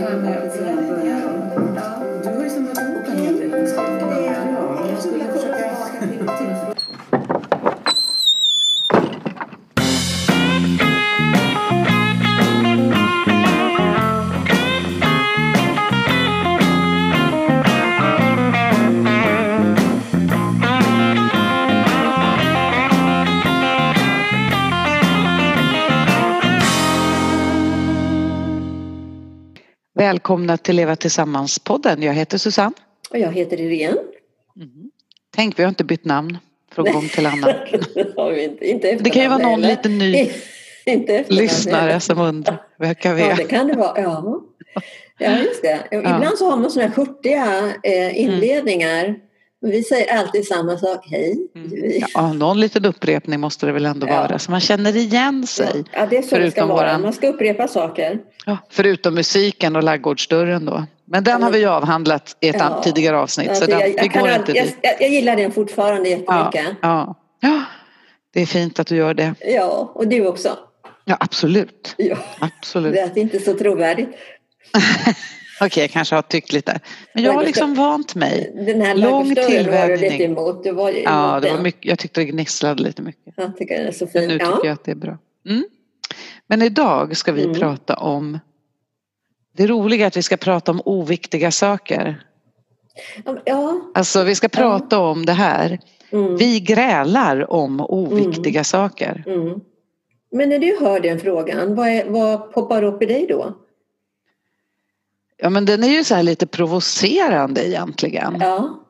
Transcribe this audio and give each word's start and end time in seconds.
Du 0.00 0.06
har 2.36 2.44
ju 2.44 2.50
samlat 2.50 2.78
ihop 2.78 3.06
en 3.06 3.18
hel 3.18 3.36
del 3.38 3.50
kunskaper. 3.50 4.22
Ja, 4.26 4.86
jag 4.90 5.02
skulle 5.02 5.24
försöka... 5.24 6.39
Välkomna 30.10 30.56
till 30.56 30.76
Leva 30.76 30.96
Tillsammans-podden. 30.96 32.02
Jag 32.02 32.14
heter 32.14 32.38
Susanne. 32.38 32.72
Och 33.10 33.18
jag 33.18 33.32
heter 33.32 33.60
Irene. 33.60 34.00
Mm. 34.56 34.90
Tänk, 35.34 35.58
vi 35.58 35.62
har 35.62 35.68
inte 35.68 35.84
bytt 35.84 36.04
namn 36.04 36.38
från 36.72 36.92
gång 36.92 37.08
till 37.08 37.26
annan. 37.26 37.50
inte. 38.36 38.66
inte 38.66 38.94
det 39.00 39.10
kan 39.10 39.22
ju 39.22 39.28
vara 39.28 39.38
någon 39.38 39.60
liten 39.60 39.98
ny 39.98 40.30
lyssnare 41.28 42.00
som 42.00 42.18
undrar 42.18 42.62
vilka 42.78 43.14
vi 43.14 43.22
är. 43.22 43.28
Ja, 43.28 43.36
det 43.36 43.44
kan 43.44 43.66
det 43.66 43.76
vara. 43.76 44.00
Ja, 44.00 44.42
ja 45.18 45.38
just 45.38 45.62
det. 45.62 45.80
Ibland 45.96 46.24
ja. 46.24 46.36
så 46.36 46.50
har 46.50 46.56
man 46.56 46.70
sådana 46.70 46.88
här 46.88 46.96
hurtiga 46.96 47.74
eh, 47.82 48.20
inledningar. 48.20 49.04
Mm. 49.04 49.20
Vi 49.62 49.82
säger 49.82 50.18
alltid 50.18 50.46
samma 50.46 50.78
sak, 50.78 51.06
hej. 51.10 51.48
Mm. 51.54 52.02
Ja, 52.14 52.32
någon 52.32 52.60
liten 52.60 52.84
upprepning 52.84 53.40
måste 53.40 53.66
det 53.66 53.72
väl 53.72 53.86
ändå 53.86 54.06
ja. 54.08 54.20
vara 54.20 54.38
så 54.38 54.50
man 54.50 54.60
känner 54.60 54.96
igen 54.96 55.46
sig. 55.46 55.84
Ja, 55.92 56.06
det 56.10 56.16
är 56.16 56.22
så 56.22 56.38
det 56.38 56.50
ska 56.50 56.66
vara. 56.66 56.76
Våran... 56.76 57.02
Man 57.02 57.12
ska 57.12 57.28
upprepa 57.28 57.68
saker. 57.68 58.18
Ja, 58.46 58.58
förutom 58.70 59.14
musiken 59.14 59.76
och 59.76 59.82
laggårdsdörren 59.82 60.64
då. 60.64 60.86
Men 61.04 61.24
den 61.24 61.42
har 61.42 61.50
vi 61.50 61.58
ju 61.58 61.66
avhandlat 61.66 62.36
i 62.40 62.48
ett 62.48 62.56
ja. 62.58 62.82
tidigare 62.84 63.18
avsnitt. 63.18 63.56
Så 63.56 63.66
den, 63.66 63.80
jag, 63.80 63.88
jag, 63.88 64.02
vi 64.02 64.08
går 64.08 64.28
jag, 64.28 64.36
inte 64.36 64.52
dit. 64.52 64.78
Jag, 64.82 65.02
jag 65.02 65.10
gillar 65.10 65.36
den 65.36 65.52
fortfarande 65.52 66.08
jättemycket. 66.08 66.66
Ja, 66.82 67.16
ja. 67.40 67.48
ja, 67.48 67.62
det 68.34 68.42
är 68.42 68.46
fint 68.46 68.80
att 68.80 68.86
du 68.86 68.96
gör 68.96 69.14
det. 69.14 69.34
Ja, 69.40 69.92
och 69.94 70.08
du 70.08 70.26
också. 70.26 70.58
Ja, 71.04 71.16
absolut. 71.20 71.94
Ja. 71.96 72.16
absolut. 72.38 72.92
Det 72.92 73.00
är 73.00 73.18
inte 73.18 73.38
så 73.38 73.54
trovärdigt. 73.54 74.08
Okej, 75.60 75.66
okay, 75.66 75.82
jag 75.82 75.90
kanske 75.90 76.14
har 76.14 76.22
tyckt 76.22 76.52
lite. 76.52 76.80
Men 77.14 77.24
jag 77.24 77.32
har 77.32 77.44
liksom 77.44 77.74
vant 77.74 78.14
mig. 78.14 78.52
Den 78.66 78.80
här 78.80 78.94
Lång 78.94 79.34
tillvänjning. 79.34 79.70
var 79.70 80.18
du 80.18 80.24
emot. 80.24 80.64
Du 80.64 80.72
var 80.72 80.90
ja, 80.90 81.40
det 81.42 81.50
var 81.50 81.60
mycket, 81.60 81.84
jag 81.84 81.98
tyckte 81.98 82.20
det 82.20 82.24
gnisslade 82.24 82.82
lite 82.82 83.02
mycket. 83.02 83.34
Jag 83.36 83.56
tycker 83.56 83.78
den 83.78 83.86
är 83.86 83.92
så 83.92 84.06
fin. 84.06 84.20
Men 84.20 84.28
nu 84.28 84.38
tycker 84.38 84.50
ja. 84.50 84.60
jag 84.64 84.72
att 84.72 84.84
det 84.84 84.90
är 84.90 84.96
bra. 84.96 85.18
Mm. 85.48 85.64
Men 86.46 86.62
idag 86.62 87.16
ska 87.16 87.32
vi 87.32 87.44
mm. 87.44 87.54
prata 87.54 87.96
om 87.96 88.38
det 89.56 89.66
roliga 89.66 90.04
är 90.04 90.06
att 90.06 90.16
vi 90.16 90.22
ska 90.22 90.36
prata 90.36 90.70
om 90.70 90.82
oviktiga 90.84 91.50
saker. 91.50 92.22
Ja. 93.44 93.80
Alltså 93.94 94.24
vi 94.24 94.34
ska 94.34 94.48
prata 94.48 94.96
ja. 94.96 95.10
om 95.10 95.26
det 95.26 95.32
här. 95.32 95.78
Mm. 96.12 96.36
Vi 96.36 96.60
grälar 96.60 97.52
om 97.52 97.80
oviktiga 97.80 98.58
mm. 98.58 98.64
saker. 98.64 99.24
Mm. 99.26 99.60
Men 100.32 100.48
när 100.48 100.58
du 100.58 100.78
hör 100.80 101.00
den 101.00 101.20
frågan, 101.20 101.74
vad, 101.74 101.88
är, 101.88 102.04
vad 102.04 102.52
poppar 102.52 102.82
upp 102.82 103.02
i 103.02 103.06
dig 103.06 103.26
då? 103.28 103.54
Ja 105.42 105.50
men 105.50 105.64
den 105.64 105.84
är 105.84 105.88
ju 105.88 106.04
så 106.04 106.22
lite 106.22 106.46
provocerande 106.46 107.68
egentligen. 107.68 108.36
Ja. 108.40 108.80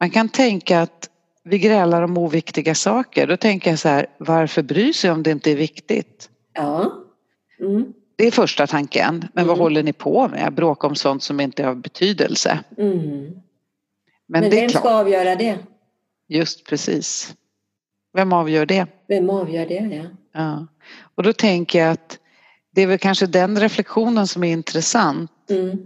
Man 0.00 0.10
kan 0.10 0.28
tänka 0.28 0.80
att 0.80 1.10
vi 1.44 1.58
grälar 1.58 2.02
om 2.02 2.18
oviktiga 2.18 2.74
saker. 2.74 3.26
Då 3.26 3.36
tänker 3.36 3.70
jag 3.70 3.78
så 3.78 3.88
här, 3.88 4.06
varför 4.18 4.62
bry 4.62 4.92
sig 4.92 5.10
om 5.10 5.22
det 5.22 5.30
inte 5.30 5.50
är 5.50 5.56
viktigt? 5.56 6.30
Ja. 6.52 6.92
Mm. 7.60 7.92
Det 8.16 8.26
är 8.26 8.30
första 8.30 8.66
tanken. 8.66 9.24
Men 9.32 9.44
Mm. 9.44 9.48
vad 9.48 9.58
håller 9.58 9.82
ni 9.82 9.92
på 9.92 10.28
med? 10.28 10.54
Bråka 10.54 10.86
om 10.86 10.94
sånt 10.94 11.22
som 11.22 11.40
inte 11.40 11.64
har 11.64 11.74
betydelse. 11.74 12.58
Mm. 12.78 12.98
Men, 13.00 13.32
Men 14.26 14.50
det 14.50 14.56
är 14.56 14.60
vem 14.60 14.70
ska 14.70 14.90
avgöra 15.00 15.36
det? 15.36 15.58
Just 16.28 16.66
precis. 16.66 17.34
Vem 18.16 18.32
avgör 18.32 18.66
det? 18.66 18.86
Vem 19.08 19.30
avgör 19.30 19.66
det? 19.66 19.74
Ja. 19.74 20.04
Ja. 20.32 20.66
Och 21.14 21.22
då 21.22 21.32
tänker 21.32 21.78
jag 21.78 21.90
att 21.90 22.18
det 22.74 22.82
är 22.82 22.86
väl 22.86 22.98
kanske 22.98 23.26
den 23.26 23.60
reflektionen 23.60 24.26
som 24.26 24.44
är 24.44 24.52
intressant. 24.52 25.30
Mm. 25.50 25.78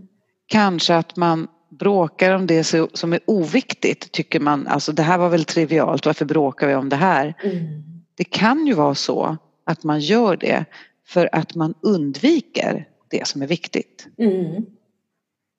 Kanske 0.47 0.95
att 0.95 1.17
man 1.17 1.49
bråkar 1.71 2.35
om 2.35 2.47
det 2.47 2.65
som 2.95 3.13
är 3.13 3.21
oviktigt. 3.25 4.13
Tycker 4.13 4.41
man, 4.41 4.67
alltså 4.67 4.93
det 4.93 5.03
här 5.03 5.19
var 5.19 5.29
väl 5.29 5.45
trivialt, 5.45 6.07
varför 6.07 6.25
bråkar 6.25 6.67
vi 6.67 6.75
om 6.75 6.89
det 6.89 6.97
här? 6.97 7.35
Mm. 7.43 7.83
Det 8.15 8.25
kan 8.25 8.67
ju 8.67 8.75
vara 8.75 8.95
så 8.95 9.37
att 9.65 9.85
man 9.85 10.01
gör 10.01 10.37
det 10.37 10.65
för 11.07 11.29
att 11.33 11.55
man 11.55 11.75
undviker 11.83 12.89
det 13.11 13.27
som 13.27 13.43
är 13.43 13.47
viktigt. 13.47 14.07
Mm. 14.19 14.67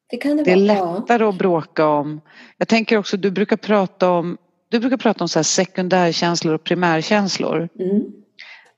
Det 0.09 0.17
kan 0.17 0.37
det, 0.37 0.43
Det 0.43 0.51
är 0.51 0.81
vara. 0.81 0.99
Lättare 0.99 1.23
att 1.23 1.37
bråka 1.37 1.87
om, 1.87 2.21
jag 2.57 2.67
tänker 2.67 2.97
också 2.97 3.17
du 3.17 3.31
brukar 3.31 3.57
prata 3.57 4.11
om, 4.11 4.37
du 4.69 4.79
brukar 4.79 4.97
prata 4.97 5.23
om 5.23 5.29
så 5.29 5.43
sekundärkänslor 5.43 6.53
och 6.53 6.63
primärkänslor. 6.63 7.69
Mm. 7.79 8.03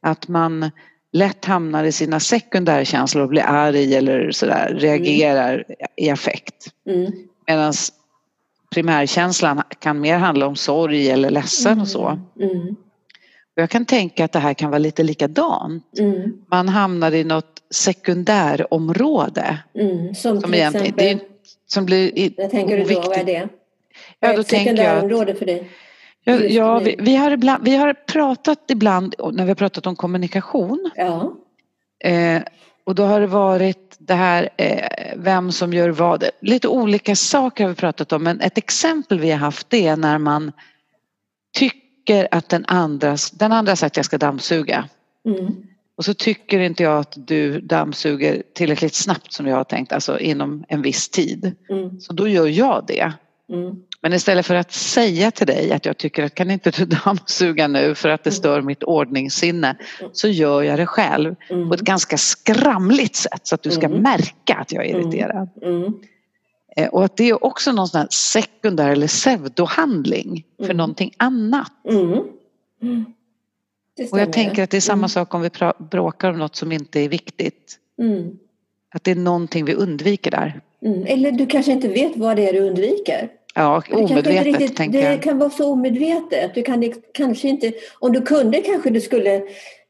Att 0.01 0.27
man 0.27 0.71
lätt 1.13 1.45
hamnar 1.45 1.83
i 1.83 1.91
sina 1.91 2.19
sekundärkänslor 2.19 3.23
och 3.23 3.29
blir 3.29 3.41
arg 3.41 3.95
eller 3.95 4.31
sådär, 4.31 4.75
reagerar 4.79 5.65
i 5.95 6.09
affekt. 6.09 6.67
Mm. 6.89 7.11
Medan 7.47 7.73
primärkänslan 8.75 9.61
kan 9.79 9.99
mer 9.99 10.17
handla 10.17 10.47
om 10.47 10.55
sorg 10.55 11.09
eller 11.09 11.29
ledsen 11.29 11.81
och 11.81 11.87
så. 11.87 12.19
Mm. 12.39 12.75
Och 13.55 13.61
jag 13.61 13.69
kan 13.69 13.85
tänka 13.85 14.25
att 14.25 14.31
det 14.31 14.39
här 14.39 14.53
kan 14.53 14.69
vara 14.69 14.79
lite 14.79 15.03
likadant. 15.03 15.99
Mm. 15.99 16.33
Man 16.51 16.69
hamnar 16.69 17.11
i 17.11 17.23
något 17.23 17.61
sekundärområde 17.69 19.57
Mm. 19.75 20.15
Som, 20.15 20.41
som 20.41 20.51
till 20.51 20.61
exempel, 20.61 20.91
det 20.97 21.09
är, 21.11 21.19
som 21.67 21.85
blir 21.85 22.17
i- 22.19 22.33
vad 22.37 22.49
tänker 22.51 22.77
du 22.77 22.83
då? 22.83 23.01
Vad 23.01 23.17
är 23.17 23.23
det? 23.23 23.31
Ja, 23.33 23.47
Vad 24.19 24.31
är 24.31 24.35
då 24.35 24.41
ett 24.41 24.47
sekundärområde 24.47 25.35
för 25.35 25.45
dig? 25.45 25.69
Ja, 26.23 26.35
ja 26.35 26.79
vi, 26.79 26.95
vi, 26.99 27.15
har 27.15 27.31
ibland, 27.31 27.63
vi 27.63 27.75
har 27.75 27.93
pratat 27.93 28.71
ibland 28.71 29.15
när 29.33 29.43
vi 29.43 29.49
har 29.49 29.55
pratat 29.55 29.87
om 29.87 29.95
kommunikation 29.95 30.91
Ja. 30.95 31.33
eh, 32.03 32.41
och 32.83 32.95
då 32.95 33.03
har 33.03 33.19
det 33.21 33.27
varit 33.27 33.95
det 33.99 34.13
här 34.13 34.49
eh, 34.57 35.13
vem 35.17 35.51
som 35.51 35.73
gör 35.73 35.89
vad. 35.89 36.23
Lite 36.41 36.67
olika 36.67 37.15
saker 37.15 37.63
har 37.63 37.69
vi 37.69 37.75
pratat 37.75 38.11
om 38.11 38.23
men 38.23 38.41
ett 38.41 38.57
exempel 38.57 39.19
vi 39.19 39.31
har 39.31 39.37
haft 39.37 39.69
det 39.69 39.87
är 39.87 39.97
när 39.97 40.17
man 40.17 40.51
tycker 41.57 42.27
att 42.31 42.49
den 42.49 42.65
andra, 42.67 43.17
den 43.33 43.51
andra 43.51 43.75
sagt 43.75 43.93
att 43.93 43.97
jag 43.97 44.05
ska 44.05 44.17
dammsuga 44.17 44.89
Mm. 45.25 45.55
och 45.97 46.05
så 46.05 46.13
tycker 46.13 46.59
inte 46.59 46.83
jag 46.83 46.99
att 46.99 47.13
du 47.17 47.59
dammsuger 47.61 48.43
tillräckligt 48.53 48.93
snabbt 48.95 49.33
som 49.33 49.47
jag 49.47 49.55
har 49.55 49.63
tänkt, 49.63 49.91
alltså 49.93 50.19
inom 50.19 50.63
en 50.67 50.81
viss 50.81 51.09
tid. 51.09 51.55
Mm. 51.69 51.99
Så 51.99 52.13
då 52.13 52.27
gör 52.27 52.47
jag 52.47 52.83
det. 52.87 53.13
Mm. 53.51 53.75
Men 54.01 54.13
istället 54.13 54.45
för 54.45 54.55
att 54.55 54.71
säga 54.71 55.31
till 55.31 55.47
dig 55.47 55.71
att 55.71 55.85
jag 55.85 55.97
tycker 55.97 56.23
att 56.23 56.35
kan 56.35 56.51
inte 56.51 56.71
du 56.71 56.85
dammsuga 57.05 57.67
nu 57.67 57.95
för 57.95 58.09
att 58.09 58.23
det 58.23 58.31
stör 58.31 58.61
mitt 58.61 58.83
ordningssinne 58.83 59.75
så 60.11 60.27
gör 60.27 60.61
jag 60.63 60.79
det 60.79 60.85
själv 60.85 61.35
Mm. 61.49 61.67
på 61.69 61.73
ett 61.75 61.81
ganska 61.81 62.17
skramligt 62.17 63.15
sätt 63.15 63.41
så 63.47 63.55
att 63.55 63.63
du 63.63 63.71
ska 63.71 63.85
Mm. 63.85 64.01
märka 64.01 64.55
att 64.55 64.71
jag 64.71 64.85
är 64.85 64.89
Mm. 64.95 65.01
irriterad. 65.01 65.49
Mm. 65.61 65.93
Eh, 66.75 66.87
Och 66.87 67.05
att 67.05 67.17
det 67.17 67.29
är 67.29 67.43
också 67.43 67.71
någon 67.71 67.87
sån 67.87 67.99
här 68.01 68.07
sekundär 68.11 68.89
eller 68.89 69.07
pseudohandling 69.07 70.45
för 70.57 70.63
Mm. 70.65 70.77
någonting 70.77 71.13
annat. 71.17 71.71
Mm. 71.89 72.19
Mm. 72.81 73.05
Och 74.11 74.19
jag 74.19 74.33
tänker 74.33 74.63
att 74.63 74.69
det 74.69 74.77
är 74.77 74.81
samma 74.81 74.97
Mm. 74.99 75.09
sak 75.09 75.33
om 75.33 75.41
vi 75.41 75.49
bråkar 75.91 76.29
om 76.29 76.39
något 76.39 76.55
som 76.55 76.71
inte 76.71 76.99
är 76.99 77.09
viktigt. 77.09 77.77
Mm. 78.01 78.37
Att 78.93 79.03
det 79.03 79.11
är 79.11 79.15
någonting 79.15 79.65
vi 79.65 79.73
undviker 79.73 80.31
där. 80.31 80.61
Mm. 80.85 81.03
Eller 81.07 81.31
du 81.31 81.45
kanske 81.45 81.71
inte 81.71 81.87
vet 81.87 82.17
vad 82.17 82.35
det 82.35 82.49
är 82.49 82.53
du 82.53 82.59
undviker. 82.59 83.29
Ja, 83.55 83.83
Det 83.89 83.95
omedvetet 83.95 84.45
riktigt- 84.45 84.75
tänker 84.77 85.01
Det 85.01 85.11
jag. 85.11 85.21
kan 85.21 85.37
vara 85.39 85.49
så 85.49 85.71
omedvetet. 85.71 86.55
Du 86.55 86.61
kan 86.61 86.93
kanske 87.13 87.47
inte, 87.47 87.71
om 87.99 88.11
du 88.13 88.21
kunde 88.21 88.61
kanske 88.61 88.89
du 88.89 89.01
skulle 89.01 89.41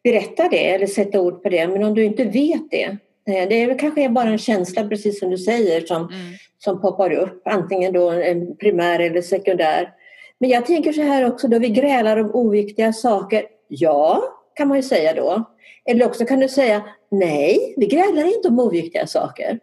berätta 0.03 0.47
det 0.49 0.69
eller 0.69 0.87
sätta 0.87 1.21
ord 1.21 1.43
på 1.43 1.49
det. 1.49 1.67
Men 1.67 1.83
om 1.83 1.93
du 1.93 2.03
inte 2.03 2.23
vet 2.23 2.71
det. 2.71 2.83
eh, 3.27 3.47
Det 3.49 3.61
är 3.61 3.79
kanske 3.79 4.09
bara 4.09 4.29
en 4.29 4.37
känsla 4.37 4.87
precis 4.87 5.19
som 5.19 5.29
du 5.29 5.37
säger 5.37 5.81
som, 5.81 5.97
Mm. 5.97 6.11
som 6.57 6.81
poppar 6.81 7.11
upp. 7.13 7.41
Antingen 7.47 7.93
då 7.93 8.09
en 8.09 8.57
primär 8.57 8.99
eller 8.99 9.21
sekundär. 9.21 9.89
Men 10.39 10.49
jag 10.49 10.65
tänker 10.65 10.91
så 10.93 11.01
här 11.01 11.25
också 11.27 11.47
då 11.47 11.59
vi 11.59 11.69
grälar 11.69 12.17
om 12.17 12.31
oviktiga 12.35 12.93
saker. 12.93 13.43
Ja, 13.67 14.23
kan 14.55 14.67
man 14.67 14.77
ju 14.77 14.83
säga 14.83 15.13
då. 15.13 15.43
Eller 15.85 16.05
också 16.05 16.25
kan 16.25 16.39
du 16.39 16.47
säga 16.49 16.81
nej, 17.11 17.73
vi 17.77 17.85
grälar 17.85 18.35
inte 18.35 18.47
om 18.47 18.59
oviktiga 18.59 19.07
saker. 19.07 19.59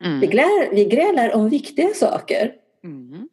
Vi, 0.00 0.06
Mm. 0.06 0.20
grälar, 0.30 0.74
vi 0.74 0.84
grälar 0.84 1.34
om 1.34 1.48
viktiga 1.48 1.88
saker. 1.94 2.52
Mm. 2.84 3.28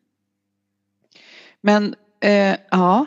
Men 1.64 1.96
eh, 2.20 2.56
ja, 2.72 3.06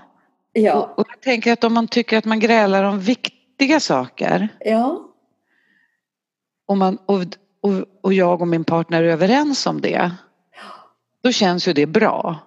Ja, 0.56 0.74
Och, 0.74 0.98
och 0.98 1.06
jag 1.10 1.20
tänker 1.20 1.52
att 1.52 1.64
om 1.64 1.74
man 1.74 1.88
tycker 1.88 2.18
att 2.18 2.24
man 2.24 2.40
grälar 2.40 2.84
om 2.84 3.00
viktiga 3.00 3.80
saker 3.80 4.48
ja, 4.60 5.00
och, 6.66 6.76
man, 6.76 6.98
och, 7.06 7.20
och, 7.60 7.72
och 8.02 8.12
jag 8.12 8.40
och 8.40 8.48
min 8.48 8.64
partner 8.64 9.02
är 9.02 9.06
överens 9.08 9.66
om 9.66 9.80
det 9.80 10.10
då 11.22 11.32
känns 11.32 11.68
ju 11.68 11.72
det 11.72 11.86
bra. 11.86 12.38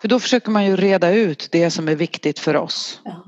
För 0.00 0.08
då 0.08 0.20
försöker 0.20 0.50
man 0.50 0.64
ju 0.66 0.76
reda 0.76 1.10
ut 1.10 1.48
det 1.52 1.70
som 1.70 1.88
är 1.88 1.94
viktigt 1.94 2.38
för 2.38 2.56
oss. 2.56 3.00
ja. 3.04 3.24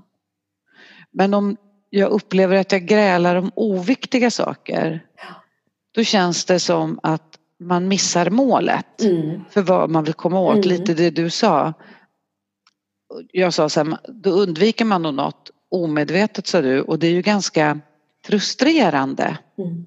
Men 1.10 1.34
om 1.34 1.56
jag 1.90 2.10
upplever 2.10 2.56
att 2.56 2.72
jag 2.72 2.82
grälar 2.86 3.36
om 3.36 3.50
oviktiga 3.54 4.30
saker 4.30 5.04
då 5.94 6.04
känns 6.04 6.44
det 6.44 6.60
som 6.60 7.00
att 7.02 7.38
man 7.60 7.88
missar 7.88 8.30
målet 8.30 9.00
Mm. 9.02 9.40
för 9.50 9.62
vad 9.62 9.90
man 9.90 10.04
vill 10.04 10.14
komma 10.14 10.40
åt. 10.40 10.56
Mm. 10.56 10.68
Lite 10.68 10.94
det 10.94 11.10
du 11.10 11.30
sa. 11.30 11.74
Jag 13.32 13.54
sa 13.54 13.68
så 13.68 13.84
här, 13.84 13.98
då 14.08 14.30
undviker 14.30 14.84
man 14.84 15.02
nog 15.02 15.14
något 15.14 15.50
omedvetet 15.70 16.46
sa 16.46 16.60
du 16.60 16.80
och 16.80 16.98
det 16.98 17.06
är 17.06 17.10
ju 17.10 17.22
ganska 17.22 17.80
frustrerande 18.26 19.38
Mm. 19.58 19.84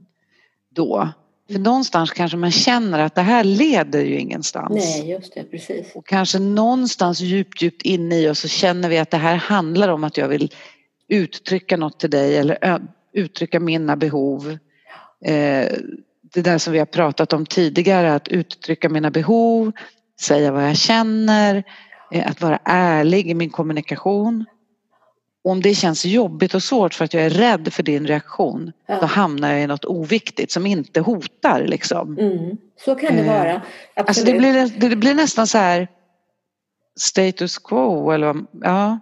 då. 0.75 1.09
För 1.51 1.59
någonstans 1.59 2.11
kanske 2.11 2.37
man 2.37 2.51
känner 2.51 2.99
att 2.99 3.15
det 3.15 3.21
här 3.21 3.43
leder 3.43 4.01
ju 4.01 4.19
ingenstans. 4.19 4.73
Nej, 4.73 5.09
just 5.09 5.33
det, 5.33 5.43
precis. 5.43 5.95
Och 5.95 6.07
kanske 6.07 6.39
någonstans 6.39 7.19
djupt, 7.19 7.61
djupt 7.61 7.81
inne 7.81 8.19
i 8.19 8.29
oss 8.29 8.39
så 8.39 8.47
känner 8.47 8.89
vi 8.89 8.97
att 8.97 9.11
det 9.11 9.17
här 9.17 9.35
handlar 9.35 9.89
om 9.89 10.03
att 10.03 10.17
jag 10.17 10.27
vill 10.27 10.53
uttrycka 11.07 11.77
något 11.77 11.99
till 11.99 12.09
dig 12.09 12.37
eller 12.37 12.81
uttrycka 13.13 13.59
mina 13.59 13.95
behov. 13.95 14.57
Eh, 15.25 15.67
det 16.33 16.41
där 16.41 16.57
som 16.57 16.73
vi 16.73 16.79
har 16.79 16.85
pratat 16.85 17.33
om 17.33 17.45
tidigare, 17.45 18.13
att 18.13 18.27
uttrycka 18.27 18.89
mina 18.89 19.11
behov, 19.11 19.71
säga 20.21 20.51
vad 20.51 20.69
jag 20.69 20.77
känner, 20.77 21.63
att 22.25 22.41
vara 22.41 22.59
ärlig 22.65 23.27
i 23.27 23.33
min 23.33 23.49
kommunikation. 23.49 24.45
Om 25.43 25.61
det 25.61 25.75
känns 25.75 26.05
jobbigt 26.05 26.53
och 26.53 26.63
svårt 26.63 26.93
för 26.93 27.05
att 27.05 27.13
jag 27.13 27.23
är 27.23 27.29
rädd 27.29 27.73
för 27.73 27.83
din 27.83 28.07
reaktion, 28.07 28.71
Ja. 28.87 28.99
då 28.99 29.05
hamnar 29.05 29.51
jag 29.51 29.61
i 29.63 29.67
något 29.67 29.85
oviktigt 29.85 30.51
som 30.51 30.65
inte 30.65 30.99
hotar 30.99 31.63
liksom. 31.67 32.17
Mm. 32.17 32.57
Så 32.85 32.95
kan 32.95 33.15
det 33.15 33.21
Eh, 33.21 33.27
vara. 33.27 33.53
Alltså 33.53 34.25
det 34.25 34.31
Absolut. 34.31 34.37
blir, 34.79 34.89
det 34.89 34.95
blir 34.95 35.13
nästan 35.13 35.47
så 35.47 35.57
här 35.57 35.87
status 36.99 37.57
quo 37.57 38.11
eller 38.11 38.35
ja. 38.61 38.99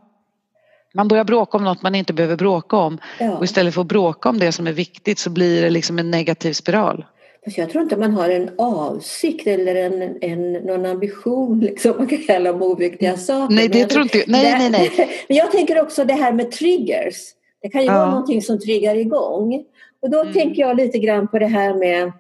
Man 0.94 1.08
börjar 1.08 1.24
bråka 1.24 1.58
om 1.58 1.64
något 1.64 1.82
man 1.82 1.96
inte 1.96 2.14
behöver 2.14 2.36
bråka 2.36 2.78
om 2.78 2.98
ja. 3.20 3.38
och 3.38 3.44
istället 3.44 3.74
för 3.74 3.82
att 3.82 3.88
bråka 3.88 4.30
om 4.30 4.40
det 4.40 4.52
som 4.52 4.68
är 4.68 4.72
viktigt 4.72 5.20
så 5.20 5.30
blir 5.30 5.62
det 5.62 5.70
liksom 5.70 6.00
en 6.00 6.12
negativ 6.12 6.54
spiral. 6.54 7.06
Fast 7.48 7.58
jag 7.58 7.70
tror 7.70 7.84
inte 7.84 7.98
man 7.98 8.12
har 8.14 8.30
en 8.30 8.50
avsikt 8.58 9.48
eller 9.48 9.76
en, 9.76 10.18
en, 10.22 10.54
någon 10.54 10.86
ambition 10.86 11.60
liksom, 11.60 11.94
man 11.98 12.08
kan 12.08 12.18
kalla 12.18 12.52
om 12.52 12.62
oviktiga 12.62 13.18
saker. 13.18 13.56
Nej, 13.56 13.68
det 13.68 13.86
tror 13.86 14.04
inte 14.04 14.18
jag. 14.18 14.28
Nej, 14.28 14.56
nej, 14.60 14.70
nej. 14.70 14.92
Men 15.28 15.38
jag 15.38 15.52
tänker 15.52 15.82
också 15.82 16.04
det 16.04 16.14
här 16.14 16.34
med 16.34 16.52
triggers. 16.52 17.16
Det 17.62 17.70
kan 17.70 17.82
ju 17.82 17.88
Ja. 17.88 17.94
vara 17.94 18.10
någonting 18.10 18.42
som 18.42 18.60
triggar 18.60 18.96
igång. 18.96 19.64
Och 20.02 20.10
då 20.10 20.22
Mm. 20.22 20.34
tänker 20.34 20.62
jag 20.62 20.78
lite 20.78 21.00
grann 21.00 21.28
på 21.28 21.40
det 21.40 21.46
här 21.48 21.74
med, 21.74 22.12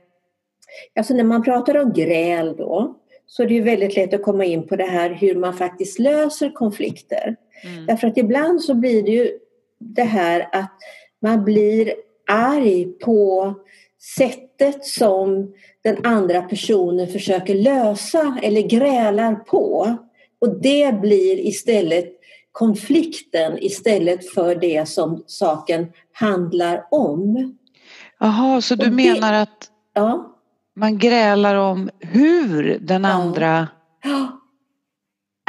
alltså 0.99 1.13
när 1.13 1.23
man 1.23 1.43
pratar 1.43 1.77
om 1.77 1.93
gräl 1.93 2.55
då, 2.57 2.95
så 3.25 3.43
är 3.43 3.47
det 3.47 3.53
ju 3.53 3.61
väldigt 3.61 3.95
lätt 3.95 4.13
att 4.13 4.23
komma 4.23 4.45
in 4.45 4.67
på 4.67 4.75
det 4.75 4.85
här 4.85 5.09
hur 5.09 5.35
man 5.35 5.53
faktiskt 5.53 5.99
löser 5.99 6.49
konflikter. 6.53 7.35
Mm. 7.63 7.85
Därför 7.85 8.07
att 8.07 8.17
ibland 8.17 8.61
så 8.61 8.73
blir 8.73 9.03
det 9.03 9.11
ju 9.11 9.31
det 9.79 10.03
här 10.03 10.49
att 10.51 10.73
man 11.21 11.43
blir 11.43 11.93
arg 12.29 12.85
på 12.85 13.53
sättet 13.99 14.85
som 14.85 15.53
den 15.83 16.05
andra 16.05 16.41
personen 16.41 17.07
försöker 17.07 17.55
lösa 17.55 18.37
eller 18.43 18.61
grälar 18.61 19.35
på. 19.35 19.95
Och 20.41 20.61
det 20.61 21.01
blir 21.01 21.39
istället 21.39 22.05
konflikten 22.51 23.57
istället 23.63 24.29
för 24.29 24.55
det 24.55 24.87
som 24.89 25.23
saken 25.27 25.87
handlar 26.13 26.83
om. 26.91 27.57
Jaha, 28.19 28.61
så 28.61 28.75
du 28.75 28.85
det- 28.85 28.91
menar 28.91 29.33
att 29.33 29.71
Ja, 29.93 30.35
man 30.75 30.97
grälar 30.97 31.55
om 31.55 31.89
hur 31.99 32.77
den 32.81 33.05
andra 33.05 33.67
ja, 34.03 34.27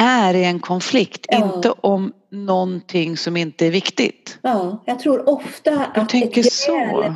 är 0.01 0.35
i 0.35 0.45
en 0.45 0.61
konflikt, 0.61 1.27
Ja. 1.29 1.55
inte 1.57 1.71
om 1.71 2.13
någonting 2.31 3.17
som 3.17 3.37
inte 3.37 3.67
är 3.67 3.71
viktigt. 3.71 4.39
ja. 4.43 4.83
jag 4.87 4.99
tror 4.99 5.29
ofta 5.29 5.71
Du 5.95 6.01
att 6.01 6.09
tänker 6.09 6.41
ett 6.41 6.53
så. 6.53 6.73
gräl 6.73 7.03
eh, 7.05 7.15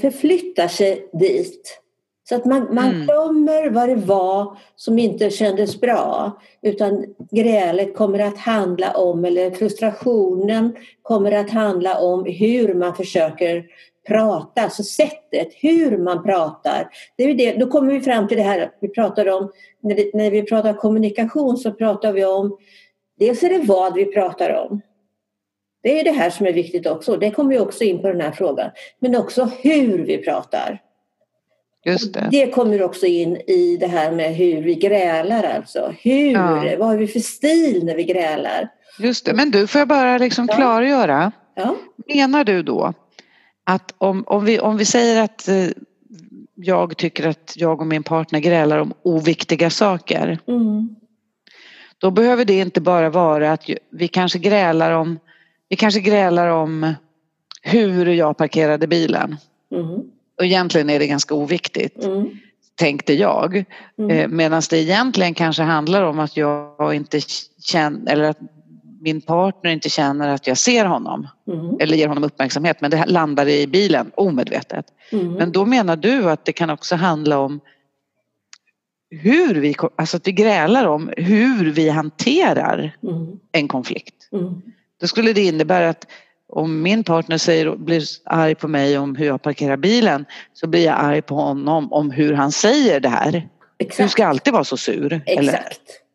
förflyttar 0.00 0.68
sig 0.68 1.08
dit. 1.12 1.80
Så 2.28 2.34
att 2.34 2.44
man, 2.44 2.74
man 2.74 2.84
Mm. 2.84 3.02
glömmer 3.06 3.70
vad 3.70 3.88
det 3.88 3.94
var 3.94 4.58
som 4.76 4.98
inte 4.98 5.30
kändes 5.30 5.80
bra. 5.80 6.32
Utan 6.62 7.04
grälet 7.30 7.96
kommer 7.96 8.18
att 8.18 8.38
handla 8.38 8.92
om, 8.92 9.24
eller 9.24 9.50
frustrationen 9.50 10.76
kommer 11.02 11.32
att 11.32 11.50
handla 11.50 12.00
om 12.00 12.24
hur 12.24 12.74
man 12.74 12.94
försöker 12.96 13.64
prata. 14.08 14.62
Alltså 14.62 14.82
sättet, 14.82 15.48
hur 15.60 15.98
man 15.98 16.22
pratar. 16.22 16.88
Det 17.16 17.24
är 17.24 17.34
det. 17.34 17.52
Då 17.52 17.66
kommer 17.66 17.92
vi 17.92 18.00
fram 18.00 18.28
till 18.28 18.36
det 18.36 18.42
här 18.42 18.70
vi 18.80 18.88
pratar 18.88 19.28
om. 19.28 19.52
När 19.80 19.94
vi, 19.94 20.10
när 20.14 20.30
vi 20.30 20.42
pratar 20.42 20.72
kommunikation 20.72 21.56
så 21.56 21.72
pratar 21.72 22.12
vi 22.12 22.24
om 22.24 22.58
Dels 23.18 23.42
är 23.42 23.48
det 23.48 23.66
vad 23.66 23.94
vi 23.94 24.04
pratar 24.04 24.66
om. 24.68 24.80
Det 25.84 26.00
är 26.00 26.04
det 26.04 26.10
här 26.12 26.30
som 26.30 26.46
är 26.46 26.52
viktigt 26.52 26.86
också. 26.86 27.16
Det 27.16 27.30
kommer 27.30 27.52
ju 27.54 27.60
också 27.60 27.84
in 27.84 28.02
på 28.02 28.08
den 28.08 28.20
här 28.20 28.32
frågan. 28.32 28.70
Men 28.98 29.16
också 29.16 29.50
hur 29.62 29.98
vi 29.98 30.18
pratar. 30.18 30.80
Just 31.86 32.14
det. 32.14 32.28
Det 32.30 32.46
kommer 32.50 32.82
också 32.82 33.06
in 33.06 33.36
i 33.36 33.76
det 33.80 33.86
här 33.86 34.12
med 34.12 34.34
hur 34.34 34.62
vi 34.62 34.74
grälar 34.74 35.42
alltså. 35.42 35.94
Hur, 36.02 36.30
Ja. 36.32 36.74
vad 36.78 36.88
har 36.88 36.96
vi 36.96 37.06
för 37.06 37.20
stil 37.20 37.84
när 37.84 37.94
vi 37.96 38.04
grälar? 38.04 38.68
Just 38.98 39.26
det. 39.26 39.34
Men 39.34 39.50
du, 39.50 39.66
får 39.66 39.78
jag 39.78 39.88
bara 39.88 40.18
liksom 40.18 40.46
Ja. 40.50 40.54
klargöra. 40.56 41.32
Ja, 41.56 41.76
Menar 42.14 42.44
du 42.44 42.62
då 42.62 42.92
att 43.64 43.94
om, 43.98 44.24
om, 44.26 44.44
vi, 44.44 44.60
om 44.60 44.76
vi 44.76 44.84
säger 44.84 45.22
att 45.22 45.48
eh, 45.48 45.66
jag 46.54 46.96
tycker 46.96 47.28
att 47.28 47.52
jag 47.56 47.80
och 47.80 47.86
min 47.86 48.02
partner 48.02 48.40
grälar 48.40 48.78
om 48.78 48.92
oviktiga 49.02 49.70
saker. 49.70 50.38
mm. 50.48 50.96
Då 51.98 52.10
behöver 52.10 52.44
det 52.44 52.58
inte 52.58 52.80
bara 52.80 53.10
vara 53.10 53.52
att 53.52 53.70
vi 53.92 54.08
kanske 54.08 54.38
grälar 54.38 54.92
om, 54.92 55.18
vi 55.68 55.76
kanske 55.76 56.00
grälar 56.00 56.48
om 56.48 56.94
hur 57.62 58.06
jag 58.06 58.36
parkerade 58.36 58.86
bilen. 58.86 59.36
Mm. 59.72 59.90
Och 60.38 60.44
egentligen 60.44 60.90
är 60.90 60.98
det 60.98 61.06
ganska 61.06 61.34
oviktigt, 61.34 62.04
Mm. 62.04 62.30
tänkte 62.74 63.14
jag. 63.14 63.64
Mm. 63.98 64.10
Eh, 64.10 64.28
Medan 64.28 64.62
det 64.70 64.78
egentligen 64.78 65.34
kanske 65.34 65.62
handlar 65.62 66.02
om 66.02 66.18
att 66.18 66.36
jag 66.36 66.94
inte 66.94 67.20
känner, 67.58 68.12
eller 68.12 68.24
att 68.24 68.38
min 69.00 69.20
partner 69.20 69.70
inte 69.70 69.88
känner 69.88 70.28
att 70.28 70.46
jag 70.46 70.58
ser 70.58 70.84
honom. 70.84 71.28
Mm. 71.48 71.76
Eller 71.80 71.96
ger 71.96 72.08
honom 72.08 72.24
uppmärksamhet, 72.24 72.80
men 72.80 72.90
det 72.90 73.06
landar 73.06 73.48
i 73.48 73.66
bilen 73.66 74.10
omedvetet. 74.14 74.86
Mm. 75.12 75.32
Men 75.32 75.52
då 75.52 75.64
menar 75.64 75.96
du 75.96 76.30
att 76.30 76.44
det 76.44 76.52
kan 76.52 76.70
också 76.70 76.96
handla 76.96 77.38
om 77.38 77.60
hur 79.10 79.54
vi, 79.54 79.74
alltså 79.96 80.16
att 80.16 80.26
vi 80.28 80.32
grälar 80.32 80.86
om 80.86 81.10
hur 81.16 81.72
vi 81.72 81.88
hanterar 81.88 82.96
Mm. 83.02 83.38
en 83.52 83.68
konflikt. 83.68 84.28
Då 85.04 85.08
skulle 85.08 85.32
det 85.32 85.40
innebära 85.40 85.88
att 85.88 86.06
om 86.48 86.82
min 86.82 87.04
partner 87.04 87.38
säger, 87.38 87.76
blir 87.76 88.02
arg 88.24 88.54
på 88.54 88.68
mig 88.68 88.98
om 88.98 89.16
hur 89.16 89.26
jag 89.26 89.42
parkerar 89.42 89.76
bilen 89.76 90.24
så 90.52 90.66
blir 90.66 90.84
jag 90.84 90.94
arg 90.98 91.22
på 91.22 91.34
honom 91.34 91.92
om 91.92 92.10
hur 92.10 92.32
han 92.32 92.52
säger 92.52 93.00
det 93.00 93.08
här. 93.08 93.32
Du 93.32 93.86
Exakt. 93.86 94.10
ska 94.10 94.26
alltid 94.26 94.52
vara 94.52 94.64
så 94.64 94.76
sur 94.76 95.12
Exakt. 95.12 95.38
eller 95.38 95.62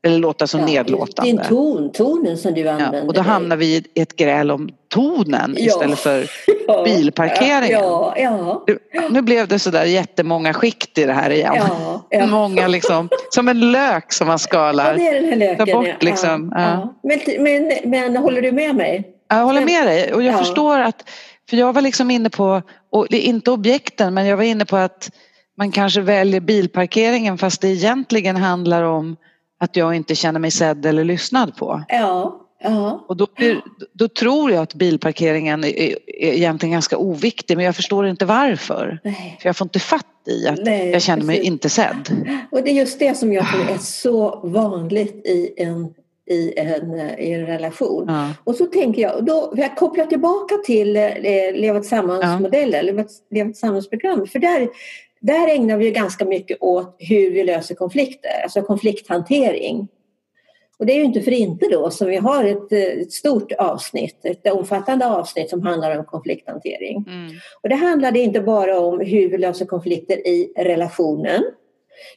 låta 0.08 0.48
så 0.48 0.58
Ja, 0.58 0.66
nedlåtande. 0.66 1.32
Din 1.32 1.42
ton, 1.48 1.92
tonen 1.92 2.38
som 2.38 2.54
du 2.54 2.68
använder. 2.68 3.00
Ja, 3.00 3.06
och 3.06 3.14
då 3.14 3.22
hamnar 3.22 3.56
vi 3.58 3.66
i 3.94 4.02
ett 4.02 4.16
gräl 4.16 4.52
om 4.52 4.70
tonen 4.94 5.56
Ja. 5.58 5.66
istället 5.66 6.00
för 6.00 6.26
Ja, 6.68 6.84
bilparkeringen. 6.84 7.80
Ja, 7.80 8.14
ja, 8.18 8.66
nu 9.10 9.22
blev 9.22 9.48
det 9.48 9.60
sådär 9.60 9.86
jättemånga 9.86 10.54
skikt 10.54 10.98
i 10.98 11.04
det 11.06 11.14
här 11.14 11.30
igen. 11.30 11.54
ja. 11.58 12.06
ja. 12.10 12.26
Många 12.28 12.68
liksom, 12.68 13.10
som 13.30 13.48
en 13.48 13.72
lök 13.72 14.14
som 14.14 14.28
man 14.28 14.34
Ja, 14.34 14.38
skalar. 14.38 14.96
det 14.96 15.08
är 15.08 15.22
den 15.22 15.30
här 15.30 15.36
löken. 15.36 15.68
Ta 15.68 15.74
bort 15.74 15.88
ja. 15.88 15.94
liksom, 16.00 16.54
Ja, 16.56 16.62
ja. 16.62 16.70
ja. 16.70 16.94
Men, 17.04 17.44
men, 17.44 17.72
men 17.92 18.18
håller 18.18 18.42
du 18.42 18.52
med 18.52 18.76
mig? 18.76 19.04
Jag 19.30 19.44
håller 19.46 19.66
med 19.66 19.88
dig 19.88 20.14
och 20.14 20.24
jag 20.24 20.34
Ja. 20.34 20.38
förstår 20.38 20.80
att, 20.80 21.10
för 21.50 21.58
jag 21.58 21.74
var 21.74 21.82
liksom 21.82 22.12
inne 22.12 22.30
på, 22.30 22.62
och 22.92 23.08
det 23.10 23.18
är 23.18 23.30
inte 23.30 23.52
objekten 23.52 24.14
men 24.14 24.26
jag 24.26 24.38
var 24.38 24.44
inne 24.44 24.66
på 24.66 24.76
att 24.78 25.12
man 25.58 25.72
kanske 25.72 26.02
väljer 26.02 26.40
bilparkeringen 26.42 27.38
fast 27.38 27.62
det 27.62 27.68
egentligen 27.68 28.36
handlar 28.36 28.84
om 28.84 29.16
att 29.60 29.76
jag 29.76 29.96
inte 29.96 30.16
känner 30.16 30.40
mig 30.40 30.52
sedd 30.52 30.86
eller 30.86 31.04
lyssnad 31.04 31.58
på. 31.58 31.84
Ja, 31.88 32.46
ja. 32.64 33.06
Och 33.08 33.18
då, 33.18 33.28
då 33.94 34.08
tror 34.08 34.52
jag 34.52 34.64
att 34.64 34.74
bilparkeringen 34.74 35.64
är, 35.64 35.68
är 35.68 36.34
egentligen 36.34 36.74
ganska 36.74 36.98
oviktig 36.98 37.58
men 37.58 37.66
jag 37.66 37.76
förstår 37.76 38.08
inte 38.08 38.26
varför. 38.26 39.00
Nej. 39.04 39.38
För 39.42 39.50
jag 39.50 39.58
får 39.58 39.66
inte 39.66 39.80
fatt 39.80 40.06
i 40.28 40.48
att 40.48 40.60
Nej, 40.66 40.90
jag 40.90 41.02
känner 41.02 41.26
mig 41.26 41.36
precis. 41.36 41.52
inte 41.52 41.70
sedd. 41.70 42.38
Och 42.52 42.64
det 42.64 42.70
är 42.70 42.74
just 42.74 43.00
det 43.00 43.18
som 43.18 43.34
jag 43.34 43.52
tror 43.52 43.70
är 43.70 43.78
så 43.78 44.40
vanligt 44.44 45.26
i 45.26 45.54
en, 45.58 45.94
i 46.30 46.60
en, 46.60 47.00
eh, 47.00 47.20
i 47.20 47.34
en 47.34 47.46
relation. 47.46 48.06
Ja. 48.08 48.30
Och 48.44 48.56
så 48.56 48.66
tänker 48.66 49.02
jag, 49.02 49.26
då 49.26 49.54
jag 49.56 49.76
koppla 49.76 50.06
tillbaka 50.06 50.56
till 50.66 50.96
eh, 50.96 51.12
Leva 51.54 51.80
tillsammans-modellen, 51.80 52.86
Leva, 52.86 53.04
Leva 53.32 53.50
tillsammans-program. 53.50 54.28
För 54.28 54.40
där, 54.40 54.70
där 55.20 55.56
ägnar 55.56 55.78
vi 55.78 55.92
ganska 55.92 56.26
mycket 56.26 56.58
åt 56.62 56.96
hur 57.00 57.32
vi 57.32 57.44
löser 57.44 57.76
konflikter, 57.76 58.44
alltså 58.44 58.62
konflikthantering. 58.62 59.88
Och 60.80 60.86
det 60.86 60.94
är 60.94 60.98
ju 60.98 61.04
inte 61.04 61.22
för 61.22 61.32
inte 61.32 61.66
då 61.72 61.90
som 61.90 62.08
vi 62.08 62.16
har 62.16 62.44
ett, 62.44 62.72
eh, 62.72 63.02
ett 63.02 63.12
stort 63.12 63.52
avsnitt, 63.52 64.26
ett 64.26 64.48
omfattande 64.48 65.08
avsnitt 65.08 65.50
som 65.50 65.62
handlar 65.62 65.98
om 65.98 66.06
konflikthantering. 66.06 67.06
Mm. 67.08 67.32
Och 67.64 67.70
det 67.70 67.76
handlade 67.76 68.20
inte 68.20 68.42
bara 68.42 68.80
om 68.80 69.00
hur 69.00 69.30
vi 69.30 69.38
löser 69.38 69.66
konflikter 69.66 70.28
i 70.28 70.54
relationen 70.58 71.44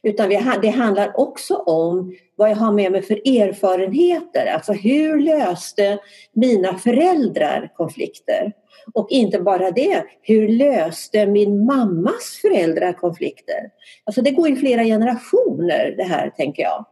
Utan 0.03 0.29
det 0.61 0.69
handlar 0.69 1.19
också 1.19 1.55
om 1.55 2.15
vad 2.35 2.49
jag 2.49 2.55
har 2.55 2.71
med 2.71 2.91
mig 2.91 3.01
för 3.01 3.15
erfarenheter. 3.15 4.45
Alltså 4.45 4.73
hur 4.73 5.19
löste 5.19 5.99
mina 6.33 6.77
föräldrar 6.77 7.71
konflikter? 7.75 8.53
Och 8.93 9.07
inte 9.09 9.39
bara 9.39 9.71
det, 9.71 10.03
hur 10.21 10.47
löste 10.47 11.25
min 11.25 11.65
mammas 11.65 12.39
föräldrar 12.41 12.93
konflikter? 12.93 13.69
Alltså 14.03 14.21
det 14.21 14.31
går 14.31 14.49
i 14.49 14.55
flera 14.55 14.83
generationer 14.83 15.93
det 15.97 16.03
här 16.03 16.29
tänker 16.29 16.63
jag. 16.63 16.85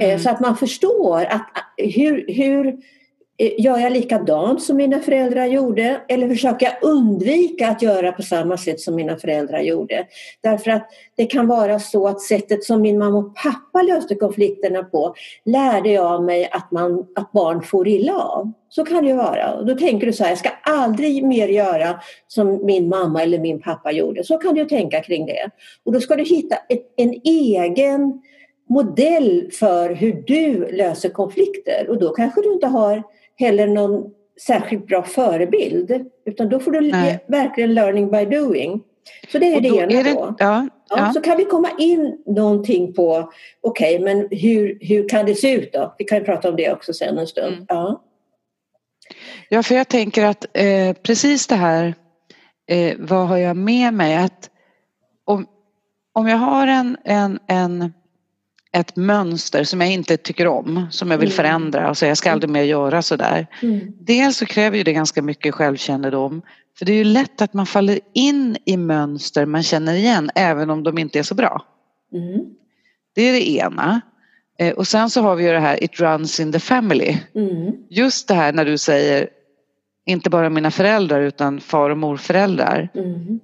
Eh, 0.00 0.08
mm. 0.08 0.18
Så 0.18 0.30
att 0.30 0.40
man 0.40 0.56
förstår 0.56 1.24
att 1.24 1.46
hur, 1.76 2.24
hur 2.28 2.66
Eh, 2.66 2.76
Eh, 3.40 3.52
gör 3.58 3.78
jag 3.78 3.92
likadant 3.92 4.62
som 4.62 4.76
mina 4.76 5.00
föräldrar 5.00 5.46
gjorde 5.46 6.00
eller 6.08 6.28
försöker 6.28 6.66
jag 6.66 6.90
undvika 6.90 7.68
att 7.68 7.82
göra 7.82 8.12
på 8.12 8.22
samma 8.22 8.56
sätt 8.56 8.80
som 8.80 8.94
mina 8.94 9.16
föräldrar 9.16 9.60
gjorde? 9.60 10.06
Därför 10.42 10.70
att 10.70 10.90
det 11.16 11.26
kan 11.26 11.46
vara 11.46 11.78
så 11.78 12.08
att 12.08 12.20
sättet 12.20 12.64
som 12.64 12.82
min 12.82 12.98
mamma 12.98 13.18
och 13.18 13.34
pappa 13.36 13.82
löste 13.82 14.14
konflikterna 14.14 14.82
på 14.82 15.14
lärde 15.44 15.90
jag 15.90 16.22
mig 16.22 16.48
att, 16.52 16.70
man, 16.70 17.06
att 17.14 17.32
barn 17.32 17.62
får 17.62 17.88
illa 17.88 18.14
av. 18.14 18.52
Så 18.68 18.84
kan 18.84 19.02
det 19.02 19.10
ju 19.10 19.16
vara. 19.16 19.54
Och 19.54 19.66
då 19.66 19.74
tänker 19.74 20.06
du 20.06 20.12
så 20.12 20.22
här, 20.22 20.30
jag 20.30 20.38
ska 20.38 20.50
aldrig 20.62 21.24
mer 21.24 21.48
göra 21.48 22.00
som 22.28 22.66
min 22.66 22.88
mamma 22.88 23.22
eller 23.22 23.38
min 23.38 23.60
pappa 23.60 23.92
gjorde. 23.92 24.24
Så 24.24 24.38
kan 24.38 24.54
du 24.54 24.64
tänka 24.64 25.02
kring 25.02 25.26
det. 25.26 25.50
Och 25.84 25.92
då 25.92 26.00
ska 26.00 26.16
du 26.16 26.24
hitta 26.24 26.56
ett, 26.68 26.92
en 26.96 27.20
egen 27.24 28.22
modell 28.68 29.50
för 29.52 29.94
hur 29.94 30.24
du 30.26 30.70
löser 30.72 31.08
konflikter 31.08 31.86
och 31.88 31.98
då 31.98 32.14
kanske 32.14 32.42
du 32.42 32.52
inte 32.52 32.66
har 32.66 33.02
heller 33.40 33.66
någon 33.66 34.10
särskilt 34.46 34.86
bra 34.86 35.02
förebild. 35.02 36.06
Utan 36.26 36.48
då 36.48 36.60
får 36.60 36.70
du 36.70 36.80
Nej. 36.80 37.24
verkligen 37.28 37.74
learning 37.74 38.10
by 38.10 38.24
doing. 38.24 38.82
Så 39.32 39.38
det 39.38 39.46
är 39.46 39.56
och 39.56 39.62
det 39.62 39.68
ena 39.68 40.00
är 40.00 40.04
det, 40.04 40.12
då. 40.12 40.34
Ja, 40.38 40.68
ja. 40.88 40.96
Ja, 40.96 41.12
så 41.12 41.20
kan 41.20 41.36
vi 41.36 41.44
komma 41.44 41.70
in 41.78 42.22
någonting 42.26 42.92
på, 42.92 43.32
okej 43.60 43.94
okay, 43.96 44.04
men 44.04 44.28
hur, 44.30 44.78
hur 44.80 45.08
kan 45.08 45.26
det 45.26 45.34
se 45.34 45.52
ut 45.52 45.72
då? 45.72 45.94
Vi 45.98 46.04
kan 46.04 46.18
ju 46.18 46.24
prata 46.24 46.48
om 46.48 46.56
det 46.56 46.72
också 46.72 46.92
sen 46.92 47.18
en 47.18 47.26
stund. 47.26 47.54
Mm. 47.54 47.66
Ja. 47.68 48.02
ja, 49.48 49.62
för 49.62 49.74
jag 49.74 49.88
tänker 49.88 50.24
att 50.24 50.46
eh, 50.52 50.92
precis 50.92 51.46
det 51.46 51.54
här, 51.54 51.94
eh, 52.66 52.96
vad 52.98 53.28
har 53.28 53.36
jag 53.36 53.56
med 53.56 53.94
mig? 53.94 54.16
Att 54.16 54.50
om, 55.24 55.46
om 56.12 56.28
jag 56.28 56.36
har 56.36 56.66
en, 56.66 56.96
en, 57.04 57.38
en 57.46 57.92
ett 58.72 58.96
mönster 58.96 59.64
som 59.64 59.80
jag 59.80 59.92
inte 59.92 60.16
tycker 60.16 60.46
om, 60.46 60.86
som 60.90 61.10
jag 61.10 61.18
vill 61.18 61.28
mm. 61.28 61.36
förändra. 61.36 61.86
Alltså 61.86 62.06
jag 62.06 62.16
ska 62.16 62.32
aldrig 62.32 62.50
mer 62.50 62.62
göra 62.62 63.02
sådär. 63.02 63.46
Mm. 63.62 63.92
Dels 64.00 64.36
så 64.36 64.46
kräver 64.46 64.76
ju 64.76 64.82
det 64.82 64.92
ganska 64.92 65.22
mycket 65.22 65.54
självkännedom. 65.54 66.42
För 66.78 66.84
det 66.84 66.92
är 66.92 66.96
ju 66.96 67.04
lätt 67.04 67.42
att 67.42 67.54
man 67.54 67.66
faller 67.66 68.00
in 68.14 68.56
i 68.64 68.76
mönster 68.76 69.46
man 69.46 69.62
känner 69.62 69.94
igen 69.94 70.30
även 70.34 70.70
om 70.70 70.82
de 70.82 70.98
inte 70.98 71.18
är 71.18 71.22
så 71.22 71.34
bra. 71.34 71.64
Mm. 72.12 72.46
Det 73.14 73.22
är 73.22 73.32
det 73.32 73.50
ena. 73.50 74.00
Eh, 74.58 74.72
och 74.72 74.86
sen 74.86 75.10
så 75.10 75.22
har 75.22 75.36
vi 75.36 75.44
ju 75.46 75.52
det 75.52 75.60
här 75.60 75.84
It 75.84 76.00
runs 76.00 76.40
in 76.40 76.52
the 76.52 76.60
family. 76.60 77.18
Mm. 77.34 77.72
Just 77.90 78.28
det 78.28 78.34
här 78.34 78.52
när 78.52 78.64
du 78.64 78.78
säger 78.78 79.28
inte 80.06 80.30
bara 80.30 80.50
mina 80.50 80.70
föräldrar 80.70 81.20
utan 81.20 81.60
far 81.60 81.90
och 81.90 81.98
morföräldrar. 81.98 82.88
Mm. 82.94 83.40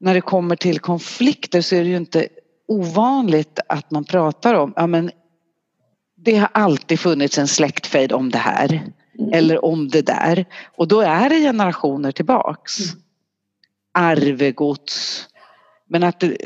När 0.00 0.14
det 0.14 0.20
kommer 0.20 0.56
till 0.56 0.78
konflikter 0.78 1.60
så 1.60 1.76
är 1.76 1.82
det 1.82 1.90
ju 1.90 1.96
inte 1.96 2.28
ovanligt 2.72 3.58
att 3.66 3.90
man 3.90 4.04
pratar 4.04 4.54
om, 4.54 4.72
ja 4.76 4.86
men 4.86 5.10
det 6.16 6.36
har 6.36 6.48
alltid 6.52 7.00
funnits 7.00 7.38
en 7.38 7.48
släktfejd 7.48 8.12
om 8.12 8.30
det 8.30 8.38
här 8.38 8.82
mm. 9.18 9.32
eller 9.32 9.64
om 9.64 9.88
det 9.88 10.02
där 10.02 10.44
och 10.76 10.88
då 10.88 11.00
är 11.00 11.28
det 11.28 11.40
generationer 11.40 12.12
tillbaks. 12.12 12.78
Mm. 12.78 13.02
Arvegods, 13.94 15.26
men 15.88 16.02
att 16.02 16.20
det, 16.20 16.36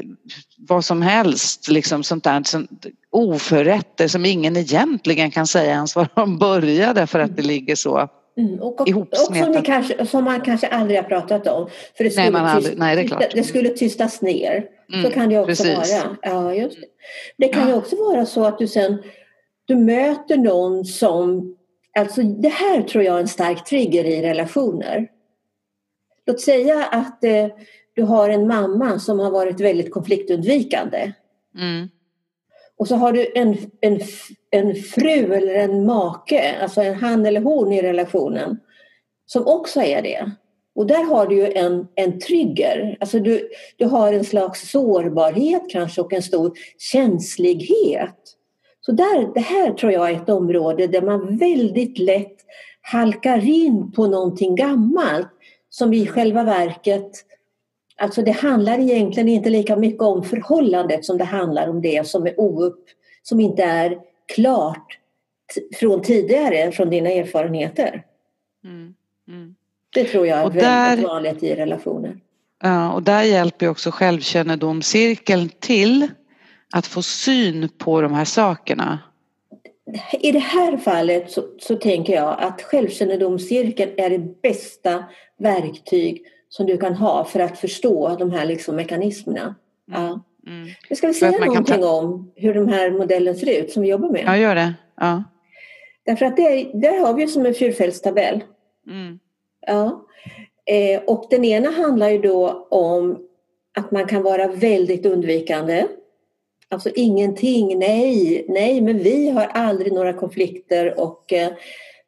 vad 0.59 0.85
som 0.85 1.03
helst, 1.03 1.69
liksom 1.69 2.03
sånt 2.03 2.25
där, 2.25 2.43
sånt, 2.43 2.87
oförrätter 3.11 4.09
som 4.09 4.25
ingen 4.25 4.57
egentligen 4.57 5.31
kan 5.31 5.47
säga 5.47 5.73
ens 5.73 5.97
var 5.97 6.09
de 6.15 6.39
började 6.39 7.07
för 7.07 7.19
att 7.19 7.37
det 7.37 7.43
ligger 7.43 7.75
så 7.75 8.09
Mm, 8.39 8.61
och, 8.61 8.81
och, 8.81 8.89
och 8.89 9.37
som, 9.37 9.63
kanske, 9.63 10.07
som, 10.07 10.25
man 10.25 10.41
kanske 10.41 10.67
aldrig 10.67 10.99
har 10.99 11.05
pratat 11.05 11.47
om. 11.47 11.69
För 11.97 12.05
det 12.05 12.11
skulle, 12.11 12.31
nej, 12.31 12.51
aldrig, 12.51 12.79
nej, 12.79 12.97
det, 12.97 13.03
tysta, 13.03 13.29
det 13.35 13.43
skulle 13.43 13.69
tystas 13.69 14.23
ner. 14.23 14.65
Mm, 14.93 15.05
så 15.05 15.11
kan 15.11 15.29
det 15.29 15.39
också 15.39 15.65
precis. 15.65 16.03
vara. 16.03 16.17
Ja, 16.23 16.55
just 16.55 16.81
det. 16.81 16.87
det 17.37 17.49
kan 17.49 17.63
ja. 17.63 17.69
ju 17.69 17.75
också 17.75 17.97
vara 17.97 18.27
så 18.27 18.45
att 18.45 18.59
du 18.59 18.69
sen 18.69 19.03
du 19.67 19.77
möter 19.77 20.37
någon 20.37 20.85
som... 20.85 21.57
Alltså 21.99 22.23
det 22.23 22.49
här 22.49 22.83
tror 22.83 23.05
jag 23.05 23.17
är 23.17 23.21
en 23.21 23.29
stark 23.29 23.65
trigger 23.65 24.05
i 24.05 24.23
relationer. 24.23 25.09
Låt 26.27 26.41
säga 26.41 26.85
att 26.85 27.25
eh, 27.25 27.47
du 27.95 28.03
har 28.03 28.31
en 28.31 28.47
mamma 28.47 28.99
som 28.99 29.19
har 29.19 29.31
varit 29.31 29.61
väldigt 29.61 29.93
konfliktundvikande. 29.93 31.13
Mm. 31.59 31.89
Och 32.77 32.89
så 32.89 32.97
har 32.97 33.13
du 33.13 33.33
en, 33.35 33.57
en, 33.81 34.01
en 34.51 34.75
fru 34.75 35.35
eller 35.35 35.55
en 35.55 35.87
make, 35.87 36.57
alltså 36.63 36.83
en 36.83 36.95
han 36.95 37.27
eller 37.27 37.41
hon 37.41 37.73
i 37.73 37.83
relationen, 37.83 38.61
som 39.27 39.47
också 39.47 39.81
är 39.81 40.03
det. 40.03 40.31
Och 40.77 40.87
där 40.87 41.05
har 41.05 41.27
du 41.27 41.37
ju 41.37 41.53
en, 41.53 41.87
en 41.95 42.21
trigger, 42.21 42.97
alltså 43.01 43.19
du, 43.19 43.49
du 43.77 43.85
har 43.85 44.13
en 44.13 44.25
slags 44.25 44.71
sårbarhet 44.71 45.63
kanske 45.71 46.01
och 46.01 46.13
en 46.13 46.23
stor 46.23 46.53
känslighet. 46.93 48.17
Så 48.81 48.93
där, 48.93 49.35
det 49.35 49.41
här 49.41 49.73
tror 49.73 49.93
jag 49.93 50.11
är 50.11 50.15
ett 50.15 50.29
område 50.29 50.87
där 50.87 51.03
man 51.03 51.37
väldigt 51.37 51.99
lätt 51.99 52.37
halkar 52.81 53.49
in 53.49 53.93
på 53.93 54.07
någonting 54.07 54.57
gammalt 54.57 55.29
som 55.71 55.93
i 55.93 56.07
själva 56.07 56.45
verket 56.45 57.11
Alltså 57.99 58.23
det 58.23 58.31
handlar 58.31 58.79
egentligen 58.79 59.29
inte 59.29 59.51
lika 59.51 59.77
mycket 59.77 60.03
om 60.03 60.23
förhållandet 60.23 61.05
som 61.05 61.19
det 61.19 61.25
handlar 61.25 61.69
om 61.69 61.83
det 61.83 62.07
som 62.07 62.27
är 62.27 62.41
oupp, 62.41 62.85
som 63.23 63.41
inte 63.41 63.63
är 63.63 63.99
klart 64.35 64.99
från 65.75 66.03
tidigare, 66.03 66.73
från 66.73 66.91
dina 66.91 67.11
erfarenheter. 67.11 68.03
Det 69.97 70.05
tror 70.05 70.27
jag 70.27 70.39
är 70.39 70.51
där, 70.51 70.89
väldigt 70.89 71.07
vanligt 71.07 71.43
i 71.43 71.55
relationer. 71.55 72.17
Ja, 72.63 72.93
och 72.93 73.03
där 73.03 73.23
hjälper 73.23 73.69
också 73.69 73.91
självkännedomscirkeln 73.91 75.49
till 75.49 76.09
att 76.73 76.87
få 76.87 77.03
syn 77.03 77.69
på 77.79 78.01
de 78.01 78.15
här 78.15 78.25
sakerna. 78.25 78.99
I 80.21 80.33
det 80.33 80.39
här 80.39 80.77
fallet 80.77 81.31
så, 81.31 81.45
så 81.59 81.77
tänker 81.77 82.15
jag 82.15 82.37
att 82.41 82.63
självkännedomscirkeln 82.63 83.91
är 83.97 84.11
det 84.11 84.43
bästa 84.43 85.05
verktyg 85.39 86.23
som 86.49 86.67
du 86.67 86.79
kan 86.79 86.95
ha 86.95 87.25
för 87.25 87.41
att 87.41 87.59
förstå 87.59 88.17
de 88.19 88.31
här 88.31 88.47
liksom 88.47 88.77
mekanismerna. 88.77 89.55
Mm. 89.89 90.03
Ja. 90.03 90.21
Mm. 90.47 90.69
Nu 90.91 90.97
ska 90.97 91.07
vi 91.07 91.15
säga 91.15 91.39
någonting 91.39 91.81
ta... 91.81 91.91
om 91.91 92.33
hur 92.35 92.55
de 92.55 92.69
här 92.69 92.91
modellen 92.91 93.35
ser 93.35 93.63
ut 93.63 93.73
som 93.73 93.83
vi 93.83 93.89
jobbar 93.89 94.09
med. 94.09 94.23
Ja, 94.27 94.37
gör 94.37 94.55
det. 94.55 94.75
Ja. 95.01 95.25
Därför 96.07 96.27
att 96.27 96.37
det, 96.37 96.71
där 96.75 96.99
har 97.07 97.15
vi 97.15 97.27
som 97.27 97.47
en 97.47 97.55
fyrfältstabell. 97.55 98.45
Mm. 98.87 99.19
Ja. 99.67 100.07
Eh, 100.67 101.03
och 101.07 101.27
den 101.31 101.45
ena 101.45 101.71
handlar 101.71 102.11
ju 102.11 102.19
då 102.19 102.67
om 102.71 103.19
att 103.79 103.91
man 103.91 104.07
kan 104.07 104.23
vara 104.23 104.49
väldigt 104.49 105.07
undvikande. 105.07 105.87
Alltså 106.69 106.91
ingenting, 106.95 107.79
nej, 107.79 108.45
nej, 108.49 108.81
men 108.81 108.99
vi 108.99 109.31
har 109.31 109.45
aldrig 109.45 109.93
några 109.93 110.13
konflikter 110.13 111.01
och 111.01 111.33
eh, 111.33 111.51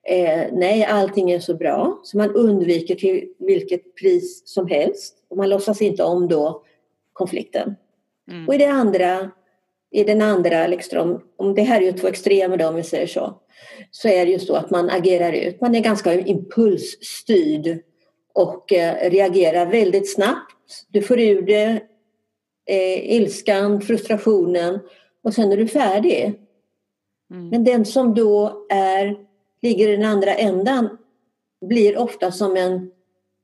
eh, 0.02 0.46
nej, 0.52 0.84
allting 0.84 1.30
är 1.30 1.40
så 1.40 1.54
bra. 1.54 2.00
Så 2.02 2.16
man 2.16 2.34
undviker 2.34 2.94
till 2.94 3.28
vilket 3.38 3.94
pris 3.94 4.42
som 4.44 4.66
helst. 4.68 5.16
Och 5.30 5.36
man 5.36 5.48
låtsas 5.48 5.82
inte 5.82 6.04
om 6.04 6.28
då 6.28 6.62
konflikten. 7.12 7.76
Mm. 8.30 8.48
Och 8.48 8.54
i 8.54 8.58
det 8.58 8.66
andra, 8.66 9.30
i 9.90 10.04
den 10.04 10.22
andra, 10.22 10.66
liksom, 10.66 11.22
om 11.36 11.54
det 11.54 11.62
här 11.62 11.80
är 11.80 11.84
ju 11.84 11.92
två 11.92 12.08
extremer 12.08 12.56
då 12.56 12.68
om 12.68 12.74
vi 12.74 12.82
säger 12.82 13.06
så, 13.06 13.40
så 13.90 14.08
är 14.08 14.26
det 14.26 14.32
ju 14.32 14.38
så 14.38 14.54
att 14.54 14.70
man 14.70 14.90
agerar 14.90 15.32
ut. 15.32 15.60
Man 15.60 15.74
är 15.74 15.80
ganska 15.80 16.14
impulsstyrd 16.20 17.78
och 18.34 18.72
eh, 18.72 19.10
reagerar 19.10 19.66
väldigt 19.66 20.14
snabbt. 20.14 20.54
Du 20.88 21.02
får 21.02 21.20
ur 21.20 21.42
det 21.42 21.82
eh, 22.66 23.14
ilskan, 23.16 23.80
frustrationen 23.80 24.80
och 25.24 25.34
sen 25.34 25.52
är 25.52 25.56
du 25.56 25.66
färdig. 25.66 26.34
Mm. 27.30 27.48
Men 27.48 27.64
den 27.64 27.84
som 27.84 28.14
då 28.14 28.66
är 28.70 29.16
ligger 29.62 29.88
i 29.88 29.96
den 29.96 30.04
andra 30.04 30.34
ändan 30.34 30.98
blir 31.66 31.98
ofta 31.98 32.32
som 32.32 32.56
en 32.56 32.90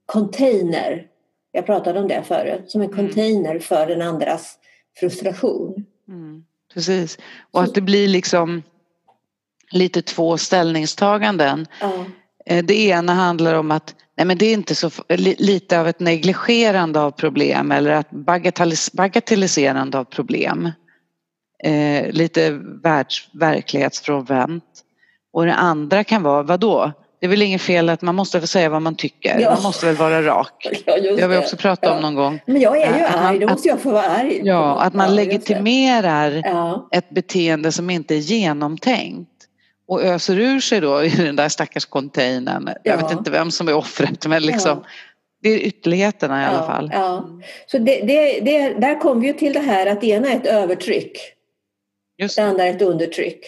container. 0.05 1.07
Jag 1.51 1.65
pratade 1.65 1.99
om 1.99 2.07
det 2.07 2.23
förut. 2.23 2.63
Som 2.67 2.81
en 2.81 2.91
mm. 2.91 2.97
container 2.97 3.59
för 3.59 3.87
den 3.87 4.01
andras 4.01 4.59
frustration. 4.99 5.85
Mm, 6.07 6.43
precis. 6.73 7.17
Och 7.51 7.63
att 7.63 7.73
det 7.73 7.81
blir 7.81 8.07
liksom 8.07 8.63
lite 9.71 10.01
två 10.01 10.37
ställningstaganden. 10.37 11.67
Eh, 12.45 12.65
det 12.65 12.79
ena 12.79 13.13
handlar 13.13 13.53
om 13.53 13.71
att 13.71 13.95
nej 14.17 14.27
men 14.27 14.37
det 14.37 14.45
är 14.45 14.53
inte 14.53 14.75
så 14.75 14.89
lite 15.17 15.79
av 15.79 15.87
ett 15.87 15.99
negligerande 15.99 17.01
av 17.01 17.11
problem 17.11 17.71
eller 17.71 17.91
att 17.91 18.11
bagatellis 18.11 18.91
bagatelliserande 18.91 19.99
av 19.99 20.03
problem. 20.03 20.71
Eh, 21.63 22.11
lite 22.11 22.51
världs, 22.83 23.29
verklighetsfrånvänt. 23.33 24.63
Och 25.33 25.45
det 25.45 25.53
andra 25.53 26.03
kan 26.03 26.23
vara, 26.23 26.43
vad 26.43 26.59
då? 26.59 26.91
Det 27.25 27.27
är 27.27 27.29
väl 27.29 27.41
inget 27.41 27.61
fel 27.61 27.89
att 27.89 28.01
man 28.01 28.15
måste 28.15 28.41
få 28.41 28.47
säga 28.47 28.69
vad 28.69 28.81
man 28.81 28.95
tycker. 28.95 29.39
Ja. 29.39 29.49
Man 29.53 29.63
måste 29.63 29.85
väl 29.85 29.95
vara 29.95 30.21
rak. 30.21 30.67
Ja, 30.85 30.97
Det 31.15 31.21
har 31.21 31.29
vi 31.29 31.37
också 31.37 31.57
pratat 31.57 31.89
Ja. 31.89 31.95
om 31.95 32.01
någon 32.01 32.15
gång. 32.15 32.39
Men 32.45 32.61
jag 32.61 32.81
är 32.81 32.97
ju 32.99 33.03
Att 33.05 33.15
arg, 33.15 33.39
då 33.39 33.45
att- 33.45 33.51
måste 33.51 33.67
jag 33.69 33.79
få 33.81 33.91
vara 33.91 34.05
arg. 34.07 34.41
Ja, 34.43 34.81
att 34.81 34.93
man 34.93 35.15
legitimerar 35.15 36.43
ett 36.91 37.09
beteende 37.09 37.71
som 37.71 37.89
inte 37.89 38.15
är 38.15 38.19
genomtänkt 38.19 39.29
och 39.87 40.03
öser 40.03 40.39
ur 40.39 40.59
sig 40.59 40.81
då 40.81 41.03
i 41.03 41.09
den 41.09 41.35
där 41.35 41.49
stackars 41.49 41.85
containern. 41.85 42.69
Jag 42.83 42.99
Ja. 42.99 43.07
vet 43.07 43.17
inte 43.17 43.31
vem 43.31 43.51
som 43.51 43.67
är 43.67 43.73
offret 43.75 44.27
men 44.27 44.43
liksom 44.43 44.83
det 45.41 45.49
är 45.49 45.57
ytterligheterna 45.59 46.43
i 46.43 46.45
alla 46.45 46.65
fall. 46.67 46.89
Ja. 46.93 47.29
Så 47.67 47.77
det, 47.77 48.01
det, 48.01 48.39
det, 48.39 48.69
där 48.73 48.99
kommer 48.99 49.21
vi 49.21 49.27
ju 49.27 49.33
till 49.33 49.53
det 49.53 49.59
här 49.59 49.85
att 49.87 50.01
det 50.01 50.07
ena 50.07 50.27
är 50.31 50.35
ett 50.35 50.45
övertryck, 50.47 51.17
Just 52.17 52.35
det. 52.35 52.43
andra 52.43 52.63
är 52.63 52.69
ett 52.69 52.81
undertryck. 52.81 53.39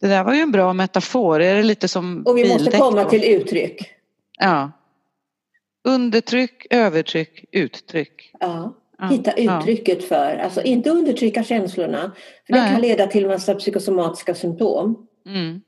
Det 0.00 0.06
där 0.06 0.24
var 0.24 0.34
ju 0.34 0.40
en 0.40 0.52
bra 0.52 0.72
metafor. 0.72 1.40
Är 1.40 1.54
det 1.54 1.62
lite 1.62 1.88
som 1.88 2.22
Och 2.26 2.38
vi 2.38 2.42
måste 2.48 2.58
bildäck 2.58 2.80
komma 2.80 3.04
då? 3.04 3.10
till 3.10 3.24
uttryck. 3.24 3.90
Ja. 4.38 4.72
Undertryck, 5.84 6.66
övertryck, 6.70 7.44
uttryck. 7.52 8.30
Ja. 8.40 8.74
Hitta 9.10 9.32
ja. 9.36 9.60
uttrycket 9.60 10.04
för, 10.04 10.36
alltså 10.36 10.62
inte 10.62 10.90
undertrycka 10.90 11.44
känslorna. 11.44 12.12
För 12.46 12.52
det 12.52 12.60
Nej. 12.60 12.72
kan 12.72 12.80
leda 12.80 13.06
till 13.06 13.26
massa 13.26 13.54
psykosomatiska 13.54 14.34
symptom. 14.34 15.06
Mm. 15.26 15.60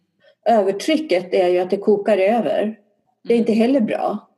Övertrycket 0.48 1.34
är 1.34 1.48
ju 1.48 1.58
att 1.58 1.70
det 1.70 1.76
kokar 1.76 2.18
över. 2.18 2.78
Det 3.24 3.34
är 3.34 3.38
inte 3.38 3.52
heller 3.52 3.80
bra. 3.80 4.28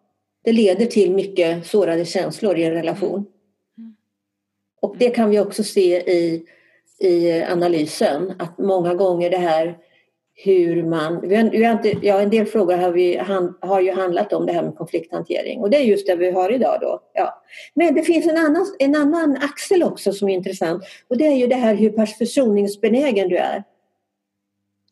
Det 0.45 0.53
leder 0.53 0.87
till 0.87 1.13
mycket 1.13 1.67
sårade 1.67 2.05
känslor 2.05 2.59
i 2.59 2.65
en 2.65 2.73
relation. 2.73 3.27
Mm. 3.79 3.97
Och 4.81 4.97
det 4.99 5.11
kan 5.11 5.31
vi 5.31 5.41
också 5.41 5.65
se 5.65 5.97
i, 5.97 6.47
i 7.03 7.43
analysen, 7.43 8.33
att 8.39 8.59
många 8.59 8.95
gånger 8.95 9.31
det 9.31 9.37
här 9.37 9.79
hur 10.35 10.83
man... 10.83 11.29
Vi 11.29 11.35
har, 11.65 11.73
inte, 11.73 11.95
ja, 12.03 12.21
en 12.21 12.31
del 12.31 12.47
frågor 12.47 12.77
har, 12.77 12.91
vi, 12.91 13.17
har 13.61 13.81
ju 13.81 13.93
handlat 13.93 14.33
om 14.33 14.47
det 14.47 14.53
här 14.53 14.63
med 14.63 14.77
konflikthantering 14.77 15.61
och 15.61 15.71
det 15.71 15.77
är 15.77 15.83
just 15.83 16.07
det 16.07 16.17
vi 16.17 16.31
har 16.31 16.53
idag. 16.53 16.79
Då. 16.81 17.01
Ja. 17.15 17.43
Men 17.75 17.95
det 17.95 18.03
finns 18.03 18.27
en 18.27 18.37
annan, 18.37 18.67
en 18.79 18.95
annan 18.95 19.37
axel 19.37 19.83
också 19.83 20.13
som 20.13 20.29
är 20.29 20.35
intressant 20.35 20.85
och 21.09 21.17
det 21.17 21.27
är 21.27 21.37
ju 21.37 21.47
det 21.47 21.55
här 21.55 21.75
hur 21.75 21.91
pass 21.91 22.19
försoningsbenägen 22.19 23.29
du 23.29 23.37
är. 23.37 23.65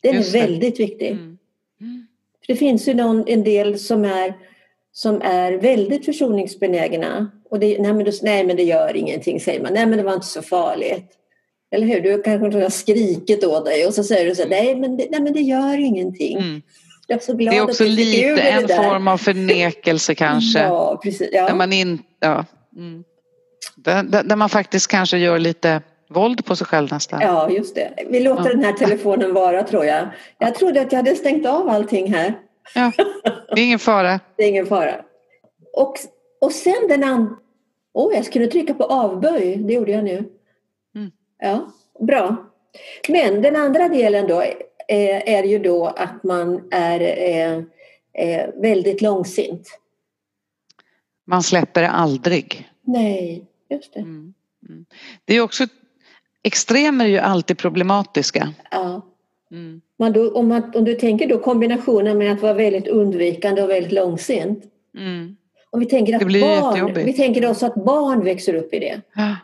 Den 0.02 0.16
är 0.16 0.32
väldigt 0.32 0.80
viktig. 0.80 1.10
Mm. 1.10 1.38
Mm. 1.80 2.06
Det 2.46 2.56
finns 2.56 2.88
ju 2.88 2.94
någon, 2.94 3.24
en 3.26 3.44
del 3.44 3.78
som 3.78 4.04
är, 4.04 4.34
som 4.92 5.22
är 5.22 5.52
väldigt 5.52 6.04
försoningsbenägna. 6.04 7.30
Och 7.50 7.60
det, 7.60 7.78
nej, 7.78 7.92
men 7.92 8.04
det, 8.04 8.22
nej 8.22 8.46
men 8.46 8.56
det 8.56 8.62
gör 8.62 8.96
ingenting 8.96 9.40
säger 9.40 9.62
man. 9.62 9.72
Nej 9.72 9.86
men 9.86 9.98
det 9.98 10.04
var 10.04 10.14
inte 10.14 10.26
så 10.26 10.42
farligt. 10.42 11.19
Eller 11.72 11.86
hur? 11.86 12.00
Du 12.00 12.22
kanske 12.22 12.62
har 12.62 12.70
skrikit 12.70 13.44
åt 13.44 13.64
dig 13.64 13.86
och 13.86 13.94
så 13.94 14.04
säger 14.04 14.26
du 14.28 14.34
så 14.34 14.42
här, 14.42 14.48
nej 14.50 14.74
men 14.76 14.96
det, 14.96 15.06
nej, 15.10 15.20
men 15.20 15.32
det 15.32 15.40
gör 15.40 15.78
ingenting. 15.78 16.38
Mm. 16.38 16.62
Det 17.08 17.14
är 17.38 17.62
också 17.62 17.84
lite 17.84 18.40
en 18.42 18.66
där. 18.66 18.76
form 18.82 19.08
av 19.08 19.16
förnekelse 19.18 20.14
kanske. 20.14 20.58
Ja, 20.62 21.00
precis. 21.02 21.30
Där 21.30 21.36
Ja. 21.48 21.54
man, 21.54 21.72
in, 21.72 21.98
ja. 22.20 22.44
Mm. 22.76 23.04
Där, 23.76 24.02
där, 24.02 24.22
där 24.22 24.36
man 24.36 24.48
faktiskt 24.48 24.86
kanske 24.88 25.18
gör 25.18 25.38
lite 25.38 25.82
våld 26.10 26.44
på 26.44 26.56
sig 26.56 26.66
själv 26.66 26.88
nästan. 26.92 27.20
ja, 27.20 27.50
just 27.50 27.74
det. 27.74 27.90
Vi 28.10 28.20
låter 28.20 28.44
Ja. 28.44 28.50
den 28.50 28.64
här 28.64 28.72
telefonen 28.72 29.34
vara 29.34 29.62
tror 29.62 29.84
jag. 29.84 30.08
Jag 30.38 30.54
trodde 30.54 30.80
att 30.80 30.92
jag 30.92 30.96
hade 30.98 31.14
stängt 31.16 31.46
av 31.46 31.68
allting 31.68 32.12
här. 32.14 32.34
Ja, 32.74 32.92
det 33.54 33.60
är 33.60 33.64
ingen 33.64 33.78
fara. 33.78 34.20
Det 34.36 34.44
är 34.44 34.48
ingen 34.48 34.66
fara. 34.66 34.94
Och, 35.76 35.94
och 36.40 36.52
sen 36.52 36.88
den 36.88 37.04
andra... 37.04 37.30
Åh, 37.94 38.14
jag 38.14 38.24
skulle 38.24 38.46
trycka 38.46 38.74
på 38.74 38.84
avböj. 38.84 39.56
Det 39.56 39.72
gjorde 39.72 39.92
jag 39.92 40.04
nu. 40.04 40.24
Ja, 41.40 41.72
bra. 42.00 42.36
Men 43.08 43.42
den 43.42 43.56
andra 43.56 43.88
delen 43.88 44.26
då 44.26 44.42
är, 44.88 45.28
är 45.28 45.44
ju 45.44 45.58
då 45.58 45.86
att 45.86 46.24
man 46.24 46.68
är 46.70 47.00
eh, 47.00 47.62
eh, 48.24 48.50
väldigt 48.56 49.02
långsint. 49.02 49.78
Man 51.26 51.42
släpper 51.42 51.82
det 51.82 51.90
aldrig. 51.90 52.68
Nej, 52.82 53.44
just 53.70 53.94
det. 53.94 54.00
Mm. 54.00 54.34
Mm. 54.68 54.86
Det 55.24 55.34
är 55.34 55.40
också, 55.40 55.66
extremer 56.42 57.04
är 57.04 57.08
ju 57.08 57.18
alltid 57.18 57.58
problematiska. 57.58 58.54
Ja. 58.70 59.06
Mm. 59.50 59.80
Man 59.98 60.12
då, 60.12 60.34
om, 60.34 60.48
man, 60.48 60.72
om 60.74 60.84
du 60.84 60.94
tänker 60.94 61.28
då 61.28 61.38
kombinationen 61.38 62.18
med 62.18 62.32
att 62.32 62.42
vara 62.42 62.54
väldigt 62.54 62.88
undvikande 62.88 63.62
och 63.62 63.70
väldigt 63.70 63.92
långsint. 63.92 64.64
Mm. 64.98 65.36
Om 65.70 65.80
vi 65.80 65.86
tänker 65.86 66.14
att 66.14 66.22
barn, 66.22 66.94
vi 66.94 67.12
tänker 67.12 67.50
också 67.50 67.66
att 67.66 67.74
barn 67.74 68.24
växer 68.24 68.54
upp 68.54 68.74
i 68.74 68.78
det. 68.78 69.00
Ja, 69.14 69.36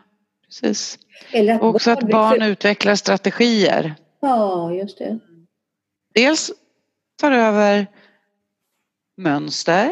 precis. 0.47 0.99
Eller 1.31 1.53
att 1.55 1.61
också 1.61 1.91
att 1.91 1.97
växer 2.03 2.11
barn 2.11 2.41
upp- 2.41 2.47
utvecklar 2.49 2.95
strategier. 2.95 3.95
Ja, 4.19 4.73
just 4.73 4.97
det. 4.97 5.19
Dels 6.13 6.51
tar 7.21 7.31
över 7.31 7.87
mönster 9.17 9.89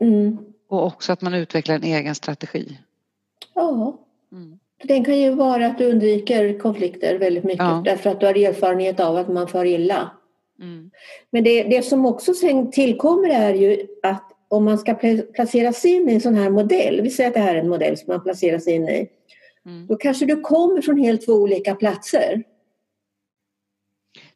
Mm. 0.00 0.38
och 0.68 0.86
också 0.86 1.12
att 1.12 1.20
man 1.20 1.34
utvecklar 1.34 1.74
en 1.74 1.82
egen 1.84 2.14
strategi. 2.14 2.78
Ja, 3.54 3.98
Mm. 4.32 4.58
den 4.84 5.04
kan 5.04 5.18
ju 5.18 5.30
vara 5.30 5.66
att 5.66 5.78
du 5.78 5.90
undviker 5.90 6.58
konflikter 6.58 7.18
väldigt 7.18 7.44
mycket 7.44 7.64
Ja. 7.64 7.82
därför 7.84 8.10
att 8.10 8.20
du 8.20 8.26
har 8.26 8.34
erfarenhet 8.34 9.00
av 9.00 9.16
att 9.16 9.28
man 9.28 9.48
far 9.48 9.64
illa. 9.64 10.10
Mm. 10.60 10.90
Men 11.30 11.44
det, 11.44 11.62
det 11.62 11.82
som 11.82 12.06
också 12.06 12.34
sen 12.34 12.70
tillkommer 12.70 13.28
är 13.28 13.54
ju 13.54 13.86
att 14.02 14.28
om 14.48 14.64
man 14.64 14.78
ska 14.78 14.92
pla- 14.92 15.32
placeras 15.32 15.84
in 15.84 16.08
i 16.08 16.14
en 16.14 16.20
sån 16.20 16.34
här 16.34 16.50
modell, 16.50 17.00
vi 17.00 17.10
säger 17.10 17.28
att 17.30 17.34
det 17.34 17.40
här 17.40 17.54
är 17.54 17.58
en 17.60 17.68
modell 17.68 17.96
som 17.98 18.06
man 18.08 18.22
placeras 18.22 18.68
in 18.68 18.88
i, 18.88 19.08
Mm. 19.66 19.86
då 19.86 19.96
kanske 19.96 20.26
du 20.26 20.40
kommer 20.40 20.82
från 20.82 20.98
helt 20.98 21.26
två 21.26 21.32
olika 21.32 21.74
platser. 21.74 22.42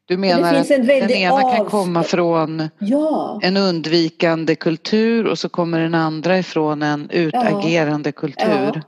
Du 0.05 0.17
menar 0.17 0.55
finns 0.55 0.71
att 0.71 0.79
en 0.79 0.87
den 0.87 1.11
ena 1.11 1.41
kan 1.41 1.45
avstånd. 1.51 1.69
komma 1.71 2.03
från 2.03 2.69
Ja, 2.79 3.41
en 3.43 3.57
undvikande 3.57 4.55
kultur 4.55 5.27
och 5.27 5.39
så 5.39 5.49
kommer 5.49 5.81
den 5.81 5.95
andra 5.95 6.39
ifrån 6.39 6.83
en 6.83 7.11
utagerande 7.11 8.12
kultur. 8.12 8.47
Ja. 8.49 8.83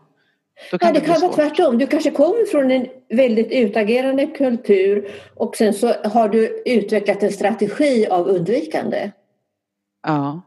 Kan 0.70 0.79
ja 0.81 0.92
det 0.92 1.01
det 1.01 1.07
kan 1.07 1.20
vara 1.20 1.33
tvärtom. 1.33 1.79
Du 1.79 1.87
kanske 1.87 2.11
kommer 2.11 2.46
från 2.46 2.70
en 2.70 2.87
väldigt 3.09 3.53
utagerande 3.53 4.27
kultur 4.27 5.11
och 5.35 5.57
sen 5.57 5.74
så 5.74 5.92
har 6.05 6.29
du 6.29 6.62
utvecklat 6.66 7.22
en 7.22 7.33
strategi 7.33 8.07
av 8.07 8.29
undvikande. 8.29 9.11
Ja. 10.03 10.42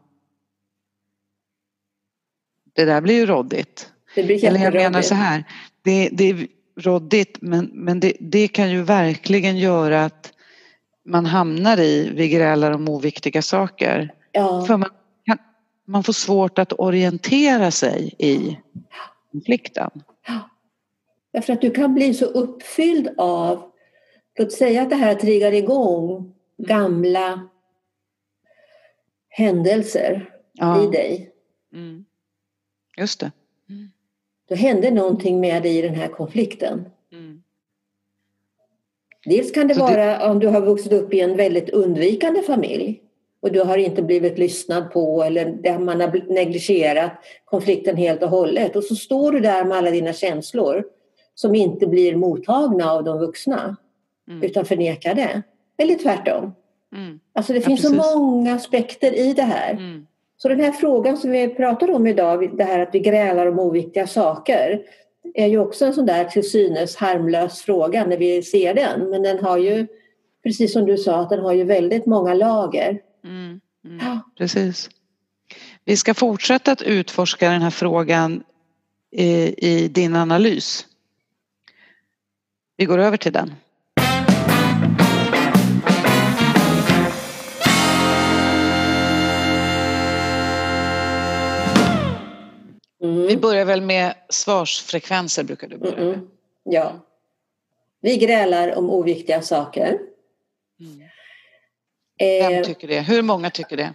Det 2.72 2.84
där 2.84 3.00
blir 3.00 3.14
ju 3.14 3.26
roddigt. 3.26 3.92
Det 4.14 4.22
blir 4.22 4.44
Eller 4.44 4.60
jag 4.60 4.74
menar 4.74 5.02
så 5.02 5.14
här. 5.14 5.44
Det, 5.82 6.08
det 6.12 6.30
är 6.30 6.46
roddigt 6.76 7.38
men, 7.40 7.70
men 7.72 8.00
det, 8.00 8.16
det 8.20 8.48
kan 8.48 8.70
ju 8.70 8.82
verkligen 8.82 9.58
göra 9.58 10.04
att 10.04 10.32
man 11.04 11.26
hamnar 11.26 11.80
i 11.80 12.10
vi 12.14 12.28
grälar 12.28 12.72
om 12.72 12.88
oviktiga 12.88 13.42
saker. 13.42 14.14
Ja. 14.32 14.64
För 14.66 14.76
man, 14.76 14.90
kan, 15.24 15.38
man 15.84 16.04
får 16.04 16.12
svårt 16.12 16.58
att 16.58 16.72
orientera 16.72 17.70
sig 17.70 18.14
i 18.18 18.58
konflikten. 19.32 19.90
Därför 21.32 21.52
att 21.52 21.60
du 21.60 21.70
kan 21.70 21.94
bli 21.94 22.14
så 22.14 22.24
uppfylld 22.24 23.08
av, 23.18 23.72
låt 24.38 24.52
säga 24.52 24.82
att 24.82 24.90
det 24.90 24.96
här 24.96 25.14
triggar 25.14 25.52
igång 25.52 26.34
gamla 26.58 27.48
händelser 29.28 30.28
Ja. 30.52 30.84
i 30.84 30.86
dig. 30.86 31.30
Mm. 31.72 32.04
Just 32.96 33.20
det. 33.20 33.32
Då 34.52 34.56
hände 34.56 34.90
någonting 34.90 35.40
med 35.40 35.62
dig 35.62 35.78
i 35.78 35.82
den 35.82 35.94
här 35.94 36.08
konflikten. 36.08 36.84
Mm. 37.12 37.42
Dels 39.24 39.50
kan 39.52 39.68
det 39.68 39.74
Så 39.74 39.86
det- 39.86 39.92
vara 39.96 40.30
om 40.30 40.38
du 40.38 40.46
har 40.48 40.60
vuxit 40.60 40.92
upp 40.92 41.14
i 41.14 41.20
en 41.20 41.36
väldigt 41.36 41.68
undvikande 41.70 42.42
familj 42.42 43.00
och 43.42 43.52
du 43.52 43.60
har 43.60 43.76
inte 43.78 44.02
blivit 44.02 44.38
lyssnad 44.38 44.90
på 44.92 45.22
eller 45.22 45.44
där 45.46 45.78
man 45.78 46.00
har 46.00 46.32
negligerat 46.34 47.12
konflikten 47.44 47.96
helt 47.96 48.22
och 48.22 48.28
hållet. 48.28 48.76
Och 48.76 48.84
så 48.84 48.96
står 48.96 49.32
du 49.32 49.40
där 49.40 49.64
med 49.64 49.78
alla 49.78 49.90
dina 49.90 50.12
känslor 50.12 50.84
som 51.34 51.54
inte 51.54 51.86
blir 51.86 52.16
mottagna 52.16 52.92
av 52.92 53.04
de 53.04 53.18
vuxna 53.18 53.76
Mm. 54.28 54.42
utan 54.42 54.64
förnekar 54.64 55.14
det. 55.14 55.42
Eller 55.78 55.94
tvärtom. 55.94 56.54
Mm. 56.94 57.20
Alltså 57.32 57.52
det 57.52 57.58
Ja, 57.58 57.64
finns 57.66 57.82
så 57.82 57.88
precis. 57.94 58.14
många 58.14 58.54
aspekter 58.54 59.18
i 59.18 59.32
det 59.32 59.42
här. 59.42 59.70
Mm. 59.72 60.06
Så 60.42 60.48
den 60.48 60.60
här 60.60 60.72
frågan 60.72 61.16
som 61.16 61.30
vi 61.30 61.48
pratar 61.48 61.90
om 61.90 62.06
idag, 62.06 62.56
det 62.56 62.64
här 62.64 62.78
att 62.78 62.88
vi 62.92 62.98
grälar 62.98 63.46
om 63.46 63.58
oviktiga 63.58 64.06
saker, 64.06 64.82
är 65.34 65.46
ju 65.46 65.58
också 65.58 65.84
en 65.84 65.94
sån 65.94 66.06
där 66.06 66.24
till 66.24 66.50
synes 66.50 66.96
harmlös 66.96 67.62
fråga 67.62 68.04
när 68.06 68.16
vi 68.16 68.42
ser 68.42 68.74
den. 68.74 69.10
Men 69.10 69.22
den 69.22 69.44
har 69.44 69.58
ju, 69.58 69.86
precis 70.42 70.72
som 70.72 70.86
du 70.86 70.96
sa, 70.96 71.20
att 71.20 71.30
den 71.30 71.40
har 71.40 71.52
ju 71.52 71.64
väldigt 71.64 72.06
många 72.06 72.34
lager. 72.34 73.00
Mm. 73.24 73.60
Mm. 73.84 73.98
Ja. 74.00 74.20
Precis. 74.38 74.90
Vi 75.84 75.96
ska 75.96 76.14
fortsätta 76.14 76.72
att 76.72 76.82
utforska 76.82 77.50
den 77.50 77.62
här 77.62 77.70
frågan 77.70 78.42
i, 79.10 79.54
i 79.68 79.88
din 79.88 80.16
analys. 80.16 80.86
Vi 82.76 82.84
går 82.84 82.98
över 82.98 83.16
till 83.16 83.32
den. 83.32 83.54
Vi 93.34 93.40
börjar 93.40 93.64
väl 93.64 93.80
med 93.82 94.14
svarsfrekvenser 94.28 95.42
brukar 95.44 95.68
du 95.68 95.78
börja 95.78 96.04
med. 96.04 96.20
Ja. 96.64 96.92
Vi 98.00 98.16
grälar 98.16 98.74
om 98.74 98.90
oviktiga 98.90 99.42
saker. 99.42 99.98
Mm. 100.80 101.00
Eh, 102.18 102.48
Vem 102.50 102.64
tycker 102.64 102.88
det? 102.88 103.00
Hur 103.00 103.22
många 103.22 103.50
tycker 103.50 103.76
det? 103.76 103.94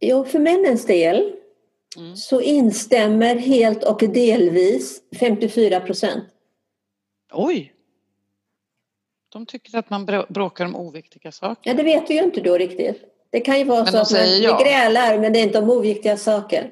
Jo, 0.00 0.24
för 0.24 0.38
männens 0.38 0.86
del 0.86 1.32
Mm. 1.96 2.16
så 2.16 2.40
instämmer 2.40 3.36
helt 3.36 3.84
och 3.84 3.98
delvis 3.98 5.02
54 5.18 5.80
procent. 5.80 6.24
Oj! 7.32 7.72
De 9.28 9.46
tycker 9.46 9.78
att 9.78 9.90
man 9.90 10.06
brå- 10.06 10.26
bråkar 10.32 10.64
om 10.64 10.76
oviktiga 10.76 11.32
saker. 11.32 11.70
Ja, 11.70 11.76
det 11.76 11.82
vet 11.82 12.10
vi 12.10 12.14
ju 12.14 12.22
inte 12.22 12.40
då 12.40 12.58
riktigt. 12.58 13.02
Det 13.30 13.40
kan 13.40 13.58
ju 13.58 13.64
vara 13.64 13.82
Men 13.84 13.92
så 13.92 13.98
att 13.98 14.12
man, 14.12 14.40
ja. 14.42 14.58
grälar 14.64 15.18
men 15.18 15.32
det 15.32 15.38
är 15.38 15.42
inte 15.42 15.58
om 15.58 15.70
oviktiga 15.70 16.16
saker. 16.16 16.70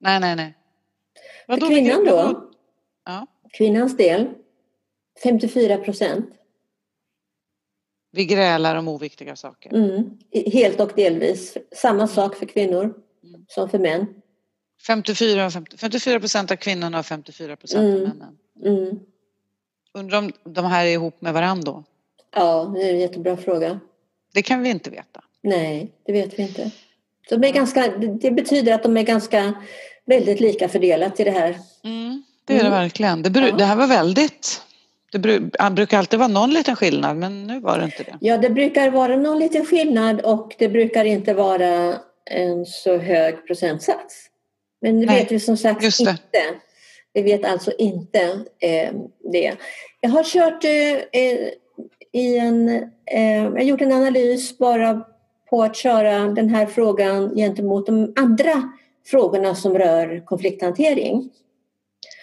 Nej, 0.00 0.20
nej, 0.20 0.36
nej. 0.36 0.54
För 1.46 1.52
Vadå, 1.52 1.66
kvinnan 1.66 2.04
då? 2.04 2.50
Ja. 3.04 3.26
Kvinnans 3.52 3.96
del 3.96 4.28
54 5.22 5.76
procent. 5.78 6.30
Vi 8.12 8.24
grälar 8.24 8.76
om 8.76 8.88
oviktiga 8.88 9.36
saker. 9.36 9.74
Mm. 9.74 10.18
Helt 10.52 10.80
och 10.80 10.90
delvis. 10.96 11.56
Samma 11.76 12.08
sak 12.08 12.36
för 12.36 12.46
kvinnor 12.46 12.94
Mm. 13.24 13.44
som 13.48 13.68
för 13.68 13.78
män. 13.78 14.06
54, 14.86 15.46
och 15.46 15.52
50, 15.52 15.76
54 15.76 16.20
procent 16.20 16.50
av 16.50 16.56
kvinnorna 16.56 16.98
och 16.98 17.06
54 17.06 17.56
procent 17.56 17.80
av 17.82 17.88
Mm. 17.88 18.02
männen. 18.02 18.38
Mm. 18.64 18.98
Undrar 19.94 20.18
om 20.18 20.32
de 20.44 20.64
här 20.64 20.86
är 20.86 20.90
ihop 20.90 21.20
med 21.20 21.34
varandra 21.34 21.72
då? 21.72 21.84
Ja, 22.34 22.72
det 22.74 22.82
är 22.82 22.92
en 22.94 23.00
jättebra 23.00 23.36
fråga. 23.36 23.80
Det 24.34 24.42
kan 24.42 24.62
vi 24.62 24.70
inte 24.70 24.90
veta. 24.90 25.24
Nej, 25.42 25.92
det 26.04 26.12
vet 26.12 26.38
vi 26.38 26.42
inte. 26.42 26.70
De 27.30 27.44
är 27.44 27.52
ganska, 27.52 27.88
det 27.98 28.30
betyder 28.30 28.72
att 28.74 28.82
de 28.82 28.96
är 28.96 29.02
ganska 29.02 29.54
väldigt 30.16 30.40
lika 30.40 30.68
fördelat 30.68 31.20
i 31.20 31.24
det 31.24 31.30
här. 31.30 31.56
Mm, 31.84 32.22
det 32.44 32.52
är 32.54 32.58
det 32.58 32.66
Mm. 32.66 32.78
verkligen. 32.80 33.22
Det, 33.22 33.40
Ja. 33.40 33.56
det 33.56 33.64
här 33.64 33.76
var 33.76 33.86
väldigt... 33.86 34.62
Det 35.12 35.18
bru- 35.18 35.50
det 35.68 35.70
brukar 35.70 35.98
alltid 35.98 36.18
vara 36.18 36.28
någon 36.28 36.50
liten 36.50 36.76
skillnad 36.76 37.16
men 37.16 37.46
nu 37.46 37.60
var 37.60 37.78
det 37.78 37.84
inte 37.84 38.02
det. 38.02 38.16
Ja, 38.20 38.36
det 38.38 38.50
brukar 38.50 38.90
vara 38.90 39.16
någon 39.16 39.38
liten 39.38 39.64
skillnad 39.66 40.20
och 40.20 40.54
det 40.58 40.68
brukar 40.68 41.04
inte 41.04 41.34
vara 41.34 41.94
en 42.30 42.66
så 42.66 42.96
hög 42.98 43.46
procentsats. 43.46 44.26
Men 44.82 45.00
det 45.00 45.06
Nej, 45.06 45.20
vet 45.22 45.32
vi 45.32 45.40
som 45.40 45.56
sagt 45.56 45.80
det. 45.80 46.00
inte. 46.00 46.42
Vi 47.14 47.22
vet 47.22 47.44
alltså 47.44 47.72
inte 47.78 48.20
eh, 48.58 48.92
det. 49.32 49.52
Jag 50.00 50.10
har 50.10 50.24
kört 50.24 50.64
eh, 50.64 51.20
eh, 51.22 51.38
i 52.12 52.38
en... 52.38 52.68
Eh, 53.06 53.42
jag 53.44 53.50
har 53.50 53.60
gjort 53.62 53.80
en 53.80 53.92
analys 53.92 54.58
bara 54.58 55.04
på 55.50 55.62
att 55.62 55.76
köra 55.76 56.18
den 56.18 56.48
här 56.48 56.66
frågan 56.66 57.34
gentemot 57.36 57.86
de 57.86 58.12
andra 58.16 58.62
frågorna 59.04 59.54
som 59.54 59.78
rör 59.78 60.22
konflikthantering. 60.24 61.30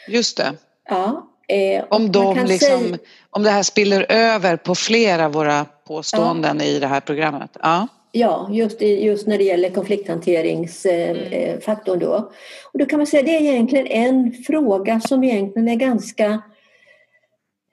Just 0.07 0.37
det. 0.37 0.53
Ja, 0.89 1.29
eh, 1.47 1.83
Om, 1.89 2.11
de 2.11 2.37
liksom, 2.37 2.57
säga- 2.79 2.97
om 3.29 3.43
det 3.43 3.49
här 3.49 3.63
spiller 3.63 4.05
över 4.09 4.57
på 4.57 4.75
flera 4.75 5.25
av 5.25 5.31
våra 5.31 5.65
påståenden 5.87 6.61
i 6.61 6.79
det 6.79 6.87
här 6.87 6.99
programmet. 7.01 7.57
Ja. 7.61 7.87
Ja, 8.11 8.49
just, 8.51 8.81
just 8.81 9.27
när 9.27 9.37
det 9.37 9.43
gäller 9.43 9.69
konflikthanteringsfaktorn 9.69 11.99
då. 11.99 12.31
Och 12.73 12.79
då 12.79 12.85
kan 12.85 12.99
man 12.99 13.07
säga 13.07 13.19
att 13.19 13.25
det 13.25 13.35
är 13.35 13.41
egentligen 13.41 13.87
en 13.87 14.33
fråga 14.47 14.99
som 14.99 15.23
egentligen 15.23 15.67
är 15.67 15.75
ganska 15.75 16.41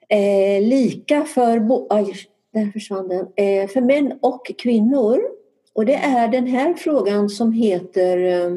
eh, 0.09 0.61
lika 0.61 1.23
för, 1.23 1.59
bo- 1.59 1.87
aj, 1.89 2.13
där 2.53 2.69
försvann 2.73 3.07
den, 3.07 3.27
eh, 3.35 3.67
för 3.69 3.81
män 3.81 4.19
och 4.21 4.51
kvinnor. 4.57 5.21
Och 5.73 5.85
det 5.85 5.95
är 5.95 6.27
den 6.27 6.47
här 6.47 6.73
frågan 6.73 7.29
som 7.29 7.51
heter 7.53 8.17
eh, 8.17 8.51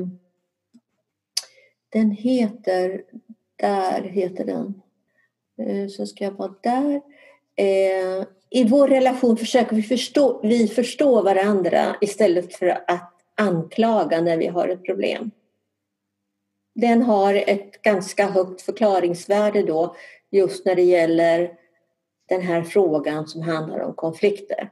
den 1.93 2.11
heter, 2.11 3.03
där 3.57 4.03
heter 4.03 4.45
den. 4.45 4.83
Eh, 5.63 5.89
så 5.89 6.07
ska 6.07 6.25
jag 6.25 6.33
vara 6.33 6.55
där. 6.63 7.01
Eh, 7.57 8.27
I 8.51 8.65
vår 8.65 8.89
relation 8.89 9.37
försöker 9.37 9.77
vi 9.77 9.83
förstå, 9.83 10.41
vi 10.43 10.69
förstå 10.69 11.23
varandra 11.23 11.97
istället 12.01 12.55
för 12.55 12.67
att 12.87 13.13
anklaga 13.35 14.21
när 14.21 14.37
vi 14.37 14.47
har 14.47 14.69
ett 14.69 14.85
problem. 14.85 15.31
Den 16.75 17.03
har 17.03 17.35
ett 17.35 17.83
ganska 17.83 18.27
högt 18.27 18.63
förklaringsvärde 18.63 19.63
då 19.63 19.97
just 20.31 20.67
när 20.67 20.75
det 20.75 20.83
gäller 20.83 21.53
den 22.29 22.41
här 22.41 22.63
frågan 22.63 23.27
som 23.27 23.43
handlar 23.43 23.81
om 23.81 23.95
konflikter. 23.95 24.71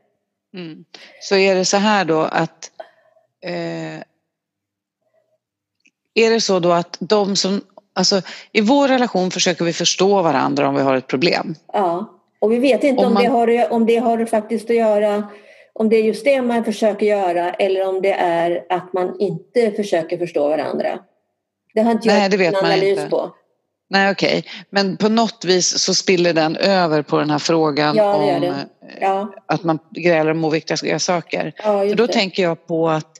Mm. 0.54 0.85
Så 1.20 1.37
är 1.37 1.54
det 1.54 1.64
så 1.64 1.76
här 1.76 2.04
då 2.04 2.20
att 2.20 2.72
eh, 3.40 4.02
är 6.26 6.31
det 6.31 6.40
så 6.40 6.59
då 6.59 6.72
att 6.72 6.96
de 7.00 7.37
som, 7.37 7.61
alltså 7.94 8.22
i 8.52 8.61
vår 8.61 8.88
relation 8.88 9.31
försöker 9.31 9.64
vi 9.64 9.72
förstå 9.72 10.22
varandra 10.22 10.68
om 10.68 10.74
vi 10.74 10.83
har 10.83 10.96
ett 10.96 11.07
problem. 11.07 11.54
Ja, 11.72 12.14
och 12.40 12.52
vi 12.52 12.59
vet 12.59 12.85
inte 12.85 13.00
Om 13.00 13.07
om, 13.07 13.14
man- 13.14 13.22
det 13.22 13.28
har, 13.28 13.72
om 13.72 13.87
det 13.87 13.96
har 13.96 14.24
faktiskt 14.26 14.70
att 14.70 14.76
göra 14.76 15.28
om 15.72 15.88
det 15.88 15.96
är 15.96 16.02
just 16.02 16.24
det 16.24 16.42
man 16.42 16.64
försöker 16.64 17.07
göra 17.07 17.50
eller 17.54 17.88
om 17.88 18.02
det 18.02 18.12
är 18.12 18.64
att 18.68 18.92
man 18.92 19.16
inte 19.20 19.70
försöker 19.76 20.18
förstå 20.18 20.48
varandra. 20.48 20.98
Det 21.74 21.81
har 21.83 21.92
inte 21.92 22.09
Nej, 22.09 22.22
jag 22.22 22.31
det 22.31 22.37
vet 22.37 22.54
en 22.54 22.64
analys 22.64 22.98
inte. 22.98 23.11
på. 23.11 23.31
Nej 23.90 24.11
okej, 24.11 24.44
men 24.70 24.96
på 24.96 25.09
något 25.09 25.44
vis 25.44 25.78
så 25.78 25.94
spiller 25.94 26.33
den 26.35 26.57
över 26.57 27.02
på 27.02 27.18
den 27.18 27.31
här 27.31 27.38
frågan 27.38 27.96
Ja, 27.96 28.14
om 28.14 28.40
det. 28.40 28.46
eh, 28.46 28.54
Ja, 29.00 29.33
att 29.46 29.64
man 29.64 29.78
grälar 29.90 30.31
om 30.31 30.44
oviktiga 30.44 30.98
saker. 30.98 31.52
ja 31.57 31.81
För 31.88 31.94
då 31.94 32.07
det. 32.07 32.12
tänker 32.12 32.42
jag 32.42 32.66
på 32.66 32.88
att 32.88 33.11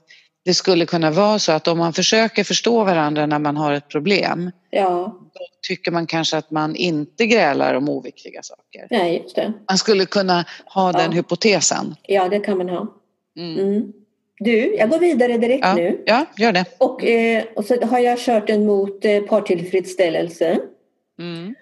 det 0.45 0.53
skulle 0.53 0.85
kunna 0.85 1.11
vara 1.11 1.39
så 1.39 1.51
att 1.51 1.67
om 1.67 1.77
man 1.77 1.93
försöker 1.93 2.43
förstå 2.43 2.83
varandra 2.83 3.25
när 3.25 3.39
man 3.39 3.57
har 3.57 3.73
ett 3.73 3.87
problem 3.87 4.51
Ja, 4.69 5.19
då 5.33 5.39
tycker 5.67 5.91
man 5.91 6.07
kanske 6.07 6.37
att 6.37 6.51
man 6.51 6.75
inte 6.75 7.25
grälar 7.25 7.73
om 7.73 7.89
oviktiga 7.89 8.41
saker. 8.43 8.87
nej, 8.89 9.21
just 9.23 9.35
det. 9.35 9.53
Man 9.69 9.77
skulle 9.77 10.05
kunna 10.05 10.45
ha 10.65 10.91
den 10.91 11.01
Ja. 11.11 11.17
hypotesen. 11.17 11.95
Ja, 12.07 12.29
det 12.29 12.39
kan 12.39 12.57
man 12.57 12.69
ha. 12.69 12.87
Mm. 13.37 13.59
Mm. 13.59 13.93
Du, 14.39 14.75
jag 14.75 14.89
går 14.89 14.99
vidare 14.99 15.37
direkt 15.37 15.65
Ja, 15.65 15.73
nu. 15.75 16.03
ja, 16.05 16.25
gör 16.37 16.51
det. 16.51 16.65
Och, 16.77 17.03
eh, 17.03 17.43
och 17.55 17.65
så 17.65 17.81
har 17.85 17.99
jag 17.99 18.19
kört 18.19 18.47
den 18.47 18.65
mot 18.65 19.05
eh, 19.05 19.19
partillfredsställelse. 19.21 20.59
Mm. 21.19 21.55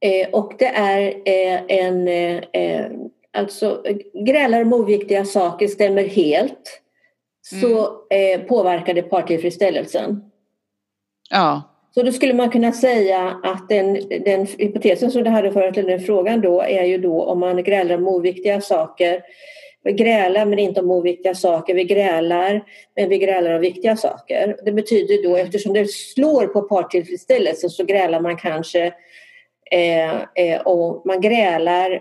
Eh, 0.00 0.28
och 0.32 0.52
det 0.58 0.66
är 0.66 1.02
eh, 1.24 1.60
en, 1.68 2.08
eh, 2.08 2.42
eh, 2.62 2.86
alltså 3.32 3.82
grälar 4.26 4.62
om 4.62 4.72
oviktiga 4.72 5.24
saker 5.24 5.68
stämmer 5.68 6.04
helt. 6.04 6.81
Så 7.42 7.86
eh, 8.10 8.40
påverkar 8.40 8.94
det 8.94 9.02
partillfredsställelsen. 9.02 10.22
Ja, 11.30 11.62
Så 11.94 12.02
då 12.02 12.12
skulle 12.12 12.34
man 12.34 12.50
kunna 12.50 12.72
säga 12.72 13.40
att 13.42 13.68
den, 13.68 13.94
den 14.24 14.46
hypotesen 14.58 15.10
som 15.10 15.24
du 15.24 15.30
hade 15.30 15.52
förut, 15.52 15.76
eller 15.76 15.90
den 15.90 16.00
frågan 16.00 16.40
då, 16.40 16.60
är 16.62 16.84
ju 16.84 16.98
då 16.98 17.24
om 17.24 17.40
man 17.40 17.62
grälar 17.64 17.94
om 17.94 18.08
oviktiga 18.08 18.60
saker. 18.60 19.22
Vi 19.84 19.92
grälar 19.92 20.46
men 20.46 20.58
inte 20.58 20.80
om 20.80 20.90
oviktiga 20.90 21.34
saker. 21.34 21.74
Vi 21.74 21.84
grälar 21.84 22.64
men 22.96 23.08
vi 23.08 23.18
grälar 23.18 23.54
om 23.54 23.60
viktiga 23.60 23.96
saker. 23.96 24.56
Det 24.64 24.72
betyder 24.72 25.22
då 25.28 25.36
eftersom 25.36 25.72
det 25.72 25.90
slår 25.90 26.46
på 26.46 26.62
partillfredsställelse 26.62 27.68
så 27.68 27.84
grälar 27.84 28.20
man 28.20 28.36
kanske 28.36 28.94
eh, 29.70 30.22
eh, 30.34 30.60
och 30.64 31.06
man 31.06 31.20
grälar 31.20 32.00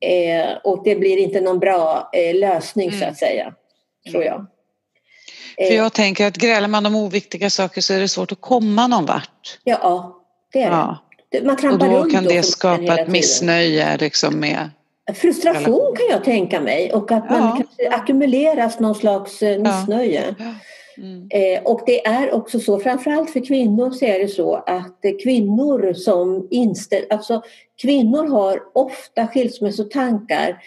eh, 0.00 0.56
och 0.64 0.84
det 0.84 0.96
blir 0.96 1.18
inte 1.18 1.40
någon 1.40 1.58
bra 1.58 2.10
eh, 2.12 2.34
lösning 2.34 2.90
så 2.90 2.96
Mm. 2.96 3.10
att 3.10 3.16
säga. 3.16 3.54
Tror 4.10 4.24
jag. 4.24 4.46
För 5.56 5.62
Eh, 5.62 5.76
jag 5.76 5.92
tänker 5.92 6.26
att 6.26 6.36
grälar 6.36 6.68
man 6.68 6.86
om 6.86 6.96
oviktiga 6.96 7.50
saker 7.50 7.80
så 7.80 7.94
är 7.94 8.00
det 8.00 8.08
svårt 8.08 8.32
att 8.32 8.40
komma 8.40 8.86
någon 8.86 9.06
vart. 9.06 9.58
ja, 9.64 10.16
det 10.52 10.62
är 10.62 10.70
det. 10.70 10.76
Ja. 10.76 10.98
det. 11.30 11.42
Man 11.44 11.54
Och 11.54 11.60
trampar 11.60 11.88
då 11.88 11.92
runt 11.98 12.12
kan 12.12 12.24
det 12.24 12.30
förmodligen 12.30 12.30
hela 12.30 12.42
skapa 12.42 13.00
ett 13.00 13.08
missnöje 13.08 13.96
liksom 13.96 14.40
med... 14.40 14.70
Frustration 15.14 15.96
kan 15.96 16.06
jag 16.10 16.24
tänka 16.24 16.60
mig 16.60 16.92
och 16.92 17.12
att 17.12 17.30
man 17.30 17.40
Ja. 17.40 17.56
kanske 17.56 17.90
ackumuleras 17.90 18.80
någon 18.80 18.94
slags 18.94 19.42
eh, 19.42 19.58
missnöje. 19.60 20.34
Mm. 20.98 21.28
Eh, 21.30 21.62
och 21.62 21.80
det 21.86 22.06
är 22.06 22.34
också 22.34 22.60
så, 22.60 22.78
framförallt 22.80 23.30
för 23.30 23.46
kvinnor 23.46 23.90
så 23.90 24.04
är 24.04 24.18
det 24.18 24.28
så 24.28 24.54
att 24.54 24.98
kvinnor 25.22 25.92
som 25.94 26.48
inställer, 26.50 27.06
alltså 27.10 27.42
kvinnor 27.82 28.28
har 28.28 28.60
ofta 28.74 29.26
skilsmässotankar 29.26 30.58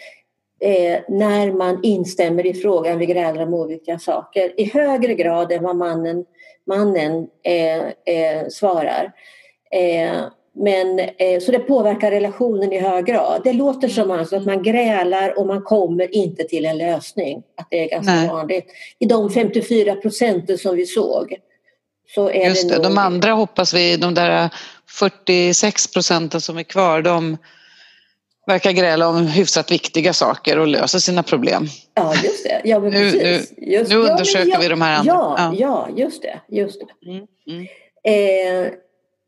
eh, 0.60 1.00
när 1.08 1.52
man 1.52 1.80
instämmer 1.82 2.46
i 2.46 2.54
frågan 2.54 2.98
vi 2.98 3.06
grälar 3.06 3.42
om 3.42 3.54
oviktiga 3.54 3.98
saker 3.98 4.60
i 4.60 4.64
högre 4.64 5.14
grad 5.14 5.52
än 5.52 5.62
vad 5.62 5.76
mannen, 5.76 6.24
mannen 6.66 7.26
eh, 7.42 7.86
eh, 8.14 8.48
svarar. 8.50 9.12
Eh, 9.70 10.20
men, 10.60 10.98
eh, 10.98 11.40
så 11.40 11.52
det 11.52 11.58
påverkar 11.58 12.10
relationen 12.10 12.72
i 12.72 12.78
hög 12.78 13.06
grad. 13.06 13.40
Det 13.44 13.52
låter 13.52 13.88
som 13.88 14.10
alltså 14.10 14.36
att 14.36 14.46
man 14.46 14.62
grälar 14.62 15.38
och 15.38 15.46
man 15.46 15.62
kommer 15.62 16.14
inte 16.14 16.44
till 16.44 16.64
en 16.66 16.78
lösning. 16.78 17.42
Att 17.56 17.66
det 17.70 17.84
är 17.84 17.88
ganska 17.88 18.12
Nej. 18.12 18.28
vanligt. 18.28 18.66
I 18.98 19.06
de 19.06 19.30
54 19.30 19.94
procenten 19.94 20.58
som 20.58 20.76
vi 20.76 20.86
såg. 20.86 21.34
Så 22.14 22.30
är 22.30 22.48
Just 22.48 22.68
det, 22.68 22.74
nog- 22.74 22.84
de 22.84 22.98
andra 22.98 23.30
hoppas 23.32 23.74
vi, 23.74 23.96
de 23.96 24.14
där 24.14 24.48
46 24.90 25.92
procenten 25.92 26.40
som 26.40 26.58
är 26.58 26.62
kvar, 26.62 27.02
de 27.02 27.36
verkar 28.48 28.72
gräla 28.72 29.08
om 29.08 29.26
hyfsat 29.26 29.70
viktiga 29.70 30.12
saker 30.12 30.58
och 30.58 30.66
löser 30.66 30.98
sina 30.98 31.22
problem. 31.22 31.66
Ja, 31.94 32.14
just 32.24 32.44
det. 32.44 32.60
Ja, 32.64 32.80
men 32.80 32.90
Nu- 32.92 33.12
precis. 33.12 33.52
just, 33.58 33.90
nu 33.90 33.96
ja, 33.96 34.02
men 34.02 34.10
undersöker 34.10 34.50
ja, 34.50 34.58
vi 34.60 34.68
de 34.68 34.80
här 34.82 34.98
andra. 34.98 35.12
Ja, 35.14 35.36
Ja. 35.38 35.54
ja. 35.58 36.02
just 36.02 36.22
det. 36.22 36.40
Just 36.48 36.80
det. 36.80 37.10
Mm. 37.10 37.26
Mm. 37.46 37.66
Eh, 38.66 38.72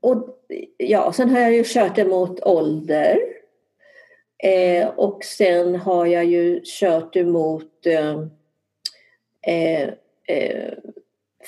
och, 0.02 0.28
ja, 0.76 1.12
sen 1.12 1.30
har 1.30 1.40
jag 1.40 1.52
ju 1.52 1.64
kört 1.66 1.96
det 1.96 2.04
mot 2.04 2.40
ålder. 2.40 3.18
Eh, 4.42 4.88
och 4.88 5.24
sen 5.24 5.76
har 5.76 6.06
jag 6.06 6.24
ju 6.24 6.60
kört 6.64 7.16
emot 7.16 7.86
eh, 7.86 8.20
eh, 9.54 9.88
eh, 10.36 10.72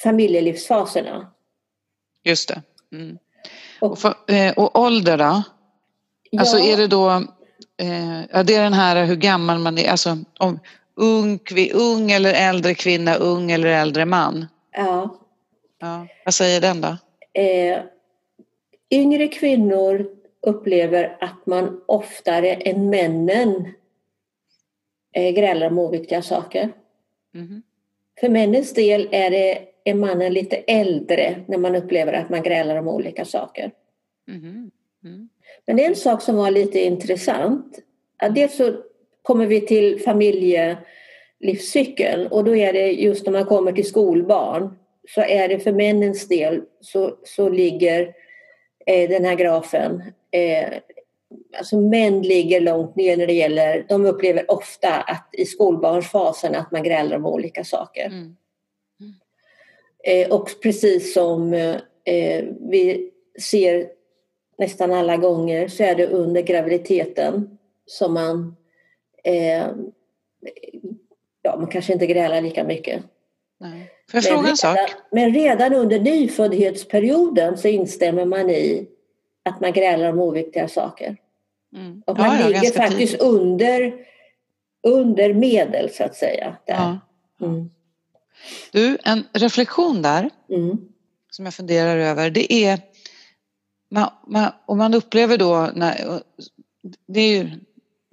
familjelivsfaserna. 0.03 1.31
Just 2.25 2.49
det. 2.49 2.63
Mm. 2.93 3.19
Och, 3.81 3.99
för, 3.99 4.15
eh, 4.29 4.53
och 4.53 4.79
ålder 4.81 5.19
då? 5.19 5.43
Alltså 6.39 6.59
Ja. 6.59 6.65
är 6.73 6.77
det 6.77 6.87
då, 6.87 7.23
eh, 7.77 8.21
ja 8.31 8.43
det 8.43 8.55
är 8.55 8.63
den 8.63 8.73
här 8.73 9.05
hur 9.05 9.17
gammal 9.17 9.59
man 9.59 9.79
är, 9.79 9.91
alltså 9.91 10.19
om 10.39 10.61
ung, 10.95 11.41
ung 11.73 12.11
eller 12.11 12.35
äldre 12.35 12.75
kvinna, 12.75 13.15
ung 13.15 13.51
eller 13.51 13.69
äldre 13.69 14.05
man. 14.05 14.47
Ja. 14.73 15.19
Ja. 15.79 16.07
Vad 16.25 16.35
säger 16.35 16.61
den 16.61 16.81
då? 16.81 16.97
Eh, 17.41 17.81
yngre 18.91 19.29
kvinnor 19.29 20.07
upplever 20.41 21.17
att 21.21 21.47
man 21.47 21.83
oftare 21.87 22.55
än 22.55 22.91
männen 22.91 23.73
eh, 25.13 25.35
grälar 25.35 25.67
om 25.67 25.79
oviktiga 25.79 26.23
saker. 26.23 26.73
Mhm. 27.33 27.63
För 28.21 28.29
männens 28.29 28.75
del 28.75 29.09
är, 29.13 29.31
det, 29.31 29.69
är 29.85 29.95
mannen 29.95 30.33
lite 30.33 30.57
äldre 30.57 31.45
när 31.47 31.59
man 31.59 31.77
upplever 31.77 32.13
att 32.13 32.31
man 32.31 32.43
grälar 32.43 32.77
om 32.77 32.89
olika 32.89 33.25
saker. 33.25 33.71
Mhm. 34.27 34.71
Mm. 35.05 35.29
Men 35.67 35.79
en 35.79 35.97
sak 35.97 36.23
som 36.23 36.37
var 36.37 36.51
lite 36.51 36.81
intressant. 36.81 37.79
Dels 38.35 38.57
så 38.57 38.73
kommer 39.23 39.47
vi 39.47 39.61
till 39.61 40.01
familjelivscykeln 40.01 42.27
och 42.27 42.45
då 42.45 42.57
är 42.57 42.73
det 42.73 42.93
just 42.93 43.27
när 43.27 43.33
man 43.33 43.45
kommer 43.45 43.73
till 43.73 43.89
skolbarn 43.89 44.79
så 45.09 45.21
är 45.21 45.49
det 45.49 45.59
för 45.59 45.73
männens 45.73 46.29
del 46.29 46.63
så, 46.81 47.17
så 47.25 47.49
ligger 47.49 48.15
eh, 48.87 49.11
den 49.11 49.25
här 49.25 49.35
grafen 49.35 50.03
eh, 50.31 50.69
Alltså 51.59 51.77
män 51.77 52.23
ligger 52.23 52.61
långt 52.61 52.97
ner 52.97 53.17
när 53.17 53.27
det 53.27 53.33
gäller, 53.33 53.87
de 53.89 54.07
upplever 54.07 54.51
ofta 54.51 55.01
att 55.01 55.29
i 55.33 55.45
skolbarnsfasen 55.45 56.55
att 56.55 56.71
man 56.71 56.83
grälar 56.83 57.17
om 57.17 57.27
olika 57.27 57.65
saker. 57.65 58.07
Mm. 58.07 58.37
Eh, 60.05 60.33
och 60.33 60.49
precis 60.63 61.15
som 61.15 61.53
eh, 62.05 62.45
vi 62.71 63.11
ser 63.41 63.89
nästan 64.59 64.93
alla 64.93 65.17
gånger 65.17 65.69
så 65.69 65.83
är 65.83 65.95
det 65.95 66.07
under 66.07 66.43
graviditeten 66.43 67.59
som 67.87 68.15
man 68.15 68.57
eh, 69.25 69.67
ja, 71.43 71.57
man 71.57 71.67
kanske 71.67 71.93
inte 71.93 72.07
grälar 72.07 72.41
lika 72.41 72.65
mycket. 72.65 73.03
Nej. 73.61 73.91
Får 74.11 74.19
jag 74.19 74.25
fråga 74.25 74.49
en 74.51 74.57
sak? 74.57 74.79
men 75.11 75.35
redan 75.35 75.75
under 75.75 76.01
nyföddhetsperioden 76.01 77.59
så 77.59 77.69
instämmer 77.69 78.25
man 78.25 78.51
i 78.51 78.87
att 79.43 79.61
man 79.61 79.73
grälar 79.73 80.09
om 80.13 80.21
oviktiga 80.21 80.69
saker. 80.69 81.17
Mm. 81.77 82.03
Och 82.07 82.19
man 82.19 82.41
Ja, 82.41 82.47
ligger 82.49 82.73
faktiskt 82.73 83.13
tidigt. 83.13 83.21
under, 83.23 83.95
under 84.83 85.35
medel 85.35 85.91
så 85.91 86.05
att 86.05 86.15
säga. 86.15 86.57
Där. 86.67 86.75
Ja. 86.75 86.99
Mm. 87.47 87.71
Du, 88.73 88.99
en 89.05 89.25
reflektion 89.33 90.03
där 90.03 90.31
Mm. 90.51 90.79
som 91.31 91.45
jag 91.45 91.55
funderar 91.55 91.97
över 91.99 92.31
det 92.31 92.53
är 92.53 92.79
man, 93.93 94.11
man, 94.27 94.53
och 94.67 94.77
man 94.77 94.95
upplever 94.95 95.39
då 95.39 95.71
när, 95.75 96.21
det 97.09 97.21
är 97.21 97.29
ju 97.29 97.51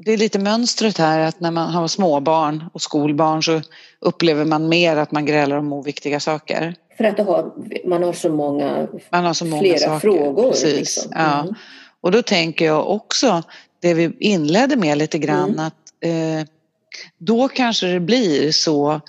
det 0.05 0.11
är 0.11 0.17
lite 0.17 0.39
mönstret 0.39 0.97
här 0.97 1.19
att 1.19 1.39
när 1.39 1.51
man 1.51 1.73
har 1.73 1.87
småbarn 1.87 2.63
och 2.73 2.81
skolbarn 2.81 3.43
så 3.43 3.61
upplever 3.99 4.45
man 4.45 4.69
mer 4.69 4.97
att 4.97 5.11
man 5.11 5.25
grälar 5.25 5.57
om 5.57 5.73
oviktiga 5.73 6.19
saker. 6.19 6.75
För 6.97 7.03
att 7.03 7.17
har, 7.19 7.51
man 7.87 8.03
har 8.03 8.13
så 8.13 8.29
många, 8.29 8.87
Man 9.11 9.25
har 9.25 9.33
så 9.33 9.45
många 9.45 9.61
flera 9.61 9.77
saker. 9.77 9.99
frågor. 9.99 10.51
Precis. 10.51 10.77
Liksom. 10.77 11.11
Ja. 11.15 11.41
Mm. 11.41 11.53
Och 12.01 12.11
då 12.11 12.21
tänker 12.21 12.65
jag 12.65 12.89
också 12.89 13.43
det 13.81 13.93
vi 13.93 14.11
inledde 14.19 14.75
med 14.75 14.97
lite 14.97 15.17
grann 15.17 15.49
Mm. 15.49 15.59
att 15.59 15.73
eh, 16.01 16.47
då 17.17 17.47
kanske 17.47 17.87
det 17.87 17.99
blir 17.99 18.51
så 18.51 19.01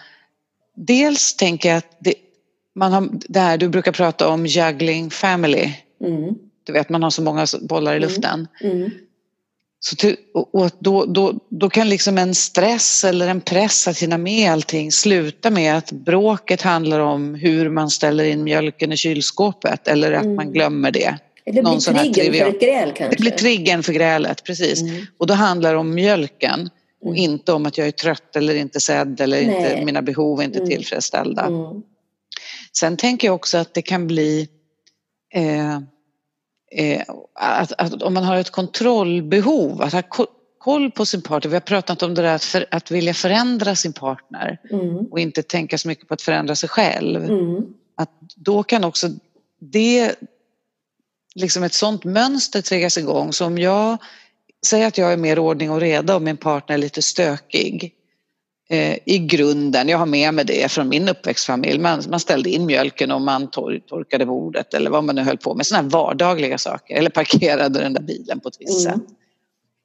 Dels 0.75 1.37
tänker 1.37 1.69
jag 1.69 1.79
att 1.79 1.97
det, 1.99 2.15
man 2.75 2.93
har, 2.93 3.09
det 3.13 3.41
här 3.41 3.59
du 3.59 3.69
brukar 3.69 3.93
prata 3.93 4.29
om 4.29 4.47
juggling 4.47 5.11
family. 5.11 5.73
Mm. 6.05 6.35
Du 6.71 6.75
vet 6.79 6.89
man 6.89 7.03
har 7.03 7.11
så 7.11 7.23
många 7.23 7.47
bollar 7.61 7.93
i 7.93 7.97
Mm. 7.97 8.09
luften. 8.09 8.49
Mm. 8.61 8.91
Så 9.81 9.97
till, 9.97 10.17
och 10.35 10.71
då, 10.79 11.05
då, 11.05 11.39
då 11.49 11.71
kan 11.71 11.89
liksom 11.89 12.19
en 12.19 12.35
stress 12.35 13.05
eller 13.05 13.29
en 13.29 13.41
press 13.41 13.89
att 13.89 13.99
hinna 13.99 14.19
med 14.19 14.51
allting 14.53 14.93
sluta 14.93 15.51
med 15.51 15.77
att 15.77 15.93
bråket 15.93 16.63
handlar 16.63 17.01
om 17.01 17.35
hur 17.35 17.71
man 17.71 17.91
ställer 17.91 18.25
in 18.25 18.45
mjölken 18.45 18.93
i 18.93 18.97
kylskåpet 18.97 19.89
eller 19.89 20.13
att 20.13 20.23
Mm. 20.25 20.37
man 20.37 20.53
glömmer 20.53 20.91
det. 20.91 21.19
Eller 21.45 21.63
Någon 21.63 21.79
blir 21.79 22.13
triggern 22.13 22.35
för 22.45 22.49
ett 22.57 22.61
gräl 22.61 22.93
kanske? 22.97 23.17
Det 23.17 23.21
blir 23.21 23.31
triggern 23.31 23.83
för 23.83 23.93
grälet, 23.93 24.45
precis. 24.45 24.83
Mm. 24.83 25.07
Och 25.19 25.27
då 25.27 25.35
handlar 25.35 25.73
det 25.73 25.79
om 25.79 25.95
mjölken 25.95 26.71
och 27.03 27.17
Mm. 27.17 27.17
inte 27.31 27.53
om 27.53 27.67
att 27.67 27.79
jag 27.79 27.87
är 27.87 27.91
trött 27.93 28.37
eller 28.37 28.55
inte 28.55 28.81
sedd 28.81 29.21
eller 29.21 29.41
inte, 29.41 29.61
Nej. 29.75 29.85
mina 29.85 30.03
behov 30.03 30.41
är 30.41 30.45
inte 30.45 30.59
Mm. 30.59 30.71
tillfredsställda. 30.71 31.47
Mm. 31.47 31.83
Sen 32.77 32.97
tänker 32.97 33.29
jag 33.29 33.35
också 33.35 33.59
att 33.59 33.75
det 33.75 33.83
kan 33.83 34.07
bli 34.07 34.49
eh, 35.35 35.79
eh, 36.71 37.03
att, 37.35 37.73
att 37.79 38.03
om 38.03 38.15
man 38.15 38.25
har 38.25 38.37
ett 38.37 38.51
kontrollbehov, 38.51 39.83
att 39.83 39.93
ha 39.93 40.03
ko- 40.03 40.27
koll 40.59 40.91
på 40.91 41.07
sin 41.07 41.23
partner. 41.23 41.51
Vi 41.51 41.57
har 41.57 41.61
pratat 41.61 42.03
om 42.03 42.15
det 42.15 42.23
där 42.23 42.35
att, 42.35 42.45
för, 42.45 42.67
att 42.71 42.91
vilja 42.91 43.15
förändra 43.15 43.77
sin 43.77 43.93
partner 43.93 44.59
Mm. 44.71 44.97
och 44.97 45.21
inte 45.21 45.43
tänka 45.43 45.79
så 45.79 45.89
mycket 45.89 46.09
på 46.09 46.15
att 46.15 46.23
förändra 46.23 46.55
sig 46.55 46.69
själv. 46.69 47.25
Mm. 47.25 47.65
Att 47.95 48.11
då 48.37 48.63
kan 48.63 48.85
också 48.85 49.09
det, 49.61 50.15
liksom 51.35 51.63
ett 51.63 51.73
sånt 51.75 52.05
mönster 52.05 52.63
triggas 52.63 52.99
igång. 52.99 53.33
Så 53.33 53.47
om 53.47 53.59
jag 53.59 53.99
säger 54.67 54.87
att 54.87 54.99
jag 54.99 55.13
är 55.13 55.17
mer 55.17 55.39
ordning 55.39 55.71
och 55.71 55.81
reda 55.81 56.15
och 56.17 56.23
min 56.23 56.37
partner 56.37 56.75
är 56.75 56.79
lite 56.79 57.03
stökig 57.03 57.95
i 59.05 59.19
grunden, 59.19 59.89
jag 59.89 59.99
har 59.99 60.07
med 60.07 60.35
mig 60.35 60.45
det 60.45 60.71
från 60.73 60.89
min 60.89 61.09
uppväxtfamilj, 61.09 61.79
man, 61.79 62.03
man 62.11 62.21
ställde 62.21 62.51
in 62.51 62.67
mjölken 62.67 63.11
och 63.11 63.21
man 63.21 63.51
tor, 63.51 63.81
torkade 63.89 64.27
bordet 64.27 64.75
eller 64.75 64.91
vad 64.91 65.05
man 65.05 65.15
nu 65.15 65.23
höll 65.23 65.37
på 65.39 65.55
med, 65.55 65.67
sådana 65.67 65.89
vardagliga 65.89 66.59
saker 66.59 66.95
eller 66.95 67.11
parkerade 67.11 67.79
den 67.81 67.93
där 67.95 68.03
bilen 68.03 68.41
på 68.41 68.49
ett 68.49 68.57
visst 68.59 68.87
Mm. 68.87 68.99
sätt. 68.99 69.07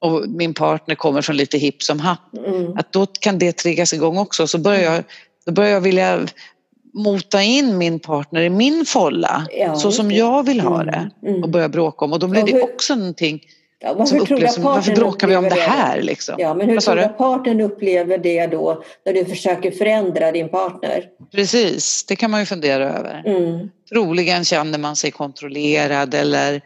Och 0.00 0.28
min 0.28 0.54
partner 0.54 0.94
kommer 0.94 1.22
från 1.22 1.36
lite 1.36 1.58
hipp 1.58 1.82
som 1.82 2.00
happ 2.00 2.34
Mm. 2.46 2.72
att 2.76 2.92
då 2.92 3.06
kan 3.06 3.38
det 3.38 3.52
triggas 3.52 3.92
igång 3.92 4.18
också. 4.18 4.46
Så 4.46 4.58
börjar 4.58 4.80
jag, 4.94 5.04
då 5.46 5.52
börjar 5.52 5.70
jag 5.70 5.80
vilja 5.80 6.26
mota 6.94 7.42
in 7.42 7.78
min 7.78 7.98
partner 8.00 8.42
i 8.42 8.50
min 8.50 8.84
folla 8.86 9.46
Ja, 9.58 9.74
så 9.76 9.92
som 9.92 10.08
det. 10.08 10.14
jag 10.14 10.46
vill 10.46 10.60
ha 10.60 10.82
Mm, 10.82 10.86
det 10.86 11.28
mm. 11.28 11.42
och 11.42 11.48
börja 11.48 11.68
bråka 11.68 12.04
om 12.04 12.12
och 12.12 12.18
då 12.18 12.26
blir 12.28 12.40
Och 12.42 12.46
det 12.48 12.52
hur- 12.54 12.62
också 12.64 12.94
någonting 12.94 13.40
Ja, 13.86 13.94
varför 13.94 14.48
som 14.48 14.62
varför 14.62 14.94
bråkar 14.94 15.28
vi 15.28 15.36
om 15.36 15.44
det 15.44 15.48
upplever 15.50 15.68
här 15.68 16.02
liksom? 16.02 16.34
Ja, 16.38 16.54
men 16.54 16.68
hur 16.68 16.80
tror 16.80 16.96
du 16.96 17.02
att 17.02 17.18
partnern 17.18 17.60
upplever 17.60 18.18
det 18.18 18.46
då 18.46 18.82
när 19.04 19.12
du 19.12 19.24
försöker 19.24 19.70
förändra 19.70 20.32
din 20.32 20.48
partner? 20.48 21.04
Precis, 21.32 22.04
det 22.04 22.16
kan 22.16 22.30
man 22.30 22.40
ju 22.40 22.46
fundera 22.46 22.88
över. 22.98 23.22
Mm. 23.26 23.70
Troligen 23.92 24.44
känner 24.44 24.78
man 24.78 24.96
sig 24.96 25.10
kontrollerad 25.10 26.14
eller 26.14 26.60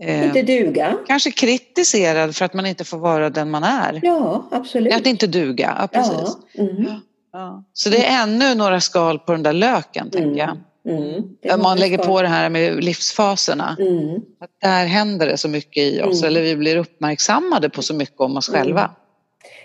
eh, 0.00 0.24
Inte 0.24 0.42
duga? 0.42 0.96
kanske 1.06 1.30
kritiserad 1.30 2.36
för 2.36 2.44
att 2.44 2.54
man 2.54 2.66
inte 2.66 2.84
får 2.84 2.98
vara 2.98 3.30
den 3.30 3.50
man 3.50 3.64
är. 3.64 4.00
Ja, 4.02 4.48
absolut. 4.50 4.94
Att 4.94 5.06
inte 5.06 5.26
duga, 5.26 5.76
ja, 5.80 5.86
precis. 5.86 6.36
Ja. 6.52 6.62
Mm. 6.62 6.86
Ja. 7.32 7.64
Så 7.72 7.90
det 7.90 8.06
är 8.06 8.22
ännu 8.22 8.54
några 8.54 8.80
skal 8.80 9.18
på 9.18 9.32
den 9.32 9.42
där 9.42 9.52
löken, 9.52 10.10
tänker 10.10 10.38
jag. 10.38 10.56
Mm. 10.88 11.22
Var 11.42 11.58
man 11.58 11.78
lägger 11.78 11.98
på 11.98 12.22
det 12.22 12.28
här 12.28 12.50
med 12.50 12.84
livsfaserna. 12.84 13.76
Mm. 13.80 14.14
Att 14.40 14.50
där 14.62 14.86
händer 14.86 15.26
det 15.26 15.36
så 15.36 15.48
mycket 15.48 15.82
i 15.82 16.02
oss, 16.02 16.22
Mm. 16.22 16.28
eller 16.30 16.42
vi 16.42 16.56
blir 16.56 16.76
uppmärksammade 16.76 17.70
på 17.70 17.82
så 17.82 17.94
mycket 17.94 18.20
om 18.20 18.36
oss 18.36 18.48
Mm. 18.48 18.60
själva. 18.60 18.90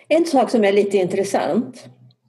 En 0.07 0.25
sak 0.25 0.49
som 0.51 0.63
är 0.63 0.71
lite 0.73 0.97
intressant 0.97 1.85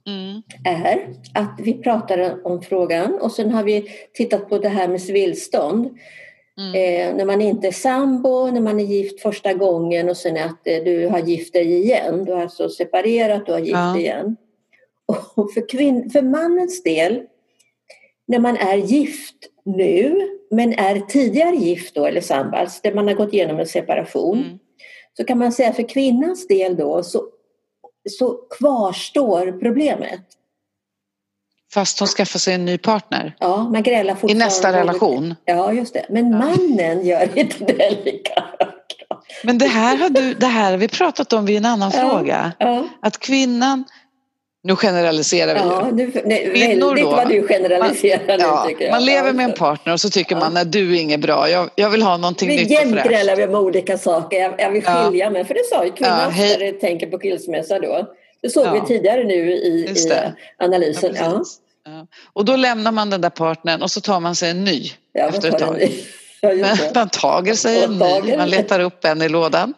Mm. 0.07 0.41
är 0.65 1.07
att 1.33 1.59
vi 1.59 1.73
pratade 1.73 2.37
om 2.43 2.61
frågan 2.61 3.13
och 3.21 3.31
sen 3.31 3.51
har 3.51 3.63
vi 3.63 3.85
tittat 4.13 4.49
på 4.49 4.57
det 4.57 4.69
här 4.69 4.87
med 4.87 5.01
civilstånd. 5.01 5.89
Mm. 6.59 6.73
Eh, 7.09 7.15
när 7.17 7.25
man 7.25 7.41
inte 7.41 7.67
är 7.67 7.71
sambo, 7.71 8.51
när 8.51 8.61
man 8.61 8.79
är 8.79 8.83
gift 8.83 9.21
första 9.21 9.53
gången 9.53 10.09
och 10.09 10.17
sen 10.17 10.37
att 10.37 10.67
eh, 10.67 10.83
du 10.83 11.07
har 11.07 11.19
gift 11.19 11.53
dig 11.53 11.73
igen. 11.73 12.25
Du 12.25 12.31
har 12.33 12.41
alltså 12.41 12.69
separerat, 12.69 13.45
du 13.45 13.51
har 13.51 13.59
gift 13.59 13.71
Ja. 13.71 13.97
igen. 13.99 14.35
Och 15.35 15.53
för, 15.53 15.61
kvinn- 15.61 16.09
för 16.09 16.21
mannens 16.21 16.83
del, 16.83 17.21
när 18.27 18.39
man 18.39 18.57
är 18.57 18.75
gift 18.75 19.35
nu 19.65 20.29
men 20.51 20.73
är 20.73 20.99
tidigare 20.99 21.55
gift 21.55 21.95
då 21.95 22.05
eller 22.05 22.21
sambo, 22.21 22.57
alltså 22.57 22.79
där 22.83 22.93
man 22.93 23.07
har 23.07 23.13
gått 23.15 23.33
igenom 23.33 23.59
en 23.59 23.65
separation. 23.67 24.37
Mm. 24.37 24.59
Så 25.17 25.23
kan 25.23 25.37
man 25.37 25.51
säga 25.51 25.73
för 25.73 25.89
kvinnans 25.89 26.47
del 26.47 26.75
då 26.75 27.03
så, 27.03 27.23
så 28.09 28.37
kvarstår 28.59 29.51
problemet. 29.59 30.21
Fast 31.73 31.99
hon 31.99 32.07
skaffar 32.07 32.39
sig 32.39 32.53
en 32.53 32.65
ny 32.65 32.77
partner 32.77 33.35
Ja, 33.39 33.69
man 33.69 33.83
grälar 33.83 34.13
i 34.13 34.15
fortfarande. 34.15 34.45
nästa 34.45 34.73
relation. 34.73 35.35
Ja, 35.45 35.73
just 35.73 35.93
det. 35.93 36.05
Men 36.09 36.31
mannen 36.37 37.05
gör 37.05 37.37
inte 37.39 37.65
det 37.65 38.05
lika. 38.05 38.43
Men 39.43 39.57
det 39.57 39.67
här 39.67 39.97
har 39.97 40.09
du, 40.09 40.33
det 40.33 40.45
här 40.45 40.71
har 40.71 40.77
vi 40.77 40.87
pratat 40.87 41.33
om 41.33 41.45
vid 41.45 41.57
en 41.57 41.65
annan 41.65 41.91
Ja. 41.93 42.09
fråga. 42.09 42.51
Ja, 42.59 42.87
Att 43.01 43.19
kvinnan, 43.19 43.83
nu 44.65 44.75
generaliserar 44.75 45.53
vi 45.53 45.59
ja 45.59 45.89
ju. 45.97 46.21
nej, 46.25 46.51
Kvinnor 46.55 46.95
då? 46.95 47.09
vad 47.11 47.29
du 47.29 47.47
generaliserar 47.47 48.37
Ja, 48.39 48.65
nu 48.67 48.75
jag. 48.85 48.91
man 48.91 49.05
lever 49.05 49.27
Ja, 49.27 49.33
med 49.33 49.45
en 49.45 49.53
partner 49.53 49.93
och 49.93 50.01
så 50.01 50.09
tycker 50.09 50.35
Ja. 50.35 50.39
man 50.39 50.57
att 50.57 50.71
du 50.71 50.95
är 50.95 51.01
inget 51.01 51.19
bra, 51.19 51.49
jag, 51.49 51.69
jag 51.75 51.89
vill 51.89 52.01
ha 52.01 52.17
någonting 52.17 52.49
Vi 52.49 52.55
nytt 52.57 52.65
och 52.65 52.71
jämt 52.71 52.93
fräscht. 52.93 53.07
grälar 53.09 53.35
vi 53.35 53.47
med 53.47 53.55
olika 53.59 53.97
saker. 53.97 54.37
Jag, 54.39 54.53
jag 54.57 54.71
vill 54.71 54.83
Ja. 54.85 55.03
skilja 55.03 55.29
mig. 55.29 55.45
För 55.45 55.53
det 55.53 55.65
sa 55.69 55.85
ju 55.85 55.91
kvinnan 55.91 56.33
Ja, 56.37 56.71
tänker 56.81 57.07
på 57.07 57.19
skilsmässa 57.19 57.79
då. 57.79 58.07
Det 58.41 58.49
såg 58.49 58.65
Ja. 58.65 58.71
vi 58.73 58.81
tidigare 58.87 59.23
nu 59.23 59.33
i, 59.51 59.67
i 59.67 60.07
analysen. 60.59 61.15
Ja, 61.15 61.21
Ja. 61.25 61.43
Ja. 61.91 62.07
Och 62.33 62.45
då 62.45 62.55
lämnar 62.55 62.91
man 62.91 63.09
den 63.09 63.21
där 63.21 63.29
partnern 63.29 63.81
och 63.81 63.91
så 63.91 64.01
tar 64.01 64.19
man 64.19 64.35
sig 64.35 64.49
en 64.49 64.63
ny 64.63 64.91
Ja, 65.13 65.27
efter 65.27 65.49
ett 65.49 65.59
tag. 65.59 65.89
Ja, 66.41 66.75
man 66.95 67.09
tager 67.09 67.53
sig 67.53 67.83
en 67.83 67.91
ny, 67.99 68.37
man 68.37 68.49
letar 68.49 68.79
upp 68.79 69.05
en 69.05 69.21
i 69.21 69.29
lådan. 69.29 69.73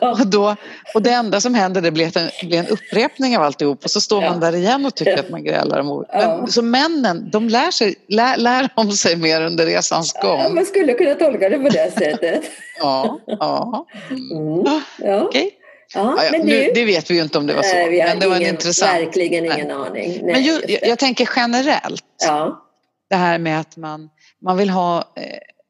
Ja. 0.00 0.10
Och, 0.10 0.26
då, 0.26 0.56
och 0.94 1.02
det 1.02 1.10
enda 1.10 1.40
som 1.40 1.54
händer 1.54 1.80
det 1.80 1.90
blir, 1.90 2.16
en, 2.18 2.48
blir 2.48 2.58
en 2.58 2.66
upprepning 2.66 3.36
av 3.36 3.42
alltihop 3.42 3.84
och 3.84 3.90
så 3.90 4.00
står 4.00 4.20
man 4.20 4.32
Ja. 4.42 4.50
där 4.50 4.54
igen 4.58 4.86
och 4.86 4.94
tycker 4.94 5.12
Ja. 5.12 5.18
att 5.20 5.30
man 5.30 5.44
grälar 5.44 5.80
om 5.80 5.90
ord. 5.90 6.06
Ja. 6.12 6.36
Men, 6.40 6.46
så 6.52 6.62
männen, 6.62 7.30
de 7.30 7.48
lär, 7.48 7.70
sig, 7.70 7.94
lär, 8.08 8.36
lär 8.36 8.68
om 8.74 8.90
sig 8.92 9.16
mer 9.16 9.40
under 9.42 9.66
resans 9.66 10.12
Ja, 10.22 10.28
gång. 10.28 10.54
man 10.54 10.64
skulle 10.64 10.92
kunna 10.94 11.14
tolka 11.14 11.48
det 11.48 11.58
på 11.58 11.68
det 11.68 11.92
sättet. 11.98 12.42
Ja, 12.80 13.20
ja. 13.26 13.86
Mm. 14.10 14.80
Ja. 14.98 15.22
Okej. 15.22 15.50
Ja, 15.94 16.14
Ja, 16.16 16.24
ja, 16.24 16.28
men 16.32 16.40
nu, 16.46 16.64
du, 16.64 16.72
det 16.74 16.84
vet 16.84 17.10
vi 17.10 17.14
ju 17.14 17.22
inte 17.22 17.38
om 17.38 17.46
det 17.46 17.54
var 17.54 17.62
så. 17.62 17.76
vi 17.90 18.00
har 18.00 18.08
men 18.08 18.18
det 18.20 18.28
var 18.28 18.36
en 18.36 18.42
intressant. 18.42 18.92
verkligen 19.00 19.44
ingen 19.44 19.70
aning. 19.70 20.10
Nej, 20.22 20.32
Men 20.32 20.42
ju, 20.42 20.60
jag, 20.68 20.88
jag 20.88 20.98
tänker 20.98 21.28
generellt, 21.36 22.04
Ja, 22.26 22.64
det 23.10 23.16
här 23.16 23.38
med 23.38 23.60
att 23.60 23.76
man, 23.76 24.08
man 24.44 24.56
vill 24.56 24.70
ha, 24.70 24.98
eh, 24.98 25.02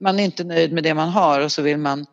man 0.05 0.21
är 0.21 0.25
inte 0.25 0.45
nöjd 0.45 0.73
med 0.73 0.83
det 0.85 0.95
man 0.95 1.09
har 1.09 1.41
och 1.41 1.53
så 1.53 1.63
vill 1.63 1.79
man 1.79 2.07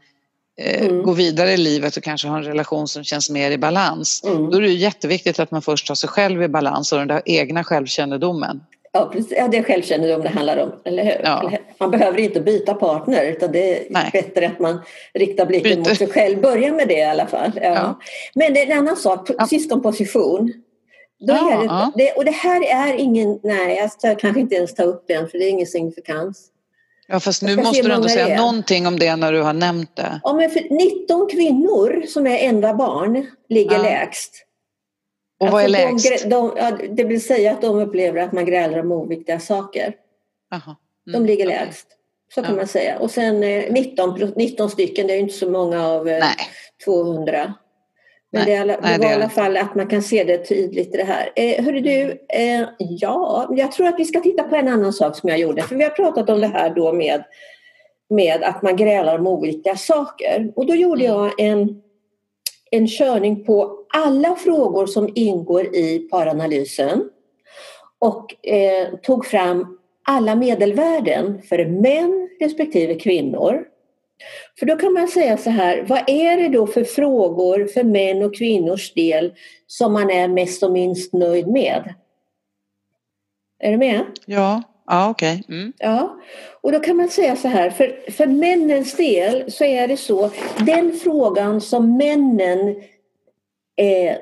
Mm. 0.58 1.04
gå 1.04 1.12
vidare 1.12 1.52
i 1.52 1.58
livet 1.58 1.98
och 1.98 2.04
kanske 2.04 2.28
ha 2.28 2.38
en 2.38 2.44
relation 2.44 2.88
som 2.88 3.04
känns 3.04 3.30
mer 3.30 3.52
i 3.52 3.58
balans. 3.58 4.24
Mm. 4.26 4.50
Då 4.50 4.58
är 4.58 4.62
det 4.62 4.68
jätteviktigt 4.68 5.40
att 5.40 5.52
man 5.52 5.62
först 5.62 5.88
har 5.88 5.96
sig 5.96 6.10
själv 6.10 6.44
i 6.44 6.48
balans 6.48 6.92
och 6.92 7.00
den 7.00 7.08
där 7.08 7.22
egna 7.26 7.64
självkännedomen. 7.64 8.64
ja, 8.92 9.10
precis. 9.14 9.34
ja, 9.38 9.48
det 9.48 9.58
är 9.58 9.64
självkännedom 9.64 10.22
det 10.22 10.30
handlar 10.30 10.58
om, 10.58 10.72
eller 10.86 11.04
hur? 11.04 11.22
Ja. 11.24 11.52
Man 11.78 11.92
behöver 11.92 12.20
inte 12.20 12.42
byta 12.42 12.74
partner 12.74 13.26
utan 13.26 13.52
det 13.52 13.80
är 13.80 13.88
Nej. 13.90 14.10
bättre 14.14 14.48
att 14.48 14.60
man 14.60 14.82
riktar 15.14 15.46
blicken 15.46 15.72
Byter. 15.72 15.90
mot 15.90 15.98
sig 15.98 16.08
själv. 16.08 16.42
Börja 16.42 16.74
med 16.74 16.88
det 16.88 16.98
i 17.00 17.04
alla 17.04 17.28
fall. 17.28 17.52
Ja. 17.56 17.62
Ja. 17.64 18.00
Men 18.36 18.54
det 18.54 18.62
är 18.62 18.72
en 18.72 18.78
annan 18.78 18.96
sak, 18.98 19.30
syskonposition. 19.50 20.54
Då 21.20 21.34
är 21.34 21.98
det, 21.98 22.12
och 22.12 22.26
det 22.26 22.32
här 22.32 22.64
är 22.64 22.94
ingen, 22.94 23.40
nej 23.44 23.78
jag 23.78 23.92
ska 23.92 24.16
kanske 24.16 24.40
inte 24.42 24.56
ens 24.56 24.76
ta 24.76 24.84
upp 24.84 25.06
den 25.08 25.30
för 25.30 25.38
det 25.38 25.46
är 25.46 25.50
ingen 25.50 25.68
signifikans. 25.68 26.48
Ja, 27.08 27.20
fast 27.20 27.42
nu 27.42 27.56
måste 27.56 27.82
du 27.82 27.92
ändå 27.94 28.10
säga 28.10 28.38
någonting 28.42 28.88
om 28.88 29.00
det 29.00 29.16
när 29.16 29.32
du 29.32 29.42
har 29.42 29.54
nämnt 29.54 29.96
det. 29.96 30.20
Ja, 30.24 30.34
men 30.34 30.50
för 30.50 30.62
19 30.70 31.30
kvinnor 31.30 32.04
som 32.08 32.28
är 32.28 32.38
enda 32.38 32.74
barn 32.74 33.26
ligger 33.50 33.76
Ja. 33.76 33.82
lägst. 33.84 34.32
Och 35.40 35.48
vad 35.48 35.62
är 35.62 35.66
Alltså, 35.88 36.10
lägst? 36.10 36.24
De, 36.24 36.30
de, 36.30 36.54
ja, 36.58 36.72
det 36.92 37.04
vill 37.04 37.24
säga 37.26 37.52
att 37.52 37.62
de 37.62 37.80
upplever 37.80 38.22
att 38.22 38.32
man 38.32 38.46
grälar 38.46 38.80
om 38.80 38.92
oviktiga 38.92 39.40
saker. 39.40 39.94
Jaha. 40.52 40.76
De 41.06 41.12
Mm, 41.16 41.26
ligger 41.26 41.46
okej. 41.48 41.58
lägst. 41.66 41.88
Så 42.34 42.42
kan 42.42 42.52
Ja. 42.52 42.58
man 42.58 42.68
säga. 42.68 43.00
Och 43.00 43.12
sen 43.12 43.44
eh, 43.44 43.72
19, 43.74 44.16
pro- 44.16 44.32
19 44.36 44.70
stycken, 44.70 45.08
det 45.08 45.14
är 45.14 45.16
ju 45.16 45.22
inte 45.22 45.34
så 45.34 45.50
många 45.50 45.88
av 45.88 46.08
eh, 46.08 46.20
Nej, 46.20 46.36
200. 46.86 47.54
Men 48.36 48.44
Nej, 48.46 48.56
det, 48.56 48.62
alla, 48.62 48.78
nej, 48.82 48.98
det 49.00 49.06
var 49.06 49.12
i 49.12 49.16
alla 49.16 49.30
fall 49.30 49.58
att 49.58 49.76
man 49.76 49.88
kan 49.88 50.02
se 50.02 50.24
det 50.24 50.38
tydligt 50.38 50.94
i 50.94 50.98
det 50.98 51.04
här. 51.04 51.30
Eh, 51.36 51.66
hörru 51.66 51.80
du, 51.80 52.26
eh, 52.30 52.68
ja, 52.78 53.48
jag 53.52 53.72
tror 53.72 53.88
att 53.88 54.00
vi 54.00 54.06
ska 54.06 54.20
titta 54.20 54.44
på 54.44 54.56
en 54.56 54.68
annan 54.68 54.94
sak 54.94 55.18
som 55.18 55.30
jag 55.30 55.40
gjorde. 55.40 55.62
För 55.62 55.76
vi 55.76 55.84
har 55.84 55.90
pratat 55.92 56.30
om 56.30 56.42
det 56.42 56.48
här 56.48 56.70
då 56.76 56.94
med, 56.94 57.24
med 58.10 58.44
att 58.44 58.62
man 58.62 58.76
grälar 58.76 59.20
om 59.20 59.28
olika 59.28 59.76
saker. 59.76 60.52
Och 60.56 60.66
då 60.66 60.76
gjorde 60.76 61.06
Mm. 61.06 61.18
jag 61.18 61.40
en, 61.40 61.82
en 62.72 62.88
körning 62.88 63.46
på 63.46 63.78
alla 63.94 64.36
frågor 64.36 64.86
som 64.86 65.10
ingår 65.16 65.76
i 65.76 66.08
paranalysen. 66.12 67.10
Och 68.00 68.48
eh, 68.48 68.88
tog 69.04 69.26
fram 69.26 69.78
alla 70.08 70.36
medelvärden 70.36 71.42
för 71.42 71.66
män 71.66 72.30
respektive 72.40 72.96
kvinnor. 72.96 73.64
För 74.60 74.66
då 74.66 74.76
kan 74.76 74.94
man 74.94 75.08
säga 75.08 75.38
så 75.38 75.50
här, 75.50 75.84
vad 75.88 76.10
är 76.10 76.38
det 76.38 76.50
då 76.50 76.68
för 76.68 76.84
frågor 76.84 77.68
för 77.74 77.84
män 77.84 78.24
och 78.24 78.36
kvinnors 78.36 78.94
del 78.94 79.34
som 79.68 79.94
man 79.94 80.10
är 80.10 80.28
mest 80.28 80.64
och 80.64 80.72
minst 80.72 81.14
nöjd 81.14 81.48
med? 81.48 81.94
Är 83.60 83.72
du 83.72 83.78
med? 83.78 84.02
ja, 84.26 84.64
ja 84.88 85.10
okej. 85.10 85.44
Mm. 85.50 85.74
Ja, 85.78 86.20
och 86.62 86.72
då 86.72 86.80
kan 86.80 86.98
man 86.98 87.10
säga 87.10 87.36
så 87.36 87.48
här, 87.48 87.70
för, 87.70 88.12
för 88.12 88.26
männens 88.28 88.94
del 88.94 89.52
så 89.52 89.64
är 89.64 89.88
det 89.88 89.98
så, 89.98 90.30
den 90.60 90.94
frågan 90.94 91.62
som 91.62 91.98
männen 91.98 92.70
eh, 93.78 94.16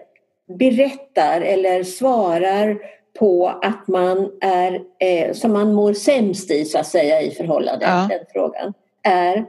berättar 0.60 1.41
eller 1.41 1.84
svarar 1.84 2.77
på 3.19 3.47
att 3.47 3.88
man 3.88 4.32
är, 4.41 4.82
eh, 4.99 5.34
som 5.34 5.53
man 5.53 5.73
mår 5.73 5.93
sämst 5.93 6.51
i 6.51 6.65
så 6.65 6.79
att 6.79 6.88
säga 6.88 7.21
i 7.21 7.32
förhållande, 7.32 7.86
Ja. 7.86 8.08
den 8.10 8.25
frågan, 8.34 8.73
är 9.03 9.45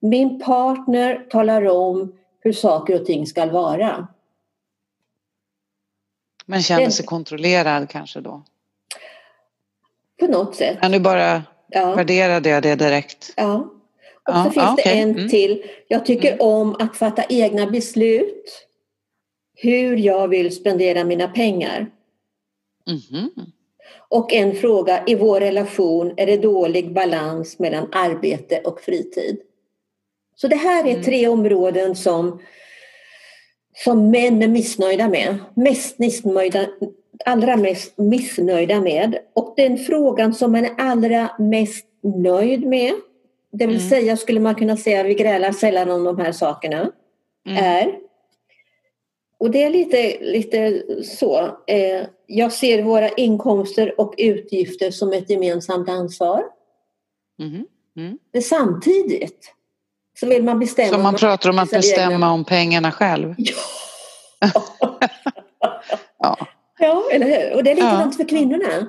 min 0.00 0.40
partner 0.40 1.26
talar 1.30 1.66
om 1.68 2.12
hur 2.40 2.52
saker 2.52 3.00
och 3.00 3.06
ting 3.06 3.26
ska 3.26 3.46
vara. 3.46 4.08
Men 6.46 6.62
känner 6.62 6.90
sig 6.90 7.06
kontrollerad 7.06 7.88
kanske 7.90 8.20
då? 8.20 8.42
På 10.20 10.26
något 10.26 10.56
sätt. 10.56 10.80
Kan 10.80 10.92
du 10.92 11.00
bara 11.00 11.42
Ja. 11.68 11.94
värdera 11.94 12.40
det, 12.40 12.60
det 12.60 12.74
direkt? 12.74 13.32
Ja. 13.36 13.54
Och 13.54 14.34
Ja, 14.34 14.44
så 14.44 14.50
finns 14.50 14.56
ja, 14.56 14.76
det 14.84 14.98
en 15.00 15.10
Mm. 15.10 15.28
till. 15.28 15.62
Jag 15.88 16.06
tycker 16.06 16.42
om 16.42 16.76
att 16.78 16.96
fatta 16.96 17.24
egna 17.28 17.66
beslut. 17.66 18.64
Hur 19.54 19.96
jag 19.96 20.28
vill 20.28 20.54
spendera 20.56 21.04
mina 21.04 21.28
pengar. 21.28 21.90
Mhm. 22.86 23.30
Och 24.08 24.32
en 24.32 24.54
fråga, 24.54 25.04
i 25.06 25.14
vår 25.14 25.40
relation 25.40 26.14
är 26.16 26.26
det 26.26 26.36
dålig 26.36 26.92
balans 26.92 27.58
mellan 27.58 27.88
arbete 27.92 28.60
och 28.64 28.80
fritid? 28.80 29.38
Så 30.40 30.48
det 30.48 30.56
här 30.56 30.84
är 30.84 30.90
Mm. 30.90 31.02
tre 31.02 31.28
områden 31.28 31.96
som, 31.96 32.42
som 33.84 34.10
män 34.10 34.42
är 34.42 34.48
missnöjda 34.48 35.08
med. 35.08 35.38
Mest 35.56 35.98
missnöjda, 35.98 36.66
allra 37.24 37.56
mest 37.56 37.98
missnöjda 37.98 38.80
med. 38.80 39.18
Och 39.34 39.54
den 39.56 39.78
frågan 39.78 40.34
som 40.34 40.52
man 40.52 40.64
är 40.64 40.74
allra 40.78 41.30
mest 41.38 41.86
nöjd 42.02 42.66
med, 42.66 42.92
det 43.52 43.66
vill 43.66 43.76
Mm. 43.76 43.88
säga 43.88 44.16
skulle 44.16 44.40
man 44.40 44.54
kunna 44.54 44.76
säga, 44.76 45.02
vi 45.02 45.14
grälar 45.14 45.52
sällan 45.52 45.90
om 45.90 46.04
de 46.04 46.18
här 46.18 46.32
sakerna, 46.32 46.92
Mm. 47.48 47.64
är 47.64 47.98
och 49.40 49.50
det 49.50 49.62
är 49.62 49.70
lite, 49.70 50.18
lite 50.20 50.82
så. 51.04 51.38
Eh, 51.66 52.06
jag 52.26 52.52
ser 52.52 52.82
våra 52.82 53.08
inkomster 53.08 54.00
och 54.00 54.14
utgifter 54.18 54.90
som 54.90 55.12
ett 55.12 55.30
gemensamt 55.30 55.88
ansvar. 55.88 56.44
Mhm. 57.38 57.66
Men 58.32 58.42
samtidigt 58.42 59.54
så 60.20 60.26
vill 60.26 60.44
man 60.44 60.58
bestämma... 60.58 60.88
Så 60.92 60.98
man 60.98 61.14
pratar 61.14 61.50
om 61.50 61.58
att 61.58 61.68
egna- 61.72 61.78
bestämma 61.78 62.32
om 62.32 62.44
pengarna 62.44 62.92
själv? 62.92 63.34
Ja. 66.20 66.36
Ja, 66.78 67.04
eller 67.12 67.26
hur? 67.26 67.56
Och 67.56 67.64
det 67.64 67.70
är 67.70 67.74
likadant 67.74 68.14
Ja. 68.18 68.24
för 68.24 68.28
kvinnorna. 68.28 68.86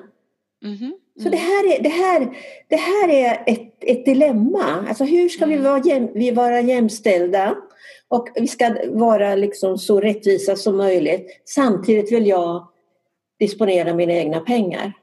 Mhm. 0.63 0.93
Så 1.23 1.29
det 1.29 1.37
här 1.37 1.75
är, 1.77 1.83
det 1.83 1.89
här, 1.89 2.37
det 2.67 2.75
här 2.75 3.09
är 3.09 3.43
ett, 3.45 3.73
ett 3.81 4.05
dilemma. 4.05 4.85
Alltså 4.89 5.03
hur 5.03 5.29
ska 5.29 5.45
vi, 5.45 5.53
Mm. 5.53 5.65
vara 5.71 5.81
jäm, 5.85 6.09
vi 6.13 6.31
vara 6.31 6.61
jämställda? 6.61 7.55
Och 8.07 8.27
vi 8.35 8.47
ska 8.47 8.75
vara 8.87 9.35
liksom 9.35 9.77
så 9.77 9.99
rättvisa 10.01 10.55
som 10.55 10.77
möjligt. 10.77 11.41
Samtidigt 11.45 12.11
vill 12.11 12.27
jag 12.27 12.67
disponera 13.39 13.93
mina 13.93 14.13
egna 14.13 14.39
pengar. 14.39 14.93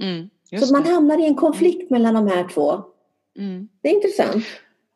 Mm. 0.00 0.28
Så 0.66 0.72
man 0.72 0.84
hamnar 0.86 1.18
i 1.22 1.26
en 1.26 1.34
konflikt 1.34 1.90
mellan 1.90 2.14
de 2.14 2.26
här 2.28 2.48
två. 2.54 2.80
Mm. 3.38 3.68
Det 3.82 3.88
är 3.88 3.94
intressant. 3.94 4.44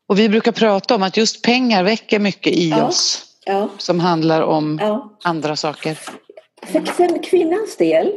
Och 0.08 0.18
vi 0.18 0.28
brukar 0.28 0.52
prata 0.52 0.94
om 0.94 1.02
att 1.02 1.16
just 1.16 1.42
pengar 1.42 1.84
väcker 1.84 2.18
mycket 2.18 2.52
i 2.52 2.68
Ja. 2.68 2.86
oss 2.88 3.22
Ja, 3.48 3.68
som 3.78 4.00
handlar 4.00 4.42
om 4.42 4.78
ja. 4.82 5.18
andra 5.24 5.56
saker. 5.56 5.98
För, 6.66 7.22
kvinnans 7.22 7.76
del, 7.76 8.12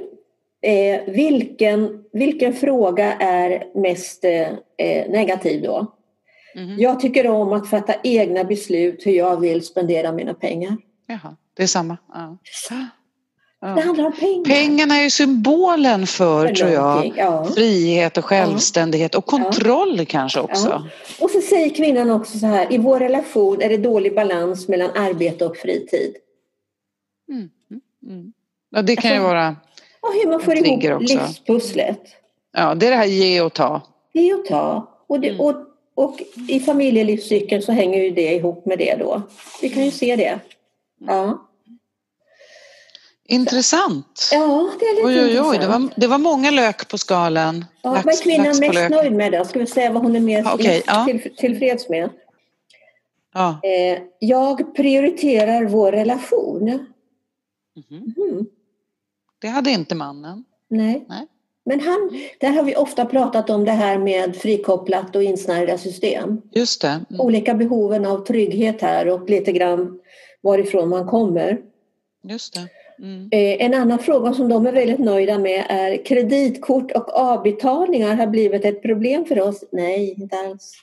eh, 0.62 1.14
vilken, 1.14 2.04
vilken 2.14 2.54
fråga 2.54 3.14
är 3.14 3.64
mest 3.82 4.24
eh, 4.24 4.48
eh, 4.78 5.10
negativ 5.10 5.64
då? 5.64 5.96
Mhm. 6.56 6.76
Jag 6.80 7.00
tycker 7.00 7.28
om 7.28 7.54
att 7.54 7.70
fatta 7.70 7.94
egna 8.04 8.44
beslut 8.44 9.06
hur 9.06 9.12
jag 9.12 9.40
vill 9.40 9.66
spendera 9.66 10.12
mina 10.12 10.34
pengar. 10.34 10.78
Jaha, 11.08 11.36
det 11.58 11.64
är 11.64 11.68
samma. 11.68 11.98
Ja. 12.14 12.38
Det 13.62 13.68
Ja. 13.68 13.82
handlar 13.82 14.06
om 14.06 14.14
pengar. 14.14 14.44
Pengarna 14.46 14.96
är 14.98 15.04
ju 15.04 15.10
symbolen 15.10 16.08
för, 16.08 16.48
För 16.48 16.56
tror 16.56 16.70
jag, 16.70 17.14
Ja. 17.18 17.46
frihet 17.56 18.18
och 18.18 18.26
självständighet 18.26 19.16
och 19.16 19.26
kontroll 19.26 20.06
kanske 20.06 20.40
också. 20.40 20.68
Ja. 20.70 20.84
Och 21.26 21.30
så 21.32 21.42
säger 21.42 21.70
kvinnan 21.76 22.10
också 22.12 22.40
så 22.40 22.46
här, 22.46 22.74
i 22.74 22.78
vår 22.78 23.00
relation 23.00 23.62
är 23.62 23.70
det 23.70 23.78
dålig 23.78 24.16
balans 24.16 24.68
mellan 24.68 24.90
arbete 24.92 25.46
och 25.46 25.58
fritid. 25.58 26.16
Mm. 27.32 27.50
Mm. 28.08 28.34
Ja, 28.70 28.82
det 28.82 28.96
kan 28.96 29.12
ju 29.12 29.18
Alltså- 29.18 29.28
vara, 29.28 29.56
Och 30.02 30.14
hur 30.14 30.30
man 30.32 30.40
får 30.42 30.56
ihop 30.56 31.02
också. 31.02 31.14
livspusslet. 31.18 32.02
ja, 32.54 32.76
det 32.76 32.86
är 32.88 32.92
det 32.92 32.98
här 32.98 33.06
ge 33.06 33.42
och 33.42 33.54
ta. 33.54 33.82
Är 34.14 34.34
att 34.34 34.46
ta. 34.46 34.88
Och, 35.08 35.20
det, 35.20 35.30
Mm. 35.30 35.42
och, 35.42 35.56
och 35.96 36.22
i 36.50 36.60
familjelivscykeln 36.60 37.62
så 37.62 37.72
hänger 37.72 38.04
ju 38.04 38.10
det 38.10 38.34
ihop 38.36 38.66
med 38.66 38.78
det 38.78 38.96
då. 38.96 39.22
Vi 39.62 39.70
kan 39.70 39.86
ju 39.86 39.92
se 39.92 40.16
det. 40.16 40.40
Ja, 41.08 41.46
Intressant. 43.30 44.30
ja 44.32 44.70
det 44.80 44.86
är 44.86 44.96
lite 44.96 45.08
Oj, 45.08 45.40
oj, 45.40 45.50
oj, 45.50 45.58
det 45.58 45.68
var, 45.68 45.90
det 45.96 46.08
var 46.08 46.18
många 46.18 46.52
lök 46.52 46.88
på 46.90 46.98
skalen. 46.98 47.66
Ja, 47.82 47.94
Lax- 47.94 48.06
vad 48.06 48.14
är 48.14 48.24
kvinnan 48.24 48.60
mest 48.60 48.74
lök. 48.74 48.90
nöjd 48.90 49.14
med 49.14 49.32
då? 49.32 49.46
Ska 49.46 49.60
vi 49.60 49.68
säga 49.68 49.92
vad 49.92 50.04
hon 50.04 50.16
är 50.16 50.20
mest 50.20 50.50
okej, 50.54 50.84
ja. 50.88 51.06
till, 51.06 51.36
tillfreds 51.38 51.90
med? 51.90 52.10
Ja. 53.34 53.60
Eh, 53.64 54.02
jag 54.20 54.76
prioriterar 54.76 55.66
vår 55.66 55.92
relation. 55.92 56.64
Mhm. 57.90 58.14
Mhm. 58.18 58.46
Det 59.42 59.48
hade 59.48 59.72
inte 59.72 59.96
mannen. 59.96 60.44
Nej. 60.68 61.06
Nej. 61.10 61.28
Men 61.66 61.80
han, 61.80 62.10
där 62.40 62.50
har 62.50 62.64
vi 62.64 62.76
ofta 62.76 63.06
pratat 63.06 63.50
om 63.50 63.66
det 63.66 63.72
här 63.72 63.98
med 63.98 64.36
frikopplat 64.36 65.16
och 65.16 65.24
insnärjda 65.24 65.78
system. 65.78 66.42
Just 66.52 66.82
det. 66.82 66.88
Mm. 67.10 67.22
Olika 67.22 67.54
behoven 67.54 68.06
av 68.06 68.26
trygghet 68.26 68.82
här 68.82 69.08
och 69.08 69.30
lite 69.30 69.52
grann 69.52 70.00
varifrån 70.42 70.90
man 70.90 71.08
kommer. 71.08 71.62
Just 72.24 72.54
det. 72.54 72.68
Mm. 73.02 73.30
Eh, 73.32 73.66
En 73.66 73.74
annan 73.74 74.00
fråga 74.00 74.34
som 74.34 74.50
de 74.50 74.68
är 74.68 74.72
väldigt 74.72 75.00
nöjda 75.00 75.40
med 75.40 75.66
är 75.70 76.06
kreditkort 76.06 76.92
och 76.92 77.14
avbetalningar 77.14 78.16
har 78.16 78.28
blivit 78.28 78.66
ett 78.66 78.82
problem 78.82 79.26
för 79.26 79.42
oss. 79.42 79.64
Nej, 79.72 80.16
inte 80.18 80.36
alls. 80.38 80.74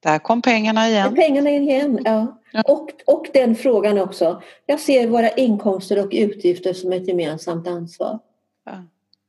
Där 0.00 0.18
kom 0.18 0.42
pengarna 0.42 0.88
igen. 0.88 1.14
Pengarna 1.14 1.50
igen, 1.50 1.98
ja. 2.04 2.40
Ja. 2.52 2.62
Och, 2.66 2.90
och 3.06 3.26
den 3.32 3.54
frågan 3.54 3.98
också. 3.98 4.42
Jag 4.66 4.80
ser 4.80 5.06
våra 5.06 5.30
inkomster 5.30 6.04
och 6.04 6.12
utgifter 6.12 6.72
som 6.72 6.92
ett 6.92 7.08
gemensamt 7.08 7.68
ansvar. 7.68 8.18
Ja. 8.64 8.84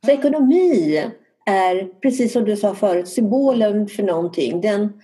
Så 0.06 0.12
ekonomi 0.12 1.04
är, 1.46 2.00
precis 2.02 2.34
som 2.34 2.46
du 2.46 2.58
sa 2.58 2.76
förut, 2.76 3.08
symbolen 3.08 3.88
för 3.88 4.04
någonting. 4.04 4.62
Den, 4.62 5.02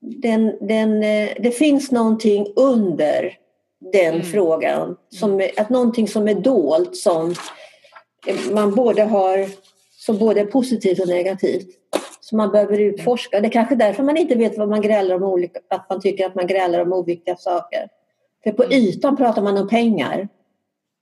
den, 0.00 0.52
den, 0.60 1.02
eh, 1.02 1.28
det 1.38 1.50
finns 1.50 1.90
någonting 1.90 2.46
under 2.56 3.38
den 3.92 4.14
Mm. 4.14 4.26
frågan. 4.26 4.96
Som, 5.08 5.48
att 5.56 5.70
någonting 5.70 6.08
som 6.08 6.28
är 6.28 6.34
dolt 6.34 6.96
som 6.96 7.34
man 8.52 8.74
både 8.74 9.02
har 9.02 9.48
som 9.92 10.18
både 10.18 10.40
är 10.40 10.46
positivt 10.46 11.00
och 11.00 11.08
negativt. 11.08 11.66
Som 12.20 12.38
man 12.38 12.50
behöver 12.52 12.78
utforska. 12.80 13.40
Det 13.40 13.48
är 13.48 13.52
kanske 13.52 13.74
därför 13.74 14.02
man 14.02 14.16
inte 14.16 14.34
vet 14.34 14.58
vad 14.58 14.68
man 14.68 14.80
grälar 14.82 15.14
om 15.14 15.22
olika, 15.22 15.60
att 15.70 15.90
man 15.90 16.00
tycker 16.00 16.26
att 16.26 16.34
man 16.34 16.46
grälar 16.46 16.80
om 16.80 16.92
oviktiga 16.92 17.36
saker. 17.36 17.88
För 18.44 18.52
på 18.52 18.62
Mm. 18.64 18.78
ytan 18.78 19.16
pratar 19.16 19.42
man 19.42 19.56
om 19.58 19.68
pengar. 19.68 20.28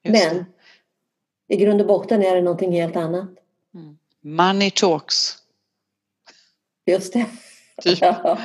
Men 0.08 0.44
i 1.48 1.56
grund 1.56 1.80
och 1.80 1.86
botten 1.86 2.22
är 2.22 2.34
det 2.36 2.42
någonting 2.42 2.72
helt 2.72 2.96
annat. 2.96 3.28
Mm. 3.74 3.98
Money 4.22 4.70
talks. 4.70 5.36
Just 6.86 7.12
det. 7.12 7.26
Typ. 7.82 7.98
Ja. 8.00 8.38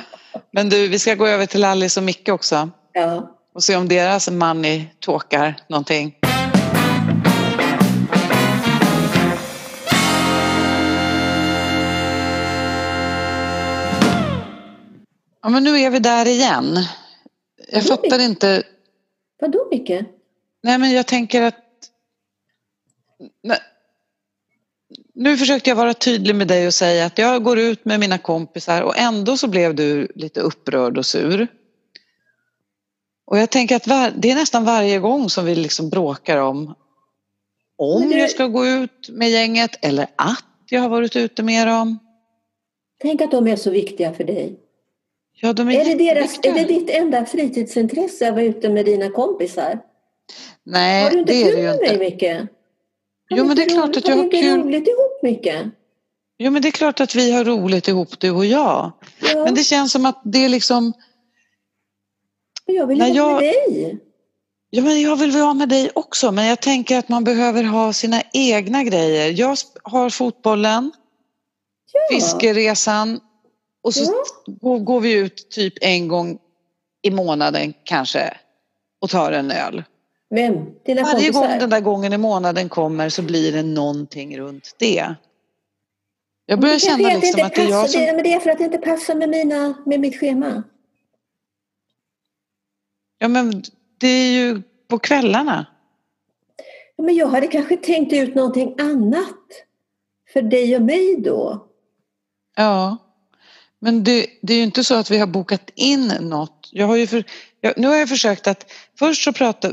Men 0.50 0.68
du, 0.68 0.88
vi 0.88 0.98
ska 0.98 1.14
gå 1.14 1.26
över 1.26 1.46
till 1.46 1.64
Alice 1.64 2.00
och 2.00 2.04
Micke 2.04 2.28
också 2.28 2.68
ja. 2.92 3.36
Och 3.60 3.64
se 3.64 3.76
om 3.76 3.88
deras 3.88 4.30
money 4.30 4.86
talkar 5.00 5.56
någonting. 5.68 6.16
Ja, 15.42 15.48
men 15.48 15.64
nu 15.64 15.80
är 15.80 15.90
vi 15.90 15.98
där 15.98 16.28
igen. 16.28 16.78
Jag 17.68 17.82
Vadå, 17.82 17.96
fattar 17.96 18.18
inte. 18.18 18.62
Vadå 19.40 19.68
Micke? 19.70 20.04
Nej, 20.62 20.78
men 20.78 20.92
jag 20.92 21.06
tänker 21.06 21.42
att... 21.42 21.54
Nej. 23.42 23.58
Nu 25.14 25.36
försökte 25.36 25.70
jag 25.70 25.76
vara 25.76 25.94
tydlig 25.94 26.34
med 26.34 26.48
dig 26.48 26.66
och 26.66 26.74
säga 26.74 27.06
att 27.06 27.18
jag 27.18 27.44
går 27.44 27.58
ut 27.58 27.84
med 27.84 28.00
mina 28.00 28.18
kompisar 28.18 28.82
och 28.82 28.98
ändå 28.98 29.36
så 29.36 29.48
blev 29.48 29.74
du 29.74 30.08
lite 30.14 30.40
upprörd 30.40 30.98
och 30.98 31.06
sur. 31.06 31.48
Och 33.30 33.38
jag 33.38 33.50
tänker 33.50 33.76
att 33.76 33.86
var, 33.86 34.12
det 34.16 34.30
är 34.30 34.34
nästan 34.34 34.64
varje 34.64 34.98
gång 34.98 35.30
som 35.30 35.44
vi 35.44 35.54
liksom 35.54 35.90
bråkar 35.90 36.36
om 36.36 36.74
om 37.78 38.08
det- 38.08 38.18
jag 38.18 38.30
ska 38.30 38.46
gå 38.46 38.66
ut 38.66 39.08
med 39.08 39.30
gänget 39.30 39.70
eller 39.84 40.06
att 40.16 40.44
jag 40.70 40.80
har 40.80 40.88
varit 40.88 41.16
ute 41.16 41.42
med 41.42 41.66
dem. 41.66 41.98
Tänk 43.02 43.20
att 43.20 43.30
de 43.30 43.46
är 43.48 43.56
så 43.56 43.70
viktiga 43.70 44.12
för 44.12 44.24
dig. 44.24 44.58
Ja, 45.40 45.52
de 45.52 45.68
är, 45.68 45.80
Är 45.80 45.84
det, 45.84 45.94
deras, 45.94 46.38
är 46.42 46.52
det 46.54 46.64
ditt 46.64 46.90
enda 46.90 47.24
fritidsintresse 47.26 48.28
att 48.28 48.34
vara 48.34 48.44
ute 48.44 48.68
med 48.68 48.84
dina 48.84 49.10
kompisar? 49.10 49.78
Nej, 50.64 51.02
har 51.04 51.10
du 51.10 51.18
inte 51.18 51.32
det 51.32 51.42
är 51.42 51.44
kul 51.44 51.54
det 51.54 51.60
ju 51.60 51.66
med 51.66 51.74
inte. 51.74 51.86
dig 51.96 51.98
Micke? 51.98 52.48
Jo, 53.30 53.44
men 53.44 53.56
det 53.56 53.62
är 53.64 53.68
klart 53.68 53.96
att 53.96 54.08
jag 54.08 54.16
har 54.16 54.22
Har 54.22 54.30
du 54.30 54.36
inte 54.36 54.48
kul. 54.50 54.60
roligt 54.62 54.88
ihop 54.88 55.22
Micke? 55.22 55.54
Jo, 56.38 56.50
men 56.50 56.62
det 56.62 56.68
är 56.68 56.72
klart 56.72 57.00
att 57.00 57.14
vi 57.14 57.32
har 57.32 57.44
roligt 57.44 57.88
ihop, 57.88 58.20
du 58.20 58.30
och 58.30 58.46
jag. 58.46 58.92
Ja, 59.20 59.44
Men 59.44 59.54
det 59.54 59.62
känns 59.64 59.92
som 59.92 60.06
att 60.06 60.20
det 60.24 60.44
är 60.44 60.48
liksom 60.48 60.92
jag 62.70 62.86
vill 62.86 62.98
när 62.98 63.06
ihop 63.06 63.16
jag- 63.16 63.32
med 63.34 63.42
dig. 63.42 63.98
Ja, 64.72 64.82
men 64.82 65.00
jag 65.02 65.16
vill 65.16 65.30
vara 65.30 65.54
med 65.54 65.68
dig 65.68 65.90
också, 65.94 66.32
men 66.32 66.46
jag 66.46 66.60
tänker 66.60 66.98
att 66.98 67.08
man 67.08 67.24
behöver 67.24 67.64
ha 67.64 67.92
sina 67.92 68.22
egna 68.32 68.84
grejer. 68.84 69.32
Jag 69.38 69.56
har 69.82 70.10
fotbollen, 70.10 70.92
fiskeresan 72.10 73.20
och 73.82 73.94
så 73.94 74.12
Ja. 74.46 74.78
går, 74.78 75.00
vi 75.00 75.12
ut 75.12 75.50
typ 75.50 75.74
en 75.80 76.08
gång 76.08 76.38
i 77.02 77.10
månaden 77.10 77.74
kanske 77.84 78.36
och 79.00 79.10
tar 79.10 79.32
en 79.32 79.50
öl. 79.50 79.82
Vem? 80.34 80.54
Dina 80.86 81.02
Varje 81.02 81.14
kompisar? 81.14 81.40
gång 81.48 81.58
den 81.58 81.70
där 81.70 81.80
gången 81.80 82.12
i 82.12 82.18
månaden 82.18 82.68
kommer 82.68 83.08
så 83.08 83.22
blir 83.22 83.52
det 83.52 83.62
någonting 83.62 84.38
runt 84.38 84.74
det. 84.78 85.14
Jag 86.46 86.60
börjar 86.60 86.74
det 86.74 86.80
känna 86.80 87.08
liksom 87.08 87.44
att 87.46 87.54
det 87.54 87.62
är 87.62 87.68
jag 87.70 87.90
som... 87.90 88.00
det, 88.00 88.12
men 88.12 88.22
det 88.22 88.32
är 88.32 88.40
för 88.40 88.50
att 88.50 88.58
det 88.58 88.64
inte 88.64 88.78
passar 88.78 89.14
med, 89.14 89.28
mina, 89.28 89.74
med 89.86 90.00
mitt 90.00 90.20
schema. 90.20 90.62
Ja, 93.22 93.28
men 93.28 93.62
det 93.98 94.08
är 94.08 94.32
ju 94.32 94.62
på 94.88 94.98
kvällarna. 94.98 95.66
Ja, 96.96 97.04
Men 97.04 97.14
jag 97.14 97.26
hade 97.26 97.46
kanske 97.46 97.76
tänkt 97.76 98.12
ut 98.12 98.34
någonting 98.34 98.74
annat 98.78 99.36
för 100.32 100.42
dig 100.42 100.76
och 100.76 100.82
mig 100.82 101.16
då. 101.20 101.66
Ja, 102.56 102.96
men 103.78 104.04
det, 104.04 104.26
det 104.42 104.52
är 104.52 104.56
ju 104.56 104.62
inte 104.62 104.84
så 104.84 104.94
att 104.94 105.10
vi 105.10 105.18
har 105.18 105.26
bokat 105.26 105.70
in 105.74 106.12
något. 106.20 106.68
Jag 106.72 106.86
har 106.86 106.96
ju 106.96 107.06
för, 107.06 107.24
jag, 107.60 107.74
nu 107.76 107.86
har 107.86 107.96
jag 107.96 108.08
försökt 108.08 108.46
att 108.46 108.72
först 108.98 109.24
så 109.24 109.32
prata, 109.32 109.72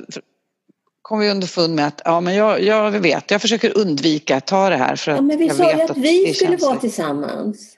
kom 1.02 1.20
vi 1.20 1.32
underfund 1.32 1.76
med 1.76 1.88
att 1.88 2.02
ja, 2.06 2.22
men 2.22 2.36
jag, 2.36 2.64
jag 2.64 2.92
vet, 2.92 3.32
jag 3.32 3.42
försöker 3.42 3.78
undvika 3.78 4.38
att 4.38 4.48
ta 4.48 4.70
det 4.70 4.78
här 4.78 4.96
för 4.96 5.12
att 5.12 5.18
Ja, 5.18 5.22
men 5.22 5.38
vi 5.38 5.50
sa 5.50 5.72
ju 5.72 5.82
att 5.82 5.90
att 5.90 5.98
vi 5.98 6.34
skulle 6.34 6.58
vara 6.58 6.76
tillsammans. 6.76 7.78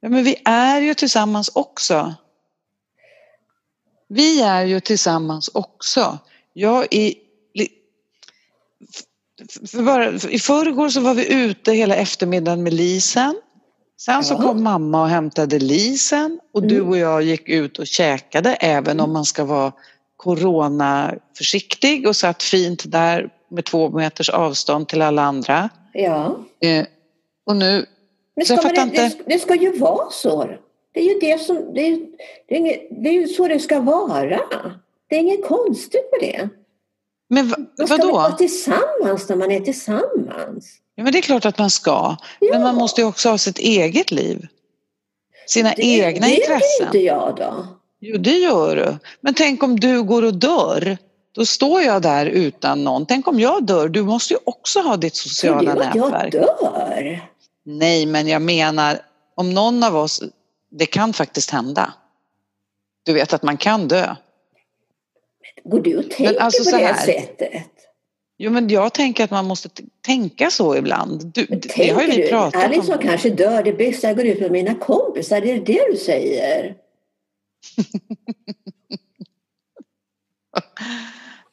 Ja, 0.00 0.08
men 0.08 0.24
vi 0.24 0.36
är 0.44 0.80
ju 0.80 0.94
tillsammans 0.94 1.50
också. 1.54 2.14
Vi 4.08 4.42
är 4.42 4.64
ju 4.64 4.80
tillsammans 4.80 5.50
också. 5.54 6.18
Jag 6.52 6.86
i, 6.90 7.14
för 9.70 9.82
bara, 9.82 10.12
I 10.12 10.38
förrgår 10.38 10.88
så 10.88 11.00
var 11.00 11.14
vi 11.14 11.32
ute 11.32 11.72
hela 11.72 11.96
eftermiddagen 11.96 12.62
med 12.62 12.72
Lisen. 12.72 13.40
Sen 14.00 14.24
så 14.24 14.36
kom 14.36 14.62
mamma 14.62 15.02
och 15.02 15.08
hämtade 15.08 15.58
Lisen 15.58 16.40
och 16.52 16.62
du 16.62 16.76
Mm. 16.76 16.88
och 16.88 16.98
jag 16.98 17.22
gick 17.22 17.48
ut 17.48 17.78
och 17.78 17.86
käkade 17.86 18.54
även 18.54 19.00
om 19.00 19.12
man 19.12 19.24
ska 19.24 19.44
vara 19.44 19.72
coronaförsiktig 20.16 22.08
och 22.08 22.16
satt 22.16 22.42
fint 22.42 22.90
där 22.90 23.28
med 23.50 23.64
två 23.64 23.90
meters 23.90 24.28
avstånd 24.30 24.88
till 24.88 25.02
alla 25.02 25.22
andra. 25.22 25.68
Ja. 25.92 26.36
Eh, 26.60 26.86
och 27.46 27.56
nu, 27.56 27.86
Men 28.36 28.46
ska 28.46 28.62
man, 28.62 28.88
det, 28.90 29.18
det 29.26 29.38
ska 29.38 29.54
ju 29.54 29.78
vara 29.78 30.10
så. 30.10 30.50
Det 30.94 31.00
är 31.00 31.04
ju 31.04 31.18
det 31.20 31.40
som, 31.40 31.74
det 31.74 31.80
är, 31.80 31.98
det 32.48 32.54
är, 32.54 32.58
inget, 32.58 32.88
det 32.90 33.08
är 33.08 33.12
ju 33.12 33.28
så 33.28 33.48
det 33.48 33.58
ska 33.58 33.80
vara. 33.80 34.40
Det 35.08 35.16
är 35.16 35.20
inget 35.20 35.46
konstigt 35.46 36.08
med 36.12 36.30
det. 36.30 36.48
men 37.28 37.48
va, 37.48 37.56
Man 37.78 37.86
ska 37.86 37.96
vadå? 37.96 38.12
vara 38.12 38.32
tillsammans 38.32 39.28
när 39.28 39.36
man 39.36 39.50
är 39.50 39.60
tillsammans. 39.60 40.78
Ja, 40.94 41.04
men 41.04 41.12
det 41.12 41.18
är 41.18 41.22
klart 41.22 41.44
att 41.44 41.58
man 41.58 41.70
ska. 41.70 42.16
Ja. 42.40 42.48
Men 42.52 42.62
man 42.62 42.74
måste 42.74 43.00
ju 43.00 43.06
också 43.06 43.28
ha 43.28 43.38
sitt 43.38 43.58
eget 43.58 44.10
liv. 44.10 44.46
Sina 45.46 45.72
det, 45.76 45.82
egna 45.82 46.26
det 46.26 46.34
intressen. 46.34 46.60
Det 46.80 46.84
inte 46.84 46.98
jag 46.98 47.36
då. 47.36 47.66
Jo, 48.00 48.18
det 48.18 48.38
gör 48.38 48.76
du. 48.76 48.96
Men 49.20 49.34
tänk 49.34 49.62
om 49.62 49.80
du 49.80 50.02
går 50.02 50.22
och 50.22 50.34
dör. 50.34 50.98
Då 51.34 51.46
står 51.46 51.82
jag 51.82 52.02
där 52.02 52.26
utan 52.26 52.84
någon. 52.84 53.06
Tänk 53.06 53.28
om 53.28 53.40
jag 53.40 53.64
dör. 53.64 53.88
Du 53.88 54.02
måste 54.02 54.34
ju 54.34 54.40
också 54.44 54.80
ha 54.80 54.96
ditt 54.96 55.14
Tror 55.14 55.28
sociala 55.28 55.74
du 55.74 55.80
att 55.82 55.94
jag 55.94 56.10
nätverk. 56.10 56.32
dör? 56.32 57.20
Nej, 57.64 58.06
men 58.06 58.28
jag 58.28 58.42
menar 58.42 58.98
om 59.36 59.54
någon 59.54 59.82
av 59.82 59.96
oss, 59.96 60.22
det 60.78 60.86
kan 60.86 61.12
faktiskt 61.12 61.50
hända. 61.50 61.94
Du 63.02 63.12
vet 63.12 63.32
att 63.32 63.42
man 63.42 63.56
kan 63.56 63.88
dö. 63.88 64.14
Går 65.64 65.80
du 65.80 65.96
och 65.98 66.10
tänker 66.10 66.40
alltså 66.40 66.64
på 66.64 66.70
så 66.70 66.76
det 66.76 66.84
här. 66.84 67.06
sättet? 67.06 67.62
Jo, 68.38 68.50
men 68.50 68.68
jag 68.68 68.94
tänker 68.94 69.24
att 69.24 69.30
man 69.30 69.44
måste 69.46 69.68
tänka 70.00 70.50
så 70.50 70.76
ibland. 70.76 71.26
Du, 71.34 71.46
det 71.46 71.90
har 71.92 72.02
ju 72.02 72.06
vi 72.06 72.12
Tänker 72.12 72.22
du? 72.22 72.28
pratat 72.28 72.64
Alice 72.64 72.92
om. 72.94 72.98
kanske 72.98 73.30
dör. 73.30 73.62
Det 73.62 73.72
bästa 73.72 74.06
jag 74.06 74.16
går 74.16 74.26
ut 74.26 74.40
med 74.40 74.50
mina 74.50 74.74
kompisar. 74.74 75.40
Det 75.40 75.50
är 75.50 75.60
det 75.60 75.86
du 75.92 75.96
säger. 75.96 76.74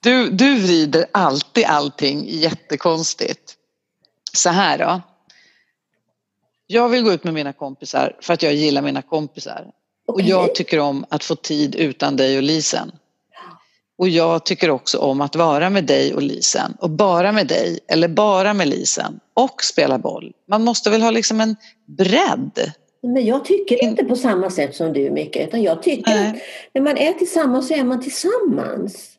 Du, 0.04 0.30
du 0.30 0.60
vrider 0.60 1.06
alltid 1.12 1.66
allting 1.66 2.26
jättekonstigt. 2.28 3.56
Så 4.34 4.50
här 4.50 4.78
då. 4.78 5.02
Jag 6.72 6.90
vill 6.90 7.04
gå 7.04 7.12
ut 7.12 7.24
med 7.24 7.34
mina 7.34 7.54
kompisar 7.54 8.16
för 8.22 8.34
att 8.34 8.44
jag 8.44 8.54
gillar 8.54 8.82
mina 8.82 9.02
kompisar. 9.02 9.68
Och 10.08 10.14
Okej. 10.14 10.30
jag 10.30 10.56
tycker 10.56 10.80
om 10.80 11.06
att 11.10 11.24
få 11.24 11.36
tid 11.36 11.76
utan 11.76 12.16
dig 12.16 12.38
och 12.38 12.44
Lisen. 12.44 12.92
Och 13.98 14.10
jag 14.10 14.46
tycker 14.46 14.70
också 14.70 14.98
om 14.98 15.22
att 15.22 15.36
vara 15.36 15.70
med 15.70 15.84
dig 15.84 16.14
och 16.14 16.22
Lisen. 16.22 16.78
Och 16.80 16.90
bara 16.90 17.32
med 17.32 17.48
dig 17.48 17.80
eller 17.88 18.08
bara 18.08 18.54
med 18.54 18.68
Lisen. 18.68 19.20
Och 19.34 19.64
spela 19.64 19.98
boll. 19.98 20.34
Man 20.48 20.64
måste 20.64 20.90
väl 20.90 21.02
ha 21.02 21.12
liksom 21.12 21.42
en 21.42 21.56
bredd. 21.98 22.72
Men 23.04 23.26
jag 23.26 23.46
tycker 23.46 23.84
inte 23.84 24.04
på 24.04 24.16
samma 24.16 24.50
sätt 24.50 24.76
som 24.76 24.94
du 24.94 25.12
Micke. 25.12 25.36
Utan 25.36 25.62
jag 25.64 25.84
tycker 25.84 26.12
Nej. 26.12 26.28
att 26.28 26.36
när 26.74 26.82
man 26.82 26.98
är 26.98 27.14
tillsammans 27.14 27.68
så 27.68 27.74
är 27.74 27.84
man 27.84 28.02
tillsammans. 28.02 29.10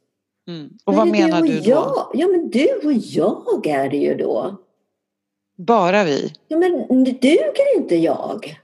Mm. 0.49 0.71
Och 0.85 0.93
Men 0.93 0.99
vad 0.99 1.09
menar 1.09 1.41
och 1.41 1.47
du 1.47 1.61
då? 1.61 1.71
jag. 1.71 2.11
Ja 2.15 2.27
men 2.29 2.51
du 2.51 2.81
och 2.85 2.93
jag 2.93 3.67
är 3.67 3.91
det 3.91 3.97
ju 3.97 4.15
då. 4.15 4.59
Bara 5.67 6.05
vi. 6.05 6.33
Ja, 6.49 6.57
men 6.59 7.05
duger 7.05 7.77
inte 7.77 7.97
jag? 7.97 8.59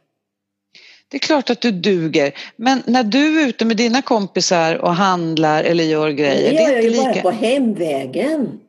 Det 1.11 1.16
är 1.16 1.18
klart 1.18 1.51
att 1.51 1.61
du 1.61 1.70
duger. 1.70 2.32
Men 2.57 2.82
när 2.86 3.03
du 3.03 3.42
är 3.42 3.49
ute 3.49 3.64
med 3.64 3.76
dina 3.76 4.03
kompisar 4.03 4.74
och 4.74 4.94
handlar 4.94 5.64
eller 5.64 5.84
gör 5.84 6.11
grejer. 6.11 6.53
Det 6.53 6.62
gör 6.62 6.72
jag 6.72 6.84
ju 6.84 6.96
bara 6.96 7.22
på 7.22 7.30
hemvägen. 7.30 8.61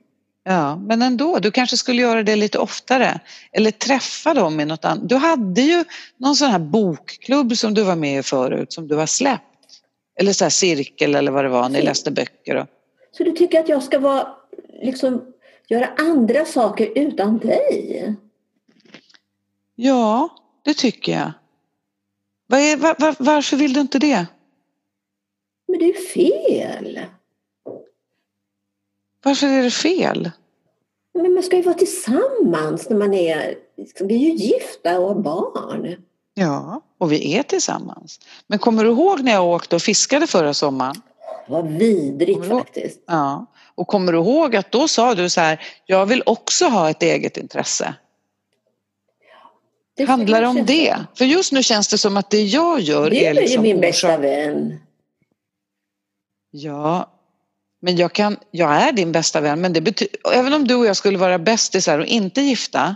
Ja, 0.43 0.75
men 0.75 1.01
ändå, 1.01 1.39
du 1.39 1.51
kanske 1.51 1.77
skulle 1.77 2.01
göra 2.01 2.23
det 2.23 2.36
lite 2.36 2.59
oftare. 2.59 3.19
Eller 3.51 3.71
träffa 3.71 4.34
dem 4.34 4.59
i 4.59 4.65
något 4.65 4.86
annat. 4.86 5.09
Du 5.09 5.15
hade 5.15 5.61
ju 5.61 5.84
någon 6.17 6.36
sån 6.36 6.51
här 6.51 6.59
bokklubb 6.59 7.57
som 7.57 7.73
du 7.73 7.84
var 7.84 7.95
med 7.95 8.19
i 8.19 8.23
förut 8.23 8.73
som 8.73 8.88
du 8.88 8.95
har 8.95 9.05
släppt. 9.05 9.43
Eller 10.19 10.34
så 10.34 10.45
här 10.45 10.49
cirkel 10.49 11.15
eller 11.15 11.32
vad 11.32 11.45
det 11.45 11.49
var, 11.49 11.69
ni 11.69 11.82
läste 11.82 12.11
böcker. 12.11 12.55
Och... 12.55 12.67
Så 13.17 13.23
du 13.23 13.32
tycker 13.32 13.59
att 13.59 13.69
jag 13.69 13.84
ska 13.84 13.99
vara, 13.99 14.27
liksom, 14.82 15.21
göra 15.70 15.89
andra 15.97 16.45
saker 16.45 16.91
utan 16.95 17.38
dig? 17.38 18.15
Ja, 19.76 20.30
det 20.63 20.74
tycker 20.74 21.11
jag. 21.11 21.32
Var 22.47 22.59
är, 22.59 22.78
var, 22.78 22.95
var, 22.99 23.15
varför 23.20 23.57
vill 23.57 23.74
du 23.74 23.80
inte 23.80 23.99
det? 23.99 24.28
Men 25.67 25.80
det 25.80 25.86
är 25.86 26.07
fel. 26.07 26.99
Varför 29.24 29.47
är 29.47 29.63
det 29.63 29.72
fel? 29.72 30.32
Men 31.13 31.34
man 31.34 31.43
ska 31.43 31.55
ju 31.55 31.61
vara 31.61 31.76
tillsammans 31.76 32.89
när 32.89 32.97
man 32.97 33.13
är... 33.13 33.55
Liksom, 33.78 34.07
vi 34.07 34.15
är 34.15 34.20
ju 34.20 34.34
gifta 34.34 34.99
och 34.99 35.07
har 35.07 35.15
barn. 35.15 35.95
Ja, 36.34 36.82
och 36.97 37.11
vi 37.11 37.38
är 37.38 37.43
tillsammans. 37.43 38.20
Men 38.47 38.59
kommer 38.59 38.84
du 38.84 38.89
ihåg 38.89 39.24
när 39.24 39.32
jag 39.32 39.47
åkte 39.47 39.76
och 39.76 39.82
fiskade 39.82 40.28
förra 40.28 40.53
sommaren? 40.53 40.95
Vad 41.47 41.67
vidrigt 41.67 42.45
faktiskt. 42.45 42.99
Ja. 43.05 43.45
Och 43.80 43.88
kommer 43.88 44.11
du 44.11 44.17
ihåg 44.17 44.55
att 44.55 44.71
då 44.71 44.88
sa 44.88 45.15
du 45.15 45.30
så 45.30 45.41
här, 45.41 45.61
jag 45.86 46.05
vill 46.05 46.23
också 46.25 46.65
ha 46.65 46.89
ett 46.89 47.03
eget 47.03 47.38
intresse. 47.38 47.93
Det 49.97 50.05
Handlar 50.05 50.41
det 50.41 50.47
om 50.47 50.65
det? 50.65 50.97
För 51.15 51.25
just 51.25 51.51
nu 51.51 51.63
känns 51.63 51.88
det 51.88 51.97
som 51.97 52.17
att 52.17 52.30
det 52.30 52.41
jag 52.41 52.80
gör 52.80 53.09
det 53.09 53.25
är 53.25 53.34
liksom... 53.34 53.63
Det 53.63 53.69
är 53.69 53.73
min 53.73 53.82
bästa 53.82 54.17
vän. 54.17 54.80
Ja, 56.51 57.11
men 57.82 57.95
jag, 57.97 58.13
kan, 58.13 58.38
jag 58.51 58.71
är 58.71 58.91
din 58.91 59.11
bästa 59.11 59.41
vän 59.41 59.61
men 59.61 59.73
det 59.73 59.82
betyder, 59.82 60.15
även 60.34 60.53
om 60.53 60.67
du 60.67 60.75
och 60.75 60.86
jag 60.86 60.97
skulle 60.97 61.17
vara 61.17 61.39
bästisar 61.39 61.99
och 61.99 62.05
inte 62.05 62.41
gifta 62.41 62.95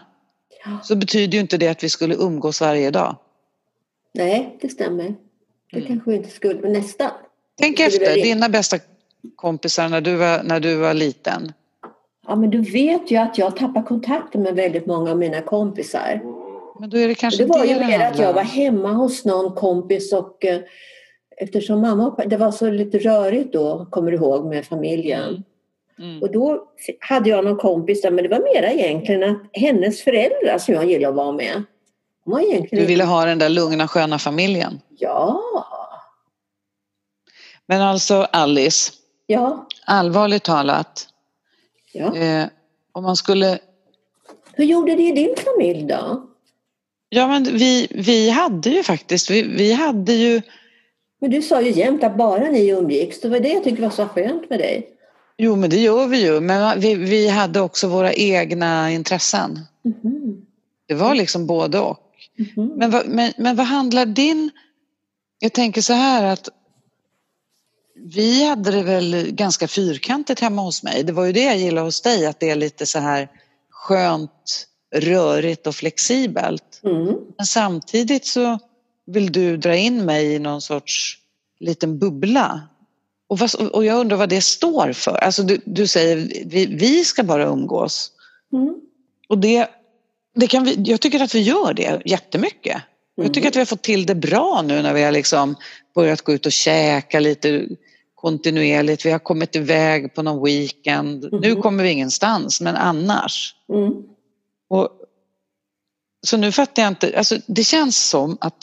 ja. 0.65 0.79
så 0.84 0.95
betyder 0.95 1.34
ju 1.34 1.39
inte 1.39 1.57
det 1.57 1.67
att 1.67 1.84
vi 1.84 1.89
skulle 1.89 2.15
umgås 2.15 2.61
varje 2.61 2.91
dag. 2.91 3.17
Nej, 4.13 4.57
det 4.61 4.69
stämmer. 4.69 5.15
Det 5.71 5.77
mm. 5.77 5.88
kanske 5.88 6.11
vi 6.11 6.17
inte 6.17 6.29
skulle, 6.29 6.61
men 6.61 6.73
nästan. 6.73 7.11
Tänk 7.59 7.79
efter, 7.79 8.13
dina 8.15 8.49
bästa 8.49 8.79
kompisar 9.36 9.89
när 9.89 10.01
du, 10.01 10.15
var, 10.15 10.43
när 10.43 10.59
du 10.59 10.76
var 10.76 10.93
liten. 10.93 11.53
Ja, 12.28 12.36
men 12.36 12.49
du 12.49 12.61
vet 12.61 13.11
ju 13.11 13.17
att 13.17 13.38
jag 13.38 13.55
tappar 13.57 13.84
kontakten 13.84 14.41
med 14.41 14.55
väldigt 14.55 14.86
många 14.86 15.11
av 15.11 15.17
mina 15.17 15.41
kompisar. 15.41 16.21
Men 16.80 16.89
då 16.89 16.97
är 16.97 17.07
det 17.07 17.15
kanske 17.15 17.43
det 17.43 17.49
var 17.49 17.65
ju 17.65 17.80
mer 17.80 17.99
att 17.99 18.19
jag 18.19 18.34
var 18.34 18.43
hemma 18.43 18.91
hos 18.91 19.26
någon 19.26 19.55
kompis 19.55 20.13
och 20.13 20.45
eh, 20.45 20.59
eftersom 21.38 21.82
mamma 21.82 22.07
och 22.07 22.30
det 22.30 22.38
var 22.38 22.51
så 22.51 22.69
lite 22.69 22.97
rörigt 22.97 23.53
då, 23.53 23.88
kommer 23.91 24.11
du 24.11 24.17
ihåg, 24.17 24.45
med 24.45 24.65
familjen. 24.65 25.30
Mm. 25.30 25.43
Mm. 25.99 26.21
Och 26.21 26.32
då 26.32 26.63
hade 26.99 27.30
jag 27.30 27.45
någon 27.45 27.57
kompis 27.57 28.01
där, 28.01 28.11
men 28.11 28.24
det 28.24 28.30
var 28.30 28.53
mera 28.53 28.71
egentligen 28.71 29.24
att 29.24 29.38
hennes 29.53 30.01
föräldrar 30.01 30.57
som 30.57 30.74
jag 30.74 30.86
gillade 30.86 31.09
att 31.09 31.15
vara 31.15 31.32
med. 31.32 31.63
Var 32.24 32.39
egentligen... 32.39 32.84
Du 32.84 32.88
ville 32.88 33.03
ha 33.03 33.26
den 33.26 33.39
där 33.39 33.49
lugna 33.49 33.88
sköna 33.88 34.19
familjen? 34.19 34.82
Ja. 34.97 35.41
Men 37.65 37.82
alltså 37.82 38.28
Alice, 38.32 38.91
ja. 39.34 39.67
allvarligt 39.86 40.43
talat, 40.43 41.07
ja. 41.91 42.15
eh, 42.15 42.45
om 42.91 43.03
man 43.03 43.15
skulle... 43.15 43.59
Hur 44.53 44.65
gjorde 44.65 44.95
det 44.95 45.03
i 45.03 45.11
din 45.11 45.36
familj 45.38 45.84
då? 45.84 46.27
Ja 47.09 47.27
men 47.27 47.43
vi, 47.43 47.88
vi 47.91 48.29
hade 48.29 48.69
ju 48.69 48.84
faktiskt, 48.84 49.29
vi, 49.29 49.41
vi 49.41 49.73
hade 49.73 50.13
ju 50.13 50.41
men 51.23 51.31
du 51.31 51.41
sa 51.41 51.61
ju 51.61 51.71
jämt 51.71 52.03
att 52.03 52.17
bara 52.17 52.49
ni 52.49 52.69
umgicks. 52.69 53.21
Det 53.21 53.29
var 53.29 53.39
det 53.39 53.49
jag 53.49 53.63
tyckte 53.63 53.81
var 53.81 53.89
så 53.89 54.05
skönt 54.07 54.49
med 54.49 54.59
dig. 54.59 54.89
Jo, 55.38 55.55
men 55.55 55.69
det 55.69 55.77
gör 55.77 56.07
vi 56.07 56.21
ju. 56.21 56.39
Men 56.39 56.79
vi, 56.79 56.95
vi 56.95 57.27
hade 57.27 57.61
också 57.61 57.88
våra 57.88 58.13
egna 58.13 58.91
intressen. 58.91 59.59
Mm. 59.86 60.45
Det 60.88 60.93
var 60.93 61.15
liksom 61.15 61.47
både 61.47 61.79
och. 61.79 61.97
Mm. 62.57 62.69
Men, 62.69 62.91
vad, 62.91 63.07
men, 63.07 63.34
men 63.38 63.55
vad 63.55 63.65
handlar 63.65 64.05
din... 64.05 64.49
Jag 65.39 65.53
tänker 65.53 65.81
så 65.81 65.93
här 65.93 66.23
att 66.23 66.49
vi 68.04 68.45
hade 68.45 68.72
det 68.72 68.84
väl 68.84 69.32
ganska 69.32 69.68
fyrkantigt 69.68 70.39
hemma 70.39 70.62
hos 70.62 70.84
mig. 70.84 71.04
Det 71.04 71.14
var 71.14 71.26
ju 71.26 71.32
det 71.32 71.43
jag 71.43 71.58
gillade 71.58 71.88
hos 71.88 72.01
dig, 72.01 72.26
att 72.26 72.39
det 72.39 72.49
är 72.49 72.56
lite 72.56 72.86
så 72.86 72.99
här 72.99 73.30
skönt, 73.70 74.68
rörigt 74.95 75.68
och 75.68 75.76
flexibelt. 75.76 76.82
Mm. 76.84 77.16
Men 77.38 77.45
samtidigt 77.45 78.26
så 78.26 78.60
vill 79.06 79.32
du 79.32 79.58
dra 79.58 79.76
in 79.76 80.06
mig 80.06 80.34
i 80.34 80.39
någon 80.39 80.62
sorts 80.62 81.18
liten 81.60 81.99
bubbla. 81.99 82.62
Och, 83.28 83.39
vad, 83.39 83.56
och 83.56 83.86
jag 83.86 83.99
undrar 83.99 84.18
vad 84.18 84.30
det 84.30 84.41
står 84.41 84.93
för. 84.93 85.18
Alltså 85.18 85.43
du, 85.43 85.62
du 85.66 85.88
säger 85.88 86.16
vi, 86.45 86.66
vi 86.66 87.06
ska 87.06 87.24
bara 87.24 87.45
umgås. 87.45 88.12
Mm. 88.54 88.76
Och 89.30 89.38
det, 89.38 89.70
det 90.36 90.47
kan 90.47 90.64
vi, 90.64 90.76
jag 90.86 91.01
tycker 91.01 91.20
att 91.20 91.36
vi 91.36 91.41
gör 91.41 91.74
det 91.74 92.01
jättemycket. 92.06 92.76
Mm. 92.76 93.26
Jag 93.26 93.34
tycker 93.34 93.47
att 93.47 93.56
vi 93.56 93.60
har 93.60 93.66
fått 93.66 93.84
till 93.84 94.06
det 94.06 94.16
bra 94.16 94.62
nu 94.62 94.82
när 94.82 94.93
vi 94.93 95.04
har 95.04 95.12
liksom 95.12 95.56
börjat 95.95 96.22
gå 96.22 96.34
ut 96.34 96.45
och 96.45 96.51
käka 96.51 97.20
lite 97.20 97.68
kontinuerligt. 98.24 99.05
Vi 99.05 99.11
har 99.11 99.19
kommit 99.19 99.55
iväg 99.55 100.15
på 100.15 100.21
någon 100.21 100.43
weekend. 100.43 101.26
Mm. 101.26 101.39
Nu 101.39 101.55
kommer 101.55 101.84
vi 101.84 101.89
ingenstans, 101.89 102.61
men 102.61 102.76
annars. 102.76 103.55
Mm. 103.74 103.93
Och, 104.69 104.89
så 106.28 106.38
nu 106.38 106.51
fattar 106.51 106.82
jag 106.82 106.91
inte, 106.91 107.17
alltså 107.17 107.38
det 107.47 107.63
känns 107.63 108.09
som 108.09 108.38
att 108.41 108.55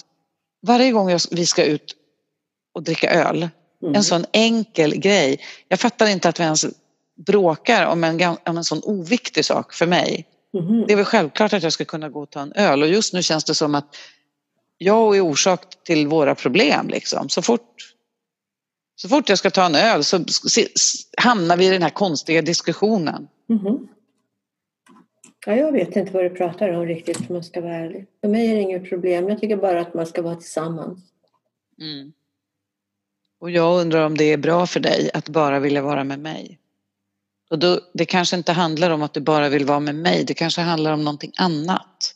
varje 0.67 0.93
gång 0.93 1.19
vi 1.31 1.47
ska 1.47 1.65
ut 1.65 1.97
och 2.75 2.83
dricka 2.83 3.11
öl, 3.11 3.49
mm. 3.83 3.95
en 3.95 4.05
sån 4.05 4.25
enkel 4.33 4.97
grej. 4.97 5.41
Jag 5.69 5.81
fattar 5.81 6.07
inte 6.07 6.29
att 6.29 6.41
vi 6.41 6.45
ens 6.45 6.67
bråkar 7.27 7.87
om 7.87 8.05
en, 8.05 8.37
om 8.47 8.57
en 8.57 8.65
sån 8.65 8.81
oviktig 8.85 9.45
sak 9.45 9.73
för 9.73 9.87
mig. 9.87 10.27
Mm. 10.55 10.87
Det 10.87 10.93
är 10.93 10.97
väl 10.97 11.05
självklart 11.05 11.53
att 11.53 11.63
jag 11.63 11.73
ska 11.73 11.85
kunna 11.85 12.09
gå 12.09 12.23
och 12.23 12.31
ta 12.31 12.41
en 12.41 12.53
öl 12.53 12.83
och 12.83 12.89
just 12.89 13.13
nu 13.13 13.23
känns 13.23 13.45
det 13.45 13.55
som 13.55 13.75
att 13.75 13.97
jag 14.79 15.17
är 15.17 15.21
orsak 15.21 15.61
till 15.85 16.07
våra 16.07 16.35
problem. 16.35 16.89
Liksom. 16.89 17.29
Så, 17.29 17.43
fort, 17.43 17.90
så 19.03 19.09
fort 19.09 19.29
jag 19.29 19.39
ska 19.39 19.51
ta 19.51 19.67
en 19.67 19.75
öl 19.75 20.05
så 20.05 20.25
hamnar 21.17 21.57
vi 21.57 21.67
i 21.67 21.71
den 21.71 21.83
här 21.83 21.91
konstiga 21.91 22.43
diskussionen. 22.43 23.29
Mm. 23.49 23.89
Ja, 25.47 25.57
jag 25.57 25.73
vet 25.73 25.97
inte 25.97 26.13
vad 26.13 26.25
du 26.25 26.31
pratar 26.31 26.69
om 26.69 26.87
riktigt 26.87 27.19
om 27.19 27.27
man 27.29 27.45
ska 27.45 27.61
vara 27.61 27.75
ärlig. 27.75 28.07
För 28.21 28.29
mig 28.29 28.51
är 28.51 28.55
det 28.55 28.61
inget 28.61 28.89
problem. 28.89 29.29
Jag 29.29 29.41
tycker 29.41 29.57
bara 29.57 29.81
att 29.81 29.95
man 29.95 30.07
ska 30.07 30.23
vara 30.23 30.37
tillsammans. 30.37 30.99
Mm. 31.81 32.13
Och 33.41 33.51
jag 33.51 33.81
undrar 33.81 34.07
om 34.07 34.17
det 34.17 34.25
är 34.25 34.37
bra 34.37 34.67
för 34.67 34.81
dig 34.81 35.11
att 35.15 35.29
bara 35.29 35.61
vilja 35.61 35.83
vara 35.83 36.05
med 36.05 36.19
mig. 36.19 36.59
Och 37.51 37.59
då, 37.59 37.81
det 37.95 38.05
kanske 38.05 38.37
inte 38.37 38.53
handlar 38.53 38.91
om 38.91 39.03
att 39.03 39.15
du 39.15 39.21
bara 39.21 39.49
vill 39.49 39.65
vara 39.65 39.81
med 39.81 39.95
mig. 39.95 40.25
Det 40.25 40.35
kanske 40.35 40.61
handlar 40.61 40.93
om 40.93 41.05
någonting 41.05 41.33
annat. 41.37 42.15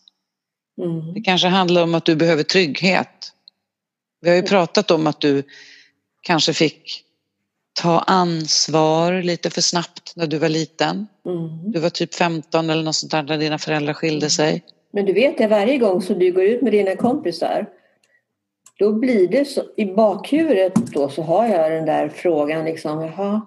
Mm. 0.82 1.14
Det 1.14 1.20
kanske 1.20 1.48
handlar 1.48 1.82
om 1.82 1.94
att 1.94 2.04
du 2.04 2.16
behöver 2.16 2.42
trygghet. 2.42 3.32
Vi 4.20 4.28
har 4.28 4.36
ju 4.36 4.42
pratat 4.42 4.90
om 4.90 5.06
att 5.06 5.20
du 5.20 5.42
kanske 6.24 6.52
fick 6.52 7.04
ta 7.80 7.98
ansvar 7.98 9.22
lite 9.22 9.50
för 9.50 9.60
snabbt 9.60 10.12
när 10.16 10.26
du 10.26 10.38
var 10.38 10.48
liten. 10.48 11.06
Mm. 11.26 11.72
Du 11.72 11.80
var 11.80 11.90
typ 11.90 12.14
15 12.14 12.70
eller 12.70 12.82
något 12.82 12.96
sånt 12.96 13.12
där 13.12 13.22
när 13.22 13.38
dina 13.38 13.58
föräldrar 13.58 13.94
skilde 13.94 14.30
sig. 14.30 14.62
Men 14.92 15.04
du 15.06 15.12
vet 15.12 15.38
det, 15.38 15.46
varje 15.46 15.78
gång 15.78 16.02
som 16.02 16.18
du 16.18 16.32
går 16.32 16.44
ut 16.44 16.62
med 16.62 16.72
dina 16.72 16.96
kompisar 16.96 17.66
då 18.78 18.92
blir 18.92 19.28
det 19.28 19.44
så, 19.44 19.62
i 19.76 19.84
bakhuvudet 19.84 20.74
då 20.74 21.08
så 21.08 21.22
har 21.22 21.46
jag 21.46 21.72
den 21.72 21.86
där 21.86 22.08
frågan 22.08 22.64
liksom, 22.64 23.02
jaha, 23.02 23.42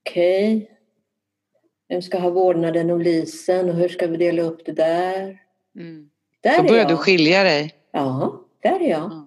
okej, 0.00 0.56
okay. 0.56 0.66
vem 1.88 2.02
ska 2.02 2.18
ha 2.18 2.30
vårdnaden 2.30 2.90
om 2.90 3.00
Lisen 3.00 3.70
och 3.70 3.76
hur 3.76 3.88
ska 3.88 4.06
vi 4.06 4.16
dela 4.16 4.42
upp 4.42 4.66
det 4.66 4.72
där? 4.72 5.38
Mm. 5.78 6.10
där 6.40 6.62
då 6.62 6.68
börjar 6.68 6.88
du 6.88 6.96
skilja 6.96 7.42
dig. 7.42 7.74
Ja, 7.92 8.40
där 8.62 8.80
är 8.80 8.90
jag. 8.90 9.04
Mm. 9.04 9.21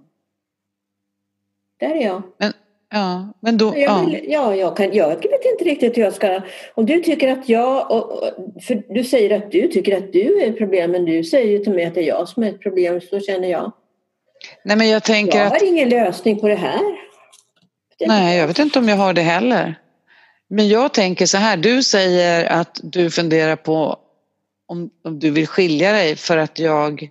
Där 1.88 1.96
är 1.96 2.06
jag. 2.06 2.22
Men, 2.40 2.54
Ja, 2.90 3.34
men 3.40 3.58
då... 3.58 3.78
Jag, 3.78 4.06
vill, 4.06 4.26
ja. 4.28 4.56
jag, 4.56 4.78
kan, 4.78 4.94
jag 4.94 5.08
vet 5.10 5.46
inte 5.46 5.64
riktigt 5.64 5.98
hur 5.98 6.02
jag 6.02 6.14
ska... 6.14 6.42
Om 6.76 6.86
du 6.86 7.02
tycker 7.02 7.32
att 7.32 7.50
jag... 7.50 7.92
Och, 7.92 8.24
för 8.62 8.94
du 8.94 9.04
säger 9.04 9.38
att 9.38 9.52
du 9.52 9.68
tycker 9.68 9.98
att 9.98 10.14
du 10.14 10.42
är 10.42 10.50
ett 10.50 10.58
problem 10.58 10.92
men 10.92 11.06
du 11.06 11.24
säger 11.24 11.52
ju 11.52 11.60
till 11.60 11.74
mig 11.74 11.86
att 11.86 11.94
det 11.94 12.02
är 12.02 12.08
jag 12.08 12.30
som 12.30 12.44
är 12.44 12.50
ett 12.50 12.62
problem, 12.62 13.02
så 13.02 13.20
känner 13.20 13.48
jag. 13.48 13.72
Nej, 14.64 14.78
men 14.78 14.90
jag 14.90 15.04
tänker 15.04 15.38
jag 15.38 15.50
har 15.50 15.56
att... 15.56 15.62
ingen 15.62 15.90
lösning 15.90 16.40
på 16.40 16.48
det 16.48 16.56
här. 16.56 16.82
Det 17.98 18.08
Nej, 18.08 18.38
jag 18.38 18.48
vet 18.48 18.60
inte 18.60 18.80
om 18.80 18.90
jag 18.90 18.96
har 18.96 19.14
det 19.14 19.22
heller. 19.22 19.80
Men 20.48 20.68
jag 20.68 20.94
tänker 20.94 21.26
så 21.26 21.38
här, 21.38 21.58
du 21.58 21.84
säger 21.84 22.46
att 22.46 22.80
du 22.84 23.12
funderar 23.12 23.56
på 23.56 23.98
om, 24.68 24.90
om 25.04 25.20
du 25.20 25.32
vill 25.32 25.48
skilja 25.48 25.92
dig 25.92 26.16
för 26.16 26.38
att 26.38 26.60
jag 26.60 27.10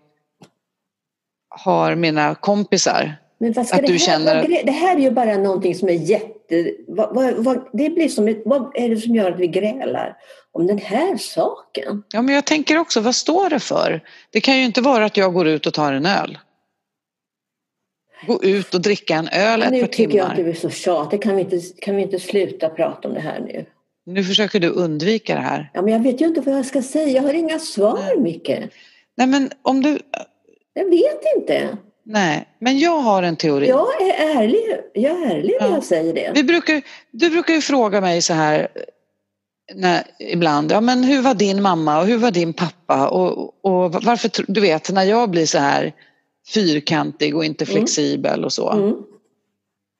har 1.49 1.95
mina 1.95 2.35
kompisar 2.35 3.17
Men 3.45 3.53
vad 3.53 3.67
ska 3.67 3.77
Att 3.77 3.83
det, 3.83 3.87
du 3.87 3.93
här, 3.93 3.99
känner 3.99 4.35
vad 4.35 4.51
det 4.67 4.73
här 4.73 4.97
är 4.97 5.01
ju 5.01 5.11
bara 5.11 5.37
någonting 5.37 5.75
som 5.75 5.89
är 5.89 5.93
jätte... 5.93 6.75
Vad, 6.89 7.15
vad, 7.15 7.35
vad, 7.35 7.69
det 7.73 7.91
blir 7.91 8.09
som 8.09 8.29
ett, 8.29 8.43
vad 8.45 8.73
är 8.77 8.89
det 8.89 8.97
som 8.97 9.15
gör 9.15 9.33
att 9.33 9.41
vi 9.41 9.47
grälar 9.47 10.17
om 10.53 10.67
den 10.67 10.79
här 10.79 11.17
saken? 11.17 12.03
Ja, 12.13 12.23
men 12.23 12.35
jag 12.35 12.45
tänker 12.45 12.79
också, 12.79 13.01
vad 13.01 13.15
står 13.15 13.51
det 13.51 13.61
för? 13.61 14.01
Det 14.31 14.41
kan 14.41 14.59
ju 14.59 14.65
inte 14.65 14.81
vara 14.81 15.05
att 15.05 15.17
jag 15.17 15.35
går 15.35 15.47
ut 15.47 15.67
och 15.67 15.75
tar 15.75 15.93
en 15.93 16.07
öl. 16.07 16.39
Gå 18.27 18.43
ut 18.43 18.75
och 18.75 18.81
dricka 18.81 19.15
en 19.15 19.29
öl 19.29 19.63
ett 19.63 19.71
nu 19.71 19.81
par 19.81 19.87
tycker 19.87 20.19
jag 20.19 20.27
att 20.27 20.37
timmar. 20.37 20.45
du 20.45 20.51
är 20.51 20.61
så 20.61 20.71
tjatig. 20.71 21.23
Kan 21.23 21.37
vi, 21.37 21.43
inte, 21.43 21.61
kan 21.81 21.97
vi 21.97 22.03
inte 22.03 22.19
sluta 22.19 22.69
prata 22.69 23.09
om 23.09 23.15
det 23.15 23.21
här 23.21 23.41
nu? 23.41 23.65
Nu 24.07 24.25
försöker 24.25 24.61
du 24.61 24.69
undvika 24.69 25.35
det 25.35 25.41
här. 25.41 25.71
Ja, 25.75 25.83
men 25.83 25.93
jag 25.93 26.01
vet 26.01 26.21
ju 26.21 26.27
inte 26.27 26.41
vad 26.41 26.55
jag 26.55 26.67
ska 26.67 26.83
säga. 26.83 27.09
Jag 27.09 27.23
har 27.23 27.35
inga 27.35 27.59
svar, 27.59 27.99
Nej. 28.07 28.21
Micke. 28.21 28.51
Nej, 29.17 29.27
men 29.27 29.51
om 29.63 29.83
du... 29.83 29.99
Jag 30.75 30.91
vet 30.91 31.23
inte. 31.37 31.77
Nej, 32.07 32.49
men 32.59 32.79
jag 32.79 32.99
har 32.99 33.23
en 33.23 33.37
teori. 33.37 33.69
Jag 33.69 34.03
är 34.03 34.37
ärlig, 34.39 34.61
jag 34.95 35.23
är 35.23 35.31
ärlig 35.37 35.57
när 35.61 35.67
Ja. 35.69 35.75
jag 35.75 35.85
säger 35.85 36.15
det. 36.15 36.33
Vi 36.35 36.45
brukar, 36.45 36.83
du 37.11 37.31
brukar 37.31 37.55
ju 37.55 37.61
fråga 37.61 38.01
mig 38.01 38.23
så 38.23 38.33
här 38.35 38.69
när, 39.75 40.03
ibland, 40.19 40.73
ja 40.73 40.81
men 40.81 41.05
hur 41.05 41.23
var 41.23 41.35
din 41.35 41.63
mamma 41.63 42.01
och 42.01 42.07
hur 42.07 42.19
var 42.19 42.31
din 42.31 42.53
pappa 42.53 43.09
och, 43.09 43.55
och 43.65 43.93
varför, 43.93 44.31
du 44.53 44.61
vet 44.61 44.93
när 44.93 45.03
jag 45.05 45.31
blir 45.31 45.47
så 45.47 45.59
här 45.59 45.93
fyrkantig 46.55 47.37
och 47.37 47.45
inte 47.45 47.65
Mm. 47.65 47.75
flexibel 47.77 48.45
och 48.45 48.53
så. 48.53 48.71
Mm, 48.71 48.95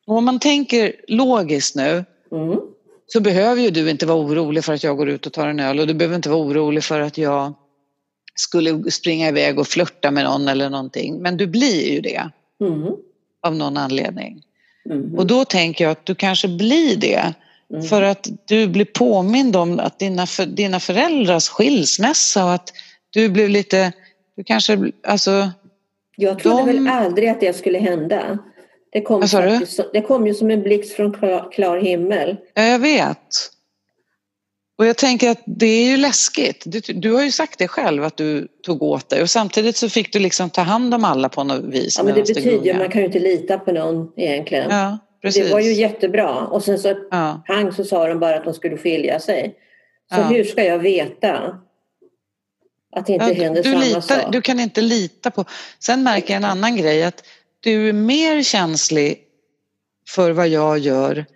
Och 0.07 0.17
om 0.17 0.25
man 0.25 0.39
tänker 0.39 0.93
logiskt 1.09 1.77
nu 1.77 2.05
mm, 2.33 2.59
så 3.07 3.21
behöver 3.21 3.63
ju 3.63 3.71
du 3.71 3.91
inte 3.91 4.07
vara 4.07 4.19
orolig 4.19 4.65
för 4.65 4.73
att 4.73 4.85
jag 4.85 4.97
går 4.97 5.09
ut 5.09 5.27
och 5.27 5.33
tar 5.33 5.49
en 5.49 5.61
öl 5.61 5.81
och 5.81 5.87
du 5.87 5.95
behöver 5.95 6.17
inte 6.17 6.31
vara 6.31 6.41
orolig 6.43 6.85
för 6.85 7.01
att 7.01 7.19
jag 7.19 7.53
skulle 8.35 8.91
springa 8.91 9.29
iväg 9.29 9.59
och 9.59 9.67
flörta 9.67 10.11
med 10.11 10.25
någon 10.25 10.49
eller 10.49 10.71
någonting. 10.71 11.23
Men 11.23 11.37
du 11.37 11.47
blir 11.47 11.93
ju 11.93 12.01
det 12.01 12.31
mm, 12.61 12.93
av 13.43 13.57
någon 13.57 13.77
anledning. 13.77 14.43
mm, 14.91 15.15
Och 15.19 15.27
då 15.27 15.45
tänker 15.45 15.85
jag 15.85 15.91
att 15.91 16.07
du 16.07 16.15
kanske 16.15 16.49
blir 16.49 16.97
det 16.97 17.35
mm. 17.71 17.83
för 17.83 18.03
att 18.03 18.29
du 18.45 18.67
blir 18.69 18.85
påmind 18.85 19.57
om 19.57 19.79
att 19.81 19.99
dina, 19.99 20.27
för, 20.27 20.47
dina 20.47 20.81
föräldrars 20.81 21.49
skilsmässa 21.49 22.45
och 22.45 22.53
att 22.55 22.73
du 23.11 23.29
blev 23.29 23.49
lite, 23.49 23.93
du 24.37 24.45
kanske, 24.45 24.93
alltså, 25.07 25.51
Jag 26.17 26.39
trodde 26.39 26.57
de- 26.57 26.67
väl 26.67 26.89
aldrig 26.89 27.29
att 27.29 27.41
det 27.41 27.57
skulle 27.57 27.79
hända. 27.79 28.39
Det 28.91 29.01
kom, 29.01 29.29
faktiskt, 29.29 29.81
det 29.93 30.01
kom 30.01 30.27
ju 30.27 30.35
som 30.35 30.51
en 30.51 30.63
blixt 30.63 30.97
från 30.97 31.13
klar, 31.13 31.53
klar 31.53 31.79
himmel. 31.79 32.37
ja, 32.55 32.63
jag 32.63 32.79
vet. 32.79 33.51
Och 34.79 34.87
jag 34.87 34.97
tänker 34.97 35.31
att 35.31 35.43
det 35.47 35.67
är 35.67 35.91
ju 35.91 35.97
läskigt. 35.97 36.63
Du, 36.67 36.81
du 36.81 37.13
har 37.13 37.23
ju 37.23 37.31
sagt 37.31 37.59
det 37.59 37.69
själv 37.69 38.05
att 38.05 38.17
du 38.17 38.49
tog 38.63 38.83
åt 38.83 39.09
dig 39.09 39.23
och 39.23 39.31
samtidigt 39.31 39.77
så 39.77 39.89
fick 39.89 40.13
du 40.13 40.19
liksom 40.19 40.51
ta 40.51 40.61
hand 40.61 40.95
om 40.95 41.05
alla 41.05 41.29
på 41.29 41.45
något 41.45 41.65
vis. 41.65 41.99
Ja, 41.99 42.05
men 42.05 42.15
det 42.15 42.23
betyder 42.23 42.65
ju 42.65 42.79
man 42.79 42.89
kan 42.89 43.01
ju 43.01 43.07
inte 43.07 43.19
lita 43.19 43.59
på 43.59 43.73
någon 43.73 44.13
egentligen. 44.17 44.71
Ja, 44.71 44.99
precis. 45.23 45.47
det 45.47 45.53
var 45.53 45.61
ju 45.61 45.73
jättebra. 45.73 46.47
Och 46.47 46.63
sen 46.63 46.79
så 46.79 46.95
ja. 47.11 47.43
pang 47.47 47.73
så 47.73 47.85
sa 47.85 48.09
de 48.09 48.19
bara 48.21 48.37
att 48.37 48.45
de 48.45 48.55
skulle 48.55 48.77
skilja 48.77 49.21
sig. 49.21 49.55
Så 50.15 50.21
Ja. 50.21 50.25
hur 50.25 50.45
ska 50.45 50.65
jag 50.65 50.79
veta 50.79 51.59
att 52.97 53.07
det 53.07 53.13
inte 53.13 53.27
Ja, 53.27 53.35
händer 53.35 53.63
du, 53.63 53.71
samma 53.71 53.85
litar, 53.85 54.01
sak? 54.01 54.33
du 54.33 54.43
kan 54.43 54.61
inte 54.61 54.81
lita 54.81 55.31
på... 55.31 55.45
Sen 55.79 56.03
märker 56.03 56.35
jag 56.35 56.37
en 56.37 56.51
annan 56.51 56.77
grej 56.77 57.05
att 57.05 57.25
du 57.61 57.89
är 57.89 57.93
mer 57.93 58.43
känslig 58.43 59.19
för 60.09 60.31
vad 60.31 60.49
jag 60.49 60.79
gör 60.79 61.27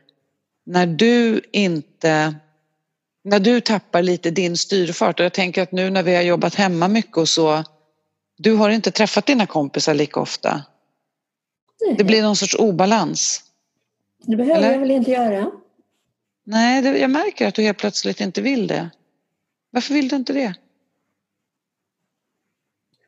när 0.66 0.86
du 0.86 1.40
inte... 1.52 2.34
När 3.28 3.40
du 3.40 3.60
tappar 3.60 4.02
lite 4.02 4.30
din 4.30 4.56
styrfart 4.56 5.20
och 5.20 5.24
jag 5.26 5.32
tänker 5.32 5.62
att 5.62 5.72
nu 5.72 5.90
när 5.90 6.02
vi 6.02 6.14
har 6.14 6.22
jobbat 6.22 6.54
hemma 6.54 6.88
mycket 6.88 7.16
och 7.16 7.28
så 7.28 7.64
du 8.36 8.54
har 8.54 8.70
inte 8.70 8.90
träffat 8.90 9.26
dina 9.26 9.46
kompisar 9.46 9.94
lika 9.94 10.20
ofta. 10.20 10.62
Nej, 11.86 11.94
Det 11.98 12.04
blir 12.04 12.22
någon 12.22 12.36
sorts 12.36 12.54
obalans. 12.58 13.42
det 14.26 14.36
behöver 14.36 14.58
eller? 14.58 14.72
jag 14.72 14.78
väl 14.78 14.90
inte 14.90 15.10
göra? 15.10 15.50
Nej, 16.44 16.82
det, 16.82 16.98
jag 16.98 17.10
märker 17.10 17.48
att 17.48 17.54
du 17.54 17.62
helt 17.62 17.78
plötsligt 17.78 18.20
inte 18.20 18.42
vill 18.42 18.66
det. 18.66 18.90
Varför 19.70 19.94
vill 19.94 20.08
du 20.08 20.16
inte 20.16 20.32
det? 20.32 20.54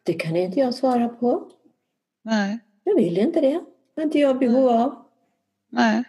Det 0.02 0.12
kan 0.12 0.36
inte 0.36 0.60
jag 0.60 0.74
svara 0.74 1.08
på. 1.08 1.50
Nej. 2.22 2.58
Jag 2.84 2.94
vill 2.94 3.18
inte 3.18 3.40
det. 3.40 3.60
Det 3.94 4.00
har 4.00 4.02
inte 4.02 4.18
jag 4.18 4.38
behov 4.38 4.68
av. 4.68 5.04
Nej. 5.70 6.04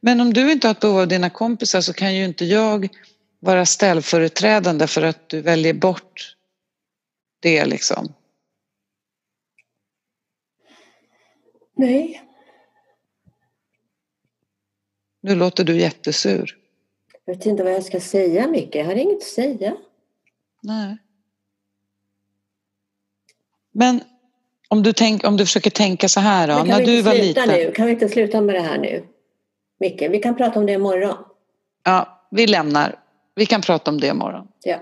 Men 0.00 0.20
om 0.20 0.32
du 0.32 0.52
inte 0.52 0.66
har 0.66 0.72
ett 0.72 0.80
behov 0.80 0.98
av 0.98 1.08
dina 1.08 1.30
kompisar 1.30 1.80
så 1.80 1.92
kan 1.92 2.14
ju 2.14 2.24
inte 2.24 2.44
jag 2.44 2.88
vara 3.40 3.66
ställföreträdande 3.66 4.86
för 4.86 5.02
att 5.02 5.28
du 5.28 5.40
väljer 5.40 5.74
bort 5.74 6.36
det 7.40 7.64
liksom. 7.64 8.12
Nej, 11.76 12.22
Nu 15.22 15.34
låter 15.34 15.64
du 15.64 15.76
jättesur. 15.80 16.56
jag 17.24 17.34
vet 17.34 17.46
inte 17.46 17.62
vad 17.64 17.72
jag 17.72 17.84
ska 17.84 18.00
säga 18.00 18.48
Micke. 18.48 18.74
Jag 18.74 18.84
har 18.84 18.94
inget 18.94 19.16
att 19.16 19.22
säga. 19.22 19.76
Nej. 20.62 20.96
Men 23.72 24.00
om 24.68 24.82
du, 24.82 24.92
tänk, 24.92 25.24
om 25.24 25.36
du 25.36 25.46
försöker 25.46 25.70
tänka 25.70 26.08
så 26.08 26.20
här 26.20 26.48
då, 26.48 26.54
Men 26.54 26.66
kan 26.66 26.68
när 26.68 26.78
vi 26.78 26.84
du 26.86 26.98
inte 26.98 27.08
var 27.10 27.16
sluta 27.16 27.46
liten. 27.46 27.66
nu? 27.66 27.72
Kan 27.72 27.86
vi 27.86 27.92
inte 27.92 28.08
sluta 28.08 28.40
med 28.40 28.54
det 28.54 28.60
här 28.60 28.78
nu? 28.78 29.06
Micke, 29.80 30.02
vi 30.02 30.18
kan 30.18 30.36
prata 30.36 30.58
om 30.58 30.66
det 30.66 30.72
imorgon. 30.72 31.16
Ja, 31.84 32.26
vi 32.30 32.46
lämnar. 32.46 32.98
Vi 33.34 33.46
kan 33.46 33.62
prata 33.62 33.90
om 33.90 34.00
det 34.00 34.06
imorgon. 34.06 34.48
Ja. 34.64 34.76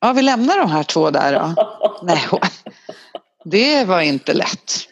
Ja, 0.00 0.12
vi 0.12 0.22
lämnar 0.22 0.58
de 0.58 0.70
här 0.70 0.82
två 0.82 1.10
där 1.10 1.32
då. 1.32 1.64
Nej, 2.02 2.18
det 3.44 3.84
var 3.84 4.00
inte 4.00 4.34
lätt. 4.34 4.72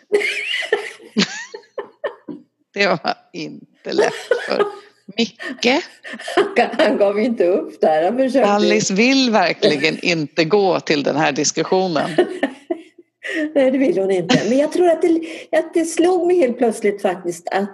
Det 2.75 2.87
var 2.87 3.15
inte 3.33 3.93
lätt 3.93 4.15
för 4.47 4.65
Micke. 5.17 5.85
Han 6.79 6.97
gav 6.97 7.21
inte 7.21 7.47
upp 7.47 7.81
där. 7.81 8.05
Han 8.05 8.17
försökte. 8.17 8.51
Alice 8.51 8.95
vill 8.95 9.31
verkligen 9.31 9.99
inte 10.05 10.45
gå 10.45 10.81
till 10.81 11.03
den 11.03 11.17
här 11.17 11.33
diskussionen. 11.33 12.11
Nej, 13.55 13.71
det 13.71 13.79
vill 13.79 13.99
hon 13.99 14.11
inte. 14.11 14.43
Men 14.49 14.59
jag 14.59 14.73
tror 14.73 14.89
att 14.89 15.03
det, 15.03 15.21
att 15.53 15.75
det 15.75 15.85
slog 15.85 16.27
mig 16.27 16.39
helt 16.39 16.59
plötsligt 16.59 17.03
faktiskt 17.03 17.49
att, 17.49 17.71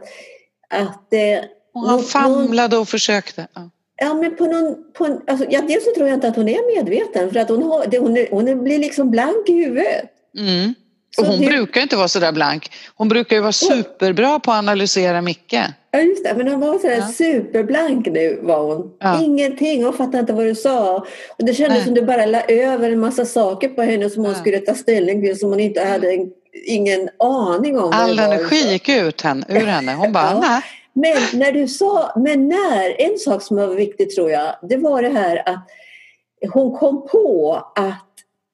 att 0.75 1.13
eh, 1.13 1.45
Och 1.75 1.89
han 1.89 2.03
famlade 2.03 2.77
och 2.77 2.89
försökte. 2.89 3.47
Ja. 3.55 3.71
Ja, 4.01 4.15
men 4.15 4.37
på 4.37 4.47
någon, 4.47 4.77
på 4.93 5.05
en, 5.05 5.21
alltså, 5.27 5.47
ja, 5.51 5.61
dels 5.69 5.85
så 5.85 5.91
tror 5.95 6.09
jag 6.09 6.17
inte 6.17 6.29
att 6.29 6.37
hon 6.37 6.49
är 6.49 6.77
medveten 6.77 7.31
för 7.33 7.41
att 7.41 7.49
hon, 7.49 7.63
har, 7.63 7.87
det, 7.87 7.99
hon, 7.99 8.17
är, 8.17 8.29
hon 8.31 8.65
blir 8.65 8.79
liksom 8.79 9.11
blank 9.11 9.49
i 9.49 9.53
huvudet. 9.53 10.05
Mm. 10.39 10.75
Och 11.19 11.27
hon 11.27 11.41
det- 11.41 11.47
brukar 11.47 11.81
inte 11.81 11.97
vara 11.97 12.09
så 12.09 12.19
där 12.19 12.33
blank. 12.33 12.71
Hon 12.95 13.09
brukar 13.09 13.37
ju 13.37 13.43
vara 13.43 13.53
superbra 13.53 14.39
på 14.41 14.51
att 14.53 14.59
analysera 14.59 15.23
Micke. 15.23 15.55
Ja, 15.91 15.99
just 16.01 16.25
det. 16.25 16.35
Men 16.37 16.49
hon 16.49 16.61
var 16.61 16.79
så 16.79 16.87
här 16.89 16.97
Ja. 16.97 17.07
superblank 17.09 18.07
nu 18.07 18.39
var 18.43 18.63
hon. 18.75 18.91
Ja. 19.01 19.23
Ingenting. 19.25 19.85
Hon 19.85 19.93
fattade 19.93 20.19
inte 20.19 20.33
vad 20.33 20.45
du 20.45 20.55
sa. 20.55 20.97
Och 21.39 21.45
det 21.45 21.55
kändes 21.55 21.77
Nej. 21.77 21.85
som 21.85 21.95
du 21.95 22.03
bara 22.03 22.27
la 22.27 22.43
över 22.43 22.91
en 22.91 23.01
massa 23.01 23.25
saker 23.25 23.69
på 23.69 23.83
henne 23.83 24.11
som 24.11 24.25
hon 24.25 24.33
Ja. 24.33 24.39
skulle 24.41 24.59
ta 24.59 24.75
ställning 24.75 25.23
till 25.23 25.39
som 25.39 25.51
hon 25.51 25.61
inte 25.61 25.85
hade 25.85 26.13
en, 26.13 26.31
ingen 26.65 27.09
aning 27.19 27.79
om. 27.79 27.91
All 27.93 28.17
det 28.17 28.23
energi 28.23 28.73
gick 28.73 28.89
ut 28.89 29.21
henne, 29.21 29.47
ur 29.49 29.67
henne. 29.67 29.95
Hon 29.95 30.13
bara, 30.13 30.25
Ja. 30.33 30.41
nej. 30.41 30.63
Men 30.93 31.39
när 31.41 31.53
du 31.53 31.69
sa, 31.69 32.13
men 32.17 32.49
när, 32.49 33.01
en 33.03 33.19
sak 33.19 33.43
som 33.43 33.57
var 33.57 33.67
viktig 33.67 34.11
tror 34.11 34.31
jag, 34.31 34.55
det 34.69 34.77
var 34.77 35.03
det 35.03 35.09
här 35.09 35.49
att 35.49 35.69
hon 36.53 36.77
kom 36.79 37.07
på 37.07 37.55
att 37.75 38.05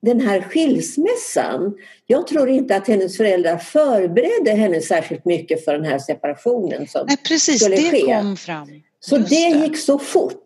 den 0.03 0.21
här 0.21 0.41
skilsmässan, 0.41 1.75
jag 2.07 2.27
tror 2.27 2.49
inte 2.49 2.77
att 2.77 2.89
hennes 2.89 3.17
föräldrar 3.17 3.57
förberedde 3.59 4.51
henne 4.51 4.81
särskilt 4.81 5.25
mycket 5.25 5.65
för 5.65 5.73
den 5.73 5.85
här 5.85 5.99
separationen. 5.99 6.87
Som, 6.89 7.05
Nej, 7.07 7.17
precis. 7.29 7.61
skulle 7.63 7.77
Det 7.77 7.91
ske. 7.91 8.01
kom 8.01 8.37
fram. 8.37 8.69
så 9.01 9.17
Just 9.17 9.29
det 9.31 9.37
gick 9.37 9.79
så 9.79 9.99
fort. 9.99 10.41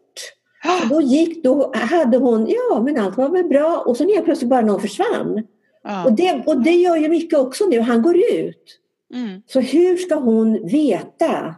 Ja. 0.65 0.81
Då, 0.91 1.01
gick, 1.03 1.45
då 1.45 1.73
hade 1.75 2.19
hon, 2.19 2.47
ja 2.49 2.81
men 2.81 2.99
allt 2.99 3.17
var 3.17 3.29
väl 3.29 3.45
bra 3.45 3.83
och 3.87 3.97
sen 3.97 4.09
helt 4.09 4.25
plötsligt 4.25 4.51
bara 4.51 4.61
någon 4.61 4.81
försvann. 4.81 5.43
Ja. 5.91 6.05
Och, 6.05 6.13
det, 6.13 6.43
och 6.47 6.63
det 6.63 6.71
gör 6.73 6.97
ju 6.97 7.09
mycket 7.09 7.39
också 7.39 7.65
nu, 7.67 7.81
han 7.81 8.03
går 8.03 8.17
ut. 8.33 8.79
Mm. 9.15 9.43
Så 9.47 9.61
hur 9.61 9.97
ska 9.97 10.15
hon 10.15 10.67
veta 10.69 11.55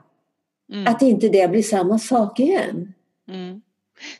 Mm. 0.73 0.87
att 0.87 1.03
inte 1.03 1.29
det 1.29 1.51
blir 1.51 1.63
samma 1.63 1.99
sak 1.99 2.41
igen? 2.41 2.93
Mm. 3.29 3.61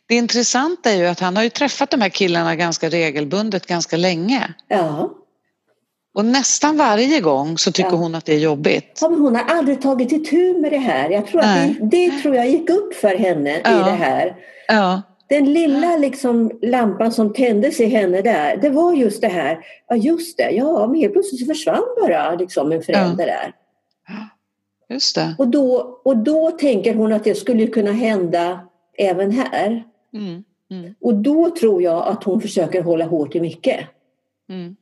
Det 0.07 0.15
intressanta 0.15 0.91
är 0.91 0.97
ju 0.97 1.07
att 1.07 1.21
han 1.21 1.37
har 1.37 1.43
ju 1.43 1.49
träffat 1.51 1.91
de 1.91 2.01
här 2.01 2.09
killarna 2.09 2.57
ganska 2.57 2.89
regelbundet 2.89 3.67
ganska 3.67 3.97
länge. 3.97 4.55
Ja. 4.69 5.15
Och 6.15 6.25
nästan 6.25 6.77
varje 6.77 7.21
gång 7.21 7.59
så 7.59 7.73
tycker 7.73 7.91
Ja. 7.91 7.97
hon 7.97 8.15
att 8.15 8.25
det 8.25 8.35
är 8.35 8.39
jobbigt. 8.39 8.99
Ja, 9.01 9.09
men 9.09 9.21
hon 9.21 9.35
har 9.37 9.45
aldrig 9.45 9.81
tagit 9.83 10.13
itu 10.13 10.59
med 10.59 10.73
det 10.73 10.79
här. 10.79 11.11
Jag 11.11 11.27
tror 11.27 11.41
att 11.41 11.55
det, 11.57 11.77
det 11.91 12.11
tror 12.23 12.35
jag 12.37 12.51
gick 12.51 12.71
upp 12.71 12.95
för 12.95 13.15
henne 13.17 13.57
i 13.57 13.61
Ja. 13.65 13.71
det 13.71 13.91
här. 13.91 14.37
Ja, 14.69 15.03
Den 15.31 15.53
lilla 15.53 15.97
liksom 15.97 16.51
lampan 16.63 17.13
som 17.13 17.33
tändes 17.33 17.81
i 17.81 17.87
henne 17.87 18.23
där, 18.23 18.57
det 18.57 18.71
var 18.71 18.95
just 18.95 19.21
det 19.21 19.29
här. 19.29 19.59
Ja, 19.89 19.97
just 19.97 20.37
det. 20.37 20.51
Ja, 20.51 20.87
men 20.87 21.01
helt 21.01 21.13
plötsligt 21.13 21.47
försvann 21.47 21.85
bara 22.01 22.35
liksom 22.35 22.73
en 22.73 22.83
förälder 22.83 23.27
där. 23.27 23.53
just 24.89 25.15
det. 25.15 25.35
Och 25.39 25.49
då, 25.49 26.01
och 26.05 26.17
då 26.17 26.51
tänker 26.51 26.95
hon 26.95 27.13
att 27.13 27.25
det 27.25 27.35
skulle 27.35 27.67
kunna 27.67 27.93
hända 27.93 28.61
även 28.99 29.31
här. 29.31 29.85
Mm. 30.15 30.45
Mm. 30.71 30.95
Och 31.01 31.15
då 31.15 31.51
tror 31.51 31.83
jag 31.83 32.09
att 32.09 32.25
hon 32.25 32.41
försöker 32.41 32.83
hålla 32.83 33.05
hårt 33.05 33.35
i 33.35 33.41
Micke. 33.41 33.87
Mm. 34.49 34.77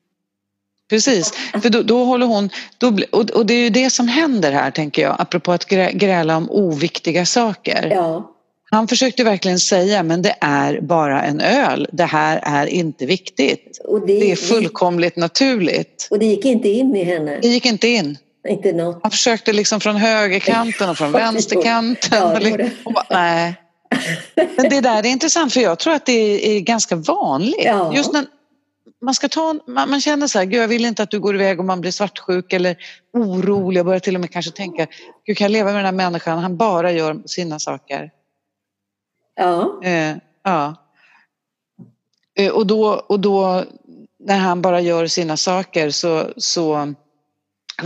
Precis, 0.91 1.33
för 1.63 1.71
då, 1.71 1.83
då 1.83 2.05
håller 2.05 2.27
hon... 2.27 2.51
Då, 2.79 2.99
och, 3.13 3.31
och 3.31 3.47
det 3.47 3.55
är 3.55 3.65
ju 3.65 3.71
det 3.71 3.91
som 3.91 4.09
händer 4.09 4.53
här, 4.53 4.71
tänker 4.71 5.03
jag, 5.03 5.17
apropå 5.19 5.53
att 5.53 5.65
grä, 5.65 5.93
gräla 5.93 6.37
om 6.37 6.51
oviktiga 6.51 7.27
saker. 7.27 7.91
Ja. 7.95 8.35
Han 8.71 8.89
försökte 8.89 9.25
verkligen 9.25 9.59
säga, 9.61 10.03
men 10.03 10.23
det 10.23 10.35
är 10.41 10.81
bara 10.81 11.23
en 11.23 11.41
öl. 11.41 11.87
Det 11.93 12.05
här 12.05 12.41
är 12.43 12.67
inte 12.67 13.07
viktigt. 13.07 13.81
Och 13.85 14.07
Det 14.07 14.33
är 14.33 14.37
fullkomligt 14.37 15.17
naturligt. 15.17 16.09
Och 16.11 16.19
det 16.19 16.27
gick 16.27 16.45
inte 16.45 16.69
in 16.69 16.97
i 16.97 17.05
henne? 17.05 17.39
Det 17.43 17.49
gick 17.49 17.67
inte 17.67 17.89
in. 17.89 18.19
Inte 18.49 18.73
något. 18.73 18.99
Han 19.03 19.11
försökte 19.11 19.53
liksom 19.53 19.81
från 19.81 19.97
högerkanten 19.97 20.91
och 20.91 20.99
från 20.99 21.13
vänsterkanten. 21.13 22.09
Ja, 22.19 22.29
det 22.29 22.41
liksom- 22.41 22.51
gjorde. 22.61 22.71
och 22.85 22.93
bara, 22.93 23.07
nej. 23.11 23.55
Men 24.57 24.71
det 24.71 24.81
där 24.81 24.99
är 24.99 25.07
intressant 25.07 25.53
för 25.53 25.61
jag 25.61 25.79
tror 25.79 25.95
att 25.95 26.07
det 26.07 26.57
är 26.57 26.61
ganska 26.61 26.97
vanligt. 26.97 27.65
Ja. 27.65 27.93
Just 27.95 28.13
när 28.13 28.25
man, 29.05 29.15
ska 29.15 29.29
ta, 29.29 29.51
en- 29.51 29.61
man, 29.67 29.91
man 29.91 30.01
känner 30.01 30.27
så 30.27 30.39
här, 30.39 30.47
gud 30.47 30.63
jag 30.63 30.69
vill 30.69 30.85
inte 30.85 31.03
att 31.03 31.11
du 31.11 31.21
går 31.21 31.35
iväg 31.35 31.59
och 31.59 31.65
man 31.65 31.81
blir 31.81 31.91
svartsjuk 31.91 32.53
eller 32.53 32.77
orolig. 33.15 33.79
Jag 33.79 33.87
börjar 33.87 34.01
till 34.01 34.15
och 34.15 34.21
med 34.21 34.31
kanske 34.31 34.51
tänka, 34.53 34.87
gud 35.27 35.37
kan 35.37 35.45
jag 35.45 35.53
leva 35.53 35.67
med 35.73 35.79
den 35.79 35.85
här 35.85 35.93
människan, 35.93 36.39
han 36.39 36.57
bara 36.57 36.93
gör 36.93 37.23
sina 37.27 37.59
saker. 37.59 38.11
Ja. 39.39 39.81
Eh, 39.83 40.17
ja. 40.43 40.75
Eh, 42.35 42.53
och, 42.53 42.67
då, 42.67 43.05
och 43.09 43.21
då 43.21 43.65
när 44.19 44.39
han 44.39 44.63
bara 44.63 44.81
gör 44.81 45.07
sina 45.07 45.37
saker 45.37 45.91
så, 45.91 46.25
så 46.37 46.95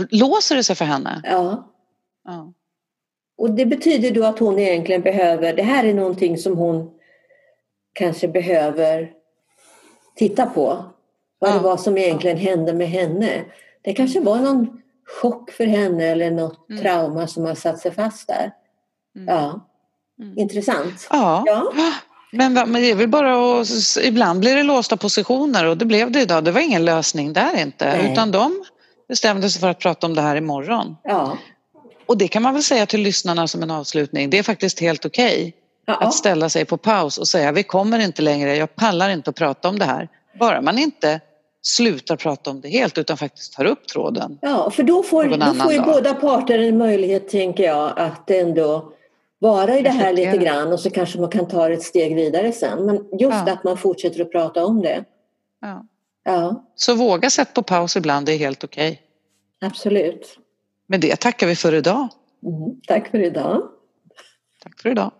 låser 0.09 0.55
det 0.55 0.63
sig 0.63 0.75
för 0.75 0.85
henne. 0.85 1.21
ja. 1.23 1.69
Ja. 2.25 2.53
Och 3.37 3.51
det 3.51 3.65
betyder 3.65 4.11
då 4.11 4.25
att 4.25 4.39
hon 4.39 4.59
egentligen 4.59 5.01
behöver, 5.01 5.53
det 5.53 5.63
här 5.63 5.83
är 5.83 5.93
någonting 5.93 6.37
som 6.37 6.57
hon 6.57 6.91
kanske 7.93 8.27
behöver 8.27 9.11
titta 10.15 10.45
på. 10.45 10.85
Vad 11.39 11.49
Ja. 11.49 11.53
det 11.55 11.59
var 11.61 11.77
som 11.77 11.97
egentligen 11.97 12.37
hände 12.37 12.73
med 12.73 12.87
henne. 12.87 13.43
Det 13.81 13.93
kanske 13.93 14.19
var 14.19 14.37
någon 14.37 14.81
chock 15.21 15.51
för 15.51 15.65
henne 15.65 16.03
eller 16.05 16.31
något 16.31 16.69
Mm. 16.69 16.81
trauma 16.81 17.27
som 17.27 17.45
har 17.45 17.55
satt 17.55 17.79
sig 17.79 17.91
fast 17.91 18.27
där. 18.27 18.51
Mm. 19.15 19.27
Ja, 19.35 19.59
Mm. 20.19 20.37
intressant. 20.39 21.07
Ja. 21.09 21.43
Ja. 21.45 21.71
Men, 22.31 22.53
men 22.53 22.73
det 22.73 22.91
är 22.91 22.95
väl 22.95 23.07
bara 23.07 23.59
att, 23.61 23.67
ibland 24.03 24.39
blir 24.39 24.55
det 24.55 24.63
låsta 24.63 24.97
positioner 24.97 25.65
och 25.65 25.77
det 25.77 25.85
blev 25.85 26.11
det 26.11 26.21
idag. 26.21 26.43
Det 26.43 26.51
var 26.51 26.61
ingen 26.61 26.85
lösning 26.85 27.33
där 27.33 27.61
inte. 27.61 27.85
Nej. 27.85 28.11
Utan 28.11 28.31
de 28.31 28.63
bestämde 29.07 29.49
sig 29.49 29.61
för 29.61 29.69
att 29.69 29.79
prata 29.79 30.07
om 30.07 30.15
det 30.15 30.21
här 30.21 30.35
imorgon. 30.35 30.95
Ja. 31.03 31.37
Och 32.05 32.17
det 32.17 32.27
kan 32.27 32.41
man 32.43 32.53
väl 32.53 32.63
säga 32.63 32.85
till 32.85 33.01
lyssnarna 33.01 33.47
som 33.47 33.63
en 33.63 33.71
avslutning. 33.71 34.29
Det 34.29 34.39
är 34.39 34.43
faktiskt 34.43 34.79
helt 34.79 35.05
okej 35.05 35.53
Ja. 35.85 35.95
att 35.95 36.13
ställa 36.13 36.49
sig 36.49 36.65
på 36.65 36.77
paus 36.77 37.17
och 37.17 37.27
säga 37.27 37.51
vi 37.51 37.63
kommer 37.63 37.99
inte 37.99 38.21
längre, 38.21 38.55
jag 38.55 38.75
pallar 38.75 39.09
inte 39.09 39.29
att 39.29 39.35
prata 39.35 39.69
om 39.69 39.79
det 39.79 39.85
här. 39.85 40.09
Bara 40.39 40.61
man 40.61 40.77
inte 40.79 41.19
slutar 41.61 42.15
prata 42.15 42.49
om 42.49 42.61
det 42.61 42.69
helt 42.69 42.97
utan 42.97 43.17
faktiskt 43.17 43.53
tar 43.53 43.65
upp 43.65 43.87
tråden. 43.87 44.37
ja, 44.41 44.71
för 44.71 44.83
då 44.83 45.03
får, 45.03 45.23
då 45.25 45.53
får 45.53 45.71
ju 45.71 45.77
dag. 45.77 45.87
båda 45.87 46.13
parter 46.13 46.59
en 46.59 46.77
möjlighet, 46.77 47.29
tänker 47.29 47.63
jag, 47.63 47.99
att 47.99 48.29
ändå 48.31 48.92
vara 49.43 49.77
i 49.79 49.81
det 49.81 49.89
här 49.89 50.13
lite 50.13 50.37
grann 50.37 50.73
och 50.73 50.79
så 50.79 50.89
kanske 50.89 51.19
man 51.19 51.29
kan 51.29 51.47
ta 51.47 51.67
det 51.67 51.73
ett 51.73 51.83
steg 51.83 52.15
vidare 52.15 52.51
sen. 52.51 52.85
Men 52.85 52.95
just 52.95 53.43
Ja. 53.47 53.51
att 53.53 53.63
man 53.63 53.77
fortsätter 53.77 54.21
att 54.21 54.31
prata 54.31 54.65
om 54.65 54.81
det. 54.81 55.03
Ja. 55.61 55.85
Ja, 56.25 56.65
Så 56.75 56.95
våga 56.95 57.29
sätta 57.29 57.51
på 57.51 57.63
paus 57.63 57.95
ibland, 57.97 58.25
det 58.25 58.33
är 58.33 58.37
helt 58.37 58.63
okej. 58.63 59.01
absolut. 59.61 60.37
Men 60.87 60.99
det 60.99 61.15
tackar 61.19 61.47
vi 61.47 61.55
för 61.55 61.73
idag. 61.73 62.07
Mm. 62.45 62.81
Tack 62.87 63.07
för 63.11 63.19
idag. 63.19 63.61
Tack 64.63 64.81
för 64.81 64.89
idag. 64.89 65.11